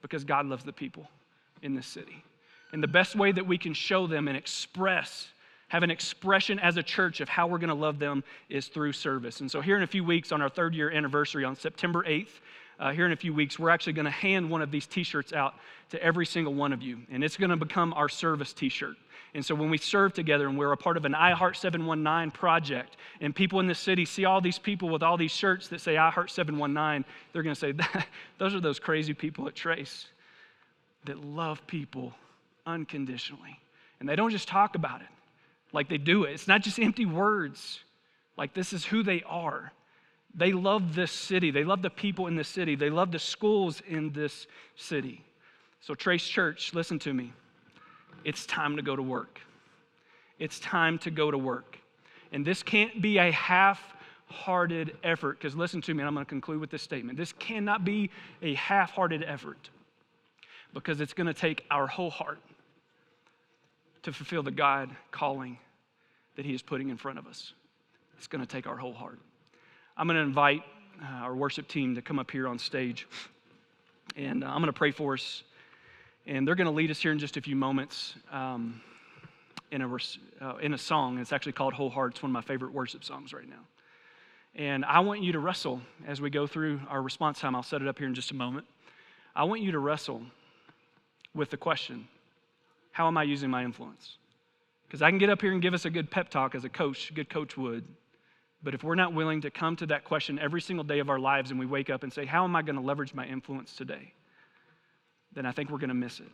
Because 0.00 0.24
God 0.24 0.46
loves 0.46 0.64
the 0.64 0.72
people 0.72 1.06
in 1.60 1.74
this 1.74 1.86
city. 1.86 2.24
And 2.76 2.82
the 2.82 2.88
best 2.88 3.16
way 3.16 3.32
that 3.32 3.46
we 3.46 3.56
can 3.56 3.72
show 3.72 4.06
them 4.06 4.28
and 4.28 4.36
express 4.36 5.28
have 5.68 5.82
an 5.82 5.90
expression 5.90 6.58
as 6.58 6.76
a 6.76 6.82
church 6.82 7.22
of 7.22 7.28
how 7.30 7.46
we're 7.46 7.56
going 7.56 7.70
to 7.70 7.74
love 7.74 7.98
them 7.98 8.22
is 8.50 8.68
through 8.68 8.92
service. 8.92 9.40
And 9.40 9.50
so, 9.50 9.62
here 9.62 9.78
in 9.78 9.82
a 9.82 9.86
few 9.86 10.04
weeks, 10.04 10.30
on 10.30 10.42
our 10.42 10.50
third 10.50 10.74
year 10.74 10.90
anniversary, 10.90 11.42
on 11.42 11.56
September 11.56 12.04
8th, 12.04 12.28
uh, 12.78 12.92
here 12.92 13.06
in 13.06 13.12
a 13.12 13.16
few 13.16 13.32
weeks, 13.32 13.58
we're 13.58 13.70
actually 13.70 13.94
going 13.94 14.04
to 14.04 14.10
hand 14.10 14.50
one 14.50 14.60
of 14.60 14.70
these 14.70 14.86
t 14.86 15.04
shirts 15.04 15.32
out 15.32 15.54
to 15.88 16.02
every 16.02 16.26
single 16.26 16.52
one 16.52 16.74
of 16.74 16.82
you. 16.82 16.98
And 17.10 17.24
it's 17.24 17.38
going 17.38 17.48
to 17.48 17.56
become 17.56 17.94
our 17.94 18.10
service 18.10 18.52
t 18.52 18.68
shirt. 18.68 18.96
And 19.32 19.42
so 19.42 19.54
when 19.54 19.70
we 19.70 19.78
serve 19.78 20.12
together 20.12 20.46
and 20.46 20.58
we're 20.58 20.72
a 20.72 20.76
part 20.76 20.98
of 20.98 21.06
an 21.06 21.14
iHeart 21.14 21.56
719 21.56 22.30
project, 22.30 22.98
and 23.22 23.34
people 23.34 23.58
in 23.60 23.66
the 23.66 23.74
city 23.74 24.04
see 24.04 24.26
all 24.26 24.42
these 24.42 24.58
people 24.58 24.90
with 24.90 25.02
all 25.02 25.16
these 25.16 25.32
shirts 25.32 25.68
that 25.68 25.80
say 25.80 25.94
iHeart 25.94 26.28
719, 26.28 27.06
they're 27.32 27.42
going 27.42 27.54
to 27.54 27.58
say, 27.58 27.72
Those 28.38 28.54
are 28.54 28.60
those 28.60 28.78
crazy 28.78 29.14
people 29.14 29.48
at 29.48 29.54
Trace 29.54 30.08
that 31.06 31.24
love 31.24 31.66
people 31.66 32.12
unconditionally. 32.66 33.58
And 34.00 34.08
they 34.08 34.16
don't 34.16 34.30
just 34.30 34.48
talk 34.48 34.74
about 34.74 35.00
it, 35.00 35.06
like 35.72 35.88
they 35.88 35.98
do 35.98 36.24
it. 36.24 36.32
It's 36.32 36.48
not 36.48 36.62
just 36.62 36.78
empty 36.78 37.06
words, 37.06 37.80
like 38.36 38.52
this 38.52 38.72
is 38.72 38.84
who 38.84 39.02
they 39.02 39.22
are. 39.26 39.72
They 40.34 40.52
love 40.52 40.94
this 40.94 41.12
city. 41.12 41.50
They 41.50 41.64
love 41.64 41.80
the 41.80 41.88
people 41.88 42.26
in 42.26 42.36
the 42.36 42.44
city. 42.44 42.74
They 42.74 42.90
love 42.90 43.10
the 43.10 43.18
schools 43.18 43.80
in 43.88 44.12
this 44.12 44.46
city. 44.74 45.24
So, 45.80 45.94
Trace 45.94 46.26
Church, 46.26 46.74
listen 46.74 46.98
to 47.00 47.14
me. 47.14 47.32
It's 48.24 48.44
time 48.44 48.76
to 48.76 48.82
go 48.82 48.96
to 48.96 49.02
work. 49.02 49.40
It's 50.38 50.60
time 50.60 50.98
to 50.98 51.10
go 51.10 51.30
to 51.30 51.38
work. 51.38 51.78
And 52.32 52.44
this 52.44 52.62
can't 52.62 53.00
be 53.00 53.16
a 53.16 53.30
half 53.30 53.80
hearted 54.28 54.96
effort, 55.04 55.38
because 55.38 55.54
listen 55.54 55.80
to 55.82 55.94
me, 55.94 56.00
and 56.00 56.08
I'm 56.08 56.14
going 56.14 56.26
to 56.26 56.28
conclude 56.28 56.60
with 56.60 56.70
this 56.70 56.82
statement. 56.82 57.16
This 57.16 57.32
cannot 57.32 57.84
be 57.84 58.10
a 58.42 58.54
half 58.54 58.90
hearted 58.90 59.24
effort, 59.26 59.70
because 60.74 61.00
it's 61.00 61.14
going 61.14 61.28
to 61.28 61.34
take 61.34 61.64
our 61.70 61.86
whole 61.86 62.10
heart 62.10 62.40
to 64.06 64.12
fulfill 64.12 64.44
the 64.44 64.52
God 64.52 64.88
calling 65.10 65.58
that 66.36 66.46
He 66.46 66.54
is 66.54 66.62
putting 66.62 66.90
in 66.90 66.96
front 66.96 67.18
of 67.18 67.26
us. 67.26 67.52
It's 68.16 68.28
going 68.28 68.40
to 68.40 68.46
take 68.46 68.68
our 68.68 68.76
whole 68.76 68.92
heart. 68.92 69.18
I'm 69.96 70.06
going 70.06 70.16
to 70.16 70.22
invite 70.22 70.62
uh, 71.02 71.24
our 71.24 71.34
worship 71.34 71.66
team 71.66 71.96
to 71.96 72.02
come 72.02 72.20
up 72.20 72.30
here 72.30 72.46
on 72.46 72.56
stage, 72.56 73.08
and 74.14 74.44
uh, 74.44 74.46
I'm 74.46 74.58
going 74.58 74.66
to 74.66 74.72
pray 74.72 74.92
for 74.92 75.14
us. 75.14 75.42
And 76.24 76.46
they're 76.46 76.54
going 76.54 76.68
to 76.68 76.72
lead 76.72 76.92
us 76.92 77.00
here 77.00 77.10
in 77.10 77.18
just 77.18 77.36
a 77.36 77.40
few 77.40 77.56
moments 77.56 78.14
um, 78.30 78.80
in, 79.72 79.82
a, 79.82 79.92
uh, 80.40 80.56
in 80.58 80.72
a 80.72 80.78
song. 80.78 81.18
It's 81.18 81.32
actually 81.32 81.52
called 81.52 81.74
Whole 81.74 81.90
Heart. 81.90 82.12
It's 82.12 82.22
one 82.22 82.30
of 82.30 82.34
my 82.34 82.42
favorite 82.42 82.72
worship 82.72 83.02
songs 83.02 83.32
right 83.32 83.48
now. 83.48 83.64
And 84.54 84.84
I 84.84 85.00
want 85.00 85.20
you 85.20 85.32
to 85.32 85.40
wrestle 85.40 85.80
as 86.06 86.20
we 86.20 86.30
go 86.30 86.46
through 86.46 86.78
our 86.88 87.02
response 87.02 87.40
time. 87.40 87.56
I'll 87.56 87.64
set 87.64 87.82
it 87.82 87.88
up 87.88 87.98
here 87.98 88.06
in 88.06 88.14
just 88.14 88.30
a 88.30 88.36
moment. 88.36 88.66
I 89.34 89.42
want 89.42 89.62
you 89.62 89.72
to 89.72 89.80
wrestle 89.80 90.22
with 91.34 91.50
the 91.50 91.56
question 91.56 92.06
How 92.96 93.08
am 93.08 93.18
I 93.18 93.24
using 93.24 93.50
my 93.50 93.62
influence? 93.62 94.16
Because 94.86 95.02
I 95.02 95.10
can 95.10 95.18
get 95.18 95.28
up 95.28 95.42
here 95.42 95.52
and 95.52 95.60
give 95.60 95.74
us 95.74 95.84
a 95.84 95.90
good 95.90 96.10
pep 96.10 96.30
talk 96.30 96.54
as 96.54 96.64
a 96.64 96.70
coach, 96.70 97.10
a 97.10 97.12
good 97.12 97.28
coach 97.28 97.54
would. 97.54 97.84
But 98.62 98.72
if 98.72 98.82
we're 98.82 98.94
not 98.94 99.12
willing 99.12 99.42
to 99.42 99.50
come 99.50 99.76
to 99.76 99.86
that 99.88 100.04
question 100.04 100.38
every 100.38 100.62
single 100.62 100.82
day 100.82 100.98
of 101.00 101.10
our 101.10 101.18
lives 101.18 101.50
and 101.50 101.60
we 101.60 101.66
wake 101.66 101.90
up 101.90 102.04
and 102.04 102.10
say, 102.10 102.24
How 102.24 102.44
am 102.44 102.56
I 102.56 102.62
going 102.62 102.76
to 102.76 102.80
leverage 102.80 103.12
my 103.12 103.26
influence 103.26 103.76
today? 103.76 104.14
then 105.34 105.44
I 105.44 105.52
think 105.52 105.68
we're 105.68 105.76
going 105.76 105.88
to 105.88 105.94
miss 105.94 106.20
it. 106.20 106.30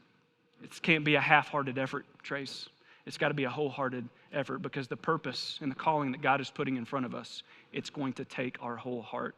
It 0.63 0.81
can't 0.83 1.05
be 1.05 1.17
a 1.17 1.21
half 1.21 1.49
hearted 1.49 1.79
effort, 1.79 2.07
Trace. 2.23 2.69
It's 3.07 3.19
got 3.19 3.29
to 3.29 3.35
be 3.35 3.43
a 3.43 3.51
wholehearted 3.51 4.09
effort 4.33 4.59
because 4.61 4.87
the 4.87 4.97
purpose 4.97 5.59
and 5.63 5.69
the 5.69 5.75
calling 5.75 6.13
that 6.13 6.23
God 6.23 6.41
is 6.41 6.49
putting 6.49 6.77
in 6.77 6.85
front 6.85 7.05
of 7.05 7.13
us, 7.13 7.43
it's 7.73 7.91
going 7.91 8.13
to 8.13 8.25
take 8.25 8.57
our 8.63 8.77
whole 8.77 9.03
heart. 9.03 9.35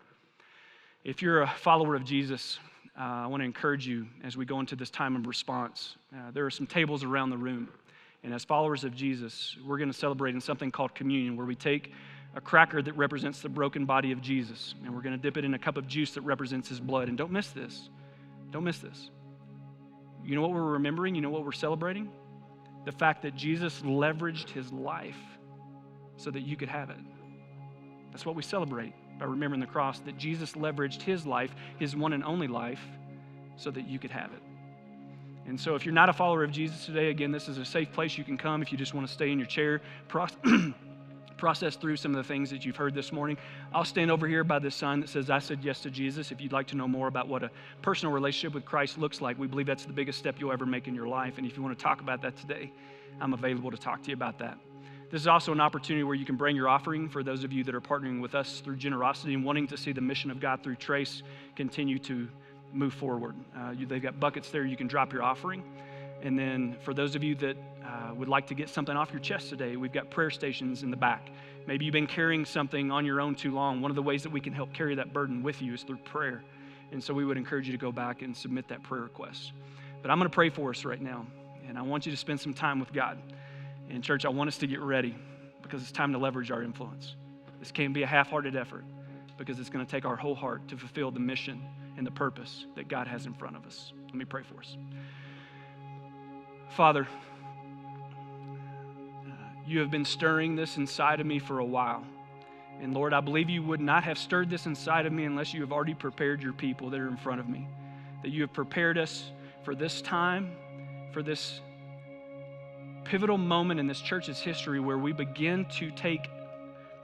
If 1.04 1.22
you're 1.22 1.40
a 1.40 1.48
follower 1.48 1.94
of 1.94 2.04
Jesus, 2.04 2.58
uh, 2.98 3.02
I 3.02 3.26
want 3.26 3.40
to 3.40 3.44
encourage 3.44 3.86
you 3.86 4.06
as 4.22 4.36
we 4.36 4.44
go 4.44 4.60
into 4.60 4.76
this 4.76 4.90
time 4.90 5.16
of 5.16 5.26
response. 5.26 5.96
Uh, 6.14 6.30
there 6.32 6.46
are 6.46 6.50
some 6.50 6.66
tables 6.66 7.02
around 7.02 7.30
the 7.30 7.36
room. 7.36 7.68
And 8.22 8.32
as 8.32 8.44
followers 8.44 8.84
of 8.84 8.94
Jesus, 8.94 9.56
we're 9.66 9.78
going 9.78 9.90
to 9.90 9.98
celebrate 9.98 10.34
in 10.34 10.40
something 10.40 10.70
called 10.70 10.94
communion, 10.94 11.36
where 11.36 11.44
we 11.44 11.56
take 11.56 11.92
a 12.36 12.40
cracker 12.40 12.82
that 12.82 12.92
represents 12.94 13.40
the 13.40 13.48
broken 13.48 13.84
body 13.84 14.12
of 14.12 14.22
Jesus, 14.22 14.74
and 14.84 14.94
we're 14.94 15.02
going 15.02 15.14
to 15.14 15.20
dip 15.20 15.36
it 15.36 15.44
in 15.44 15.54
a 15.54 15.58
cup 15.58 15.76
of 15.76 15.86
juice 15.86 16.14
that 16.14 16.22
represents 16.22 16.68
his 16.68 16.80
blood. 16.80 17.08
And 17.08 17.18
don't 17.18 17.32
miss 17.32 17.48
this. 17.48 17.90
Don't 18.50 18.64
miss 18.64 18.78
this. 18.78 19.10
You 20.24 20.36
know 20.36 20.42
what 20.42 20.52
we're 20.52 20.62
remembering? 20.62 21.14
You 21.14 21.20
know 21.20 21.30
what 21.30 21.44
we're 21.44 21.52
celebrating? 21.52 22.10
The 22.86 22.92
fact 22.92 23.22
that 23.22 23.34
Jesus 23.34 23.80
leveraged 23.82 24.50
his 24.50 24.72
life 24.72 25.18
so 26.16 26.30
that 26.30 26.42
you 26.42 26.56
could 26.56 26.68
have 26.68 26.90
it. 26.90 26.96
That's 28.12 28.24
what 28.24 28.36
we 28.36 28.42
celebrate 28.42 28.94
by 29.18 29.26
remembering 29.26 29.60
the 29.60 29.66
cross, 29.66 30.00
that 30.00 30.18
Jesus 30.18 30.52
leveraged 30.52 31.02
his 31.02 31.26
life, 31.26 31.54
his 31.78 31.94
one 31.94 32.12
and 32.12 32.24
only 32.24 32.48
life, 32.48 32.80
so 33.56 33.70
that 33.70 33.86
you 33.88 33.98
could 33.98 34.10
have 34.10 34.32
it. 34.32 34.42
And 35.46 35.60
so, 35.60 35.74
if 35.74 35.84
you're 35.84 35.94
not 35.94 36.08
a 36.08 36.12
follower 36.12 36.42
of 36.42 36.50
Jesus 36.50 36.86
today, 36.86 37.10
again, 37.10 37.30
this 37.30 37.48
is 37.48 37.58
a 37.58 37.64
safe 37.64 37.92
place 37.92 38.16
you 38.16 38.24
can 38.24 38.38
come 38.38 38.62
if 38.62 38.72
you 38.72 38.78
just 38.78 38.94
want 38.94 39.06
to 39.06 39.12
stay 39.12 39.30
in 39.30 39.38
your 39.38 39.46
chair. 39.46 39.82
process 41.36 41.76
through 41.76 41.96
some 41.96 42.14
of 42.14 42.16
the 42.16 42.26
things 42.26 42.50
that 42.50 42.64
you've 42.64 42.76
heard 42.76 42.94
this 42.94 43.12
morning. 43.12 43.36
I'll 43.72 43.84
stand 43.84 44.10
over 44.10 44.26
here 44.26 44.44
by 44.44 44.58
this 44.58 44.74
sign 44.74 45.00
that 45.00 45.08
says, 45.08 45.30
I 45.30 45.38
said 45.38 45.58
yes 45.62 45.80
to 45.80 45.90
Jesus. 45.90 46.32
If 46.32 46.40
you'd 46.40 46.52
like 46.52 46.66
to 46.68 46.76
know 46.76 46.88
more 46.88 47.08
about 47.08 47.28
what 47.28 47.42
a 47.42 47.50
personal 47.82 48.12
relationship 48.12 48.54
with 48.54 48.64
Christ 48.64 48.98
looks 48.98 49.20
like, 49.20 49.38
we 49.38 49.46
believe 49.46 49.66
that's 49.66 49.84
the 49.84 49.92
biggest 49.92 50.18
step 50.18 50.36
you'll 50.38 50.52
ever 50.52 50.66
make 50.66 50.88
in 50.88 50.94
your 50.94 51.08
life. 51.08 51.38
And 51.38 51.46
if 51.46 51.56
you 51.56 51.62
want 51.62 51.76
to 51.78 51.82
talk 51.82 52.00
about 52.00 52.22
that 52.22 52.36
today, 52.36 52.72
I'm 53.20 53.34
available 53.34 53.70
to 53.70 53.76
talk 53.76 54.02
to 54.04 54.08
you 54.08 54.14
about 54.14 54.38
that. 54.38 54.58
This 55.14 55.22
is 55.22 55.28
also 55.28 55.52
an 55.52 55.60
opportunity 55.60 56.02
where 56.02 56.16
you 56.16 56.24
can 56.24 56.34
bring 56.34 56.56
your 56.56 56.68
offering 56.68 57.08
for 57.08 57.22
those 57.22 57.44
of 57.44 57.52
you 57.52 57.62
that 57.62 57.72
are 57.76 57.80
partnering 57.80 58.20
with 58.20 58.34
us 58.34 58.58
through 58.58 58.74
generosity 58.74 59.34
and 59.34 59.44
wanting 59.44 59.68
to 59.68 59.76
see 59.76 59.92
the 59.92 60.00
mission 60.00 60.28
of 60.28 60.40
God 60.40 60.64
through 60.64 60.74
Trace 60.74 61.22
continue 61.54 62.00
to 62.00 62.28
move 62.72 62.92
forward. 62.92 63.36
Uh, 63.56 63.70
you, 63.70 63.86
they've 63.86 64.02
got 64.02 64.18
buckets 64.18 64.50
there 64.50 64.64
you 64.64 64.76
can 64.76 64.88
drop 64.88 65.12
your 65.12 65.22
offering. 65.22 65.62
And 66.22 66.36
then 66.36 66.76
for 66.82 66.92
those 66.92 67.14
of 67.14 67.22
you 67.22 67.36
that 67.36 67.56
uh, 67.86 68.12
would 68.12 68.26
like 68.26 68.48
to 68.48 68.54
get 68.54 68.68
something 68.68 68.96
off 68.96 69.12
your 69.12 69.20
chest 69.20 69.50
today, 69.50 69.76
we've 69.76 69.92
got 69.92 70.10
prayer 70.10 70.30
stations 70.30 70.82
in 70.82 70.90
the 70.90 70.96
back. 70.96 71.30
Maybe 71.68 71.84
you've 71.84 71.92
been 71.92 72.08
carrying 72.08 72.44
something 72.44 72.90
on 72.90 73.06
your 73.06 73.20
own 73.20 73.36
too 73.36 73.54
long. 73.54 73.80
One 73.80 73.92
of 73.92 73.94
the 73.94 74.02
ways 74.02 74.24
that 74.24 74.32
we 74.32 74.40
can 74.40 74.52
help 74.52 74.72
carry 74.72 74.96
that 74.96 75.12
burden 75.12 75.44
with 75.44 75.62
you 75.62 75.74
is 75.74 75.84
through 75.84 75.98
prayer. 75.98 76.42
And 76.90 77.00
so 77.00 77.14
we 77.14 77.24
would 77.24 77.36
encourage 77.36 77.66
you 77.66 77.72
to 77.72 77.78
go 77.78 77.92
back 77.92 78.22
and 78.22 78.36
submit 78.36 78.66
that 78.66 78.82
prayer 78.82 79.02
request. 79.02 79.52
But 80.02 80.10
I'm 80.10 80.18
going 80.18 80.28
to 80.28 80.34
pray 80.34 80.50
for 80.50 80.70
us 80.70 80.84
right 80.84 81.00
now. 81.00 81.24
And 81.68 81.78
I 81.78 81.82
want 81.82 82.04
you 82.04 82.10
to 82.10 82.18
spend 82.18 82.40
some 82.40 82.52
time 82.52 82.80
with 82.80 82.92
God. 82.92 83.16
And, 83.90 84.02
church, 84.02 84.24
I 84.24 84.28
want 84.28 84.48
us 84.48 84.58
to 84.58 84.66
get 84.66 84.80
ready 84.80 85.14
because 85.62 85.82
it's 85.82 85.92
time 85.92 86.12
to 86.12 86.18
leverage 86.18 86.50
our 86.50 86.62
influence. 86.62 87.16
This 87.60 87.70
can't 87.70 87.94
be 87.94 88.02
a 88.02 88.06
half 88.06 88.30
hearted 88.30 88.56
effort 88.56 88.84
because 89.38 89.58
it's 89.58 89.70
going 89.70 89.84
to 89.84 89.90
take 89.90 90.04
our 90.04 90.16
whole 90.16 90.34
heart 90.34 90.66
to 90.68 90.76
fulfill 90.76 91.10
the 91.10 91.20
mission 91.20 91.62
and 91.96 92.06
the 92.06 92.10
purpose 92.10 92.66
that 92.76 92.88
God 92.88 93.06
has 93.06 93.26
in 93.26 93.34
front 93.34 93.56
of 93.56 93.64
us. 93.66 93.92
Let 94.06 94.14
me 94.14 94.24
pray 94.24 94.42
for 94.42 94.60
us. 94.60 94.76
Father, 96.70 97.06
uh, 99.26 99.32
you 99.66 99.80
have 99.80 99.90
been 99.90 100.04
stirring 100.04 100.56
this 100.56 100.76
inside 100.76 101.20
of 101.20 101.26
me 101.26 101.38
for 101.38 101.60
a 101.60 101.64
while. 101.64 102.04
And 102.80 102.92
Lord, 102.92 103.12
I 103.12 103.20
believe 103.20 103.48
you 103.48 103.62
would 103.62 103.80
not 103.80 104.04
have 104.04 104.18
stirred 104.18 104.50
this 104.50 104.66
inside 104.66 105.06
of 105.06 105.12
me 105.12 105.24
unless 105.24 105.54
you 105.54 105.60
have 105.60 105.72
already 105.72 105.94
prepared 105.94 106.42
your 106.42 106.52
people 106.52 106.90
that 106.90 107.00
are 107.00 107.08
in 107.08 107.16
front 107.16 107.40
of 107.40 107.48
me. 107.48 107.68
That 108.22 108.30
you 108.30 108.42
have 108.42 108.52
prepared 108.52 108.98
us 108.98 109.30
for 109.62 109.74
this 109.74 110.02
time, 110.02 110.50
for 111.12 111.22
this 111.22 111.60
pivotal 113.04 113.38
moment 113.38 113.80
in 113.80 113.86
this 113.86 114.00
church's 114.00 114.40
history 114.40 114.80
where 114.80 114.98
we 114.98 115.12
begin 115.12 115.64
to 115.66 115.90
take 115.90 116.28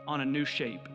on 0.07 0.21
a 0.21 0.25
new 0.25 0.45
shape. 0.45 0.89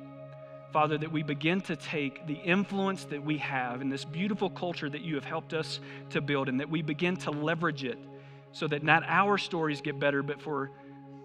Father, 0.73 0.97
that 0.97 1.11
we 1.11 1.23
begin 1.23 1.61
to 1.61 1.75
take 1.75 2.27
the 2.27 2.33
influence 2.33 3.05
that 3.05 3.23
we 3.23 3.37
have 3.37 3.81
in 3.81 3.87
this 3.87 4.03
beautiful 4.03 4.49
culture 4.49 4.89
that 4.89 5.01
you 5.01 5.15
have 5.15 5.23
helped 5.23 5.53
us 5.53 5.79
to 6.09 6.19
build, 6.19 6.49
and 6.49 6.59
that 6.59 6.69
we 6.69 6.81
begin 6.81 7.15
to 7.15 7.31
leverage 7.31 7.85
it 7.85 7.97
so 8.51 8.67
that 8.67 8.83
not 8.83 9.03
our 9.07 9.37
stories 9.37 9.79
get 9.81 9.99
better, 9.99 10.21
but 10.21 10.41
for 10.41 10.71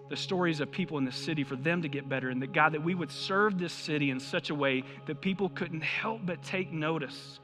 the 0.09 0.15
stories 0.15 0.59
of 0.59 0.71
people 0.71 0.97
in 0.97 1.05
the 1.05 1.11
city, 1.11 1.43
for 1.43 1.55
them 1.55 1.81
to 1.81 1.87
get 1.87 2.07
better. 2.07 2.29
And 2.29 2.41
that 2.41 2.53
God, 2.53 2.73
that 2.73 2.83
we 2.83 2.95
would 2.95 3.11
serve 3.11 3.57
this 3.57 3.73
city 3.73 4.09
in 4.09 4.19
such 4.19 4.49
a 4.49 4.55
way 4.55 4.83
that 5.05 5.21
people 5.21 5.49
couldn't 5.49 5.83
help 5.83 6.21
but 6.25 6.43
take 6.43 6.71
notice. 6.71 7.39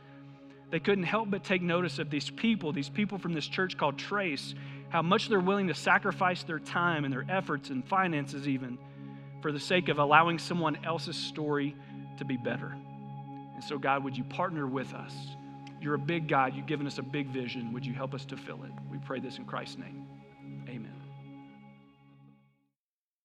They 0.70 0.80
couldn't 0.80 1.06
help 1.06 1.30
but 1.30 1.44
take 1.44 1.62
notice 1.62 1.98
of 2.00 2.10
these 2.10 2.30
people, 2.30 2.74
these 2.74 2.90
people 2.90 3.18
from 3.18 3.34
this 3.34 3.48
church 3.48 3.78
called 3.78 3.98
Trace, 3.98 4.54
how 4.90 5.02
much 5.02 5.30
they're 5.30 5.40
willing 5.40 5.68
to 5.68 5.74
sacrifice 5.74 6.44
their 6.44 6.60
time 6.60 7.04
and 7.04 7.14
their 7.14 7.26
efforts 7.30 7.70
and 7.70 7.88
finances, 7.88 8.48
even 8.48 8.78
for 9.42 9.52
the 9.52 9.60
sake 9.60 9.90
of 9.90 10.00
allowing 10.00 10.40
someone 10.40 10.84
else's 10.86 11.16
story 11.16 11.76
to 12.18 12.26
be 12.26 12.38
better. 12.38 12.76
And 13.56 13.64
so, 13.64 13.78
God, 13.78 14.04
would 14.04 14.18
you 14.18 14.24
partner 14.24 14.66
with 14.66 14.94
us? 14.94 15.14
You're 15.82 15.96
a 15.96 16.00
big 16.00 16.28
God. 16.28 16.56
You've 16.56 16.66
given 16.66 16.88
us 16.88 16.98
a 16.98 17.04
big 17.04 17.28
vision. 17.30 17.72
Would 17.74 17.86
you 17.86 17.94
help 17.94 18.14
us 18.14 18.26
to 18.26 18.38
fill 18.38 18.64
it? 18.64 18.72
We 18.92 18.98
pray 18.98 19.20
this 19.20 19.38
in 19.38 19.46
Christ's 19.46 19.78
name. 19.78 20.07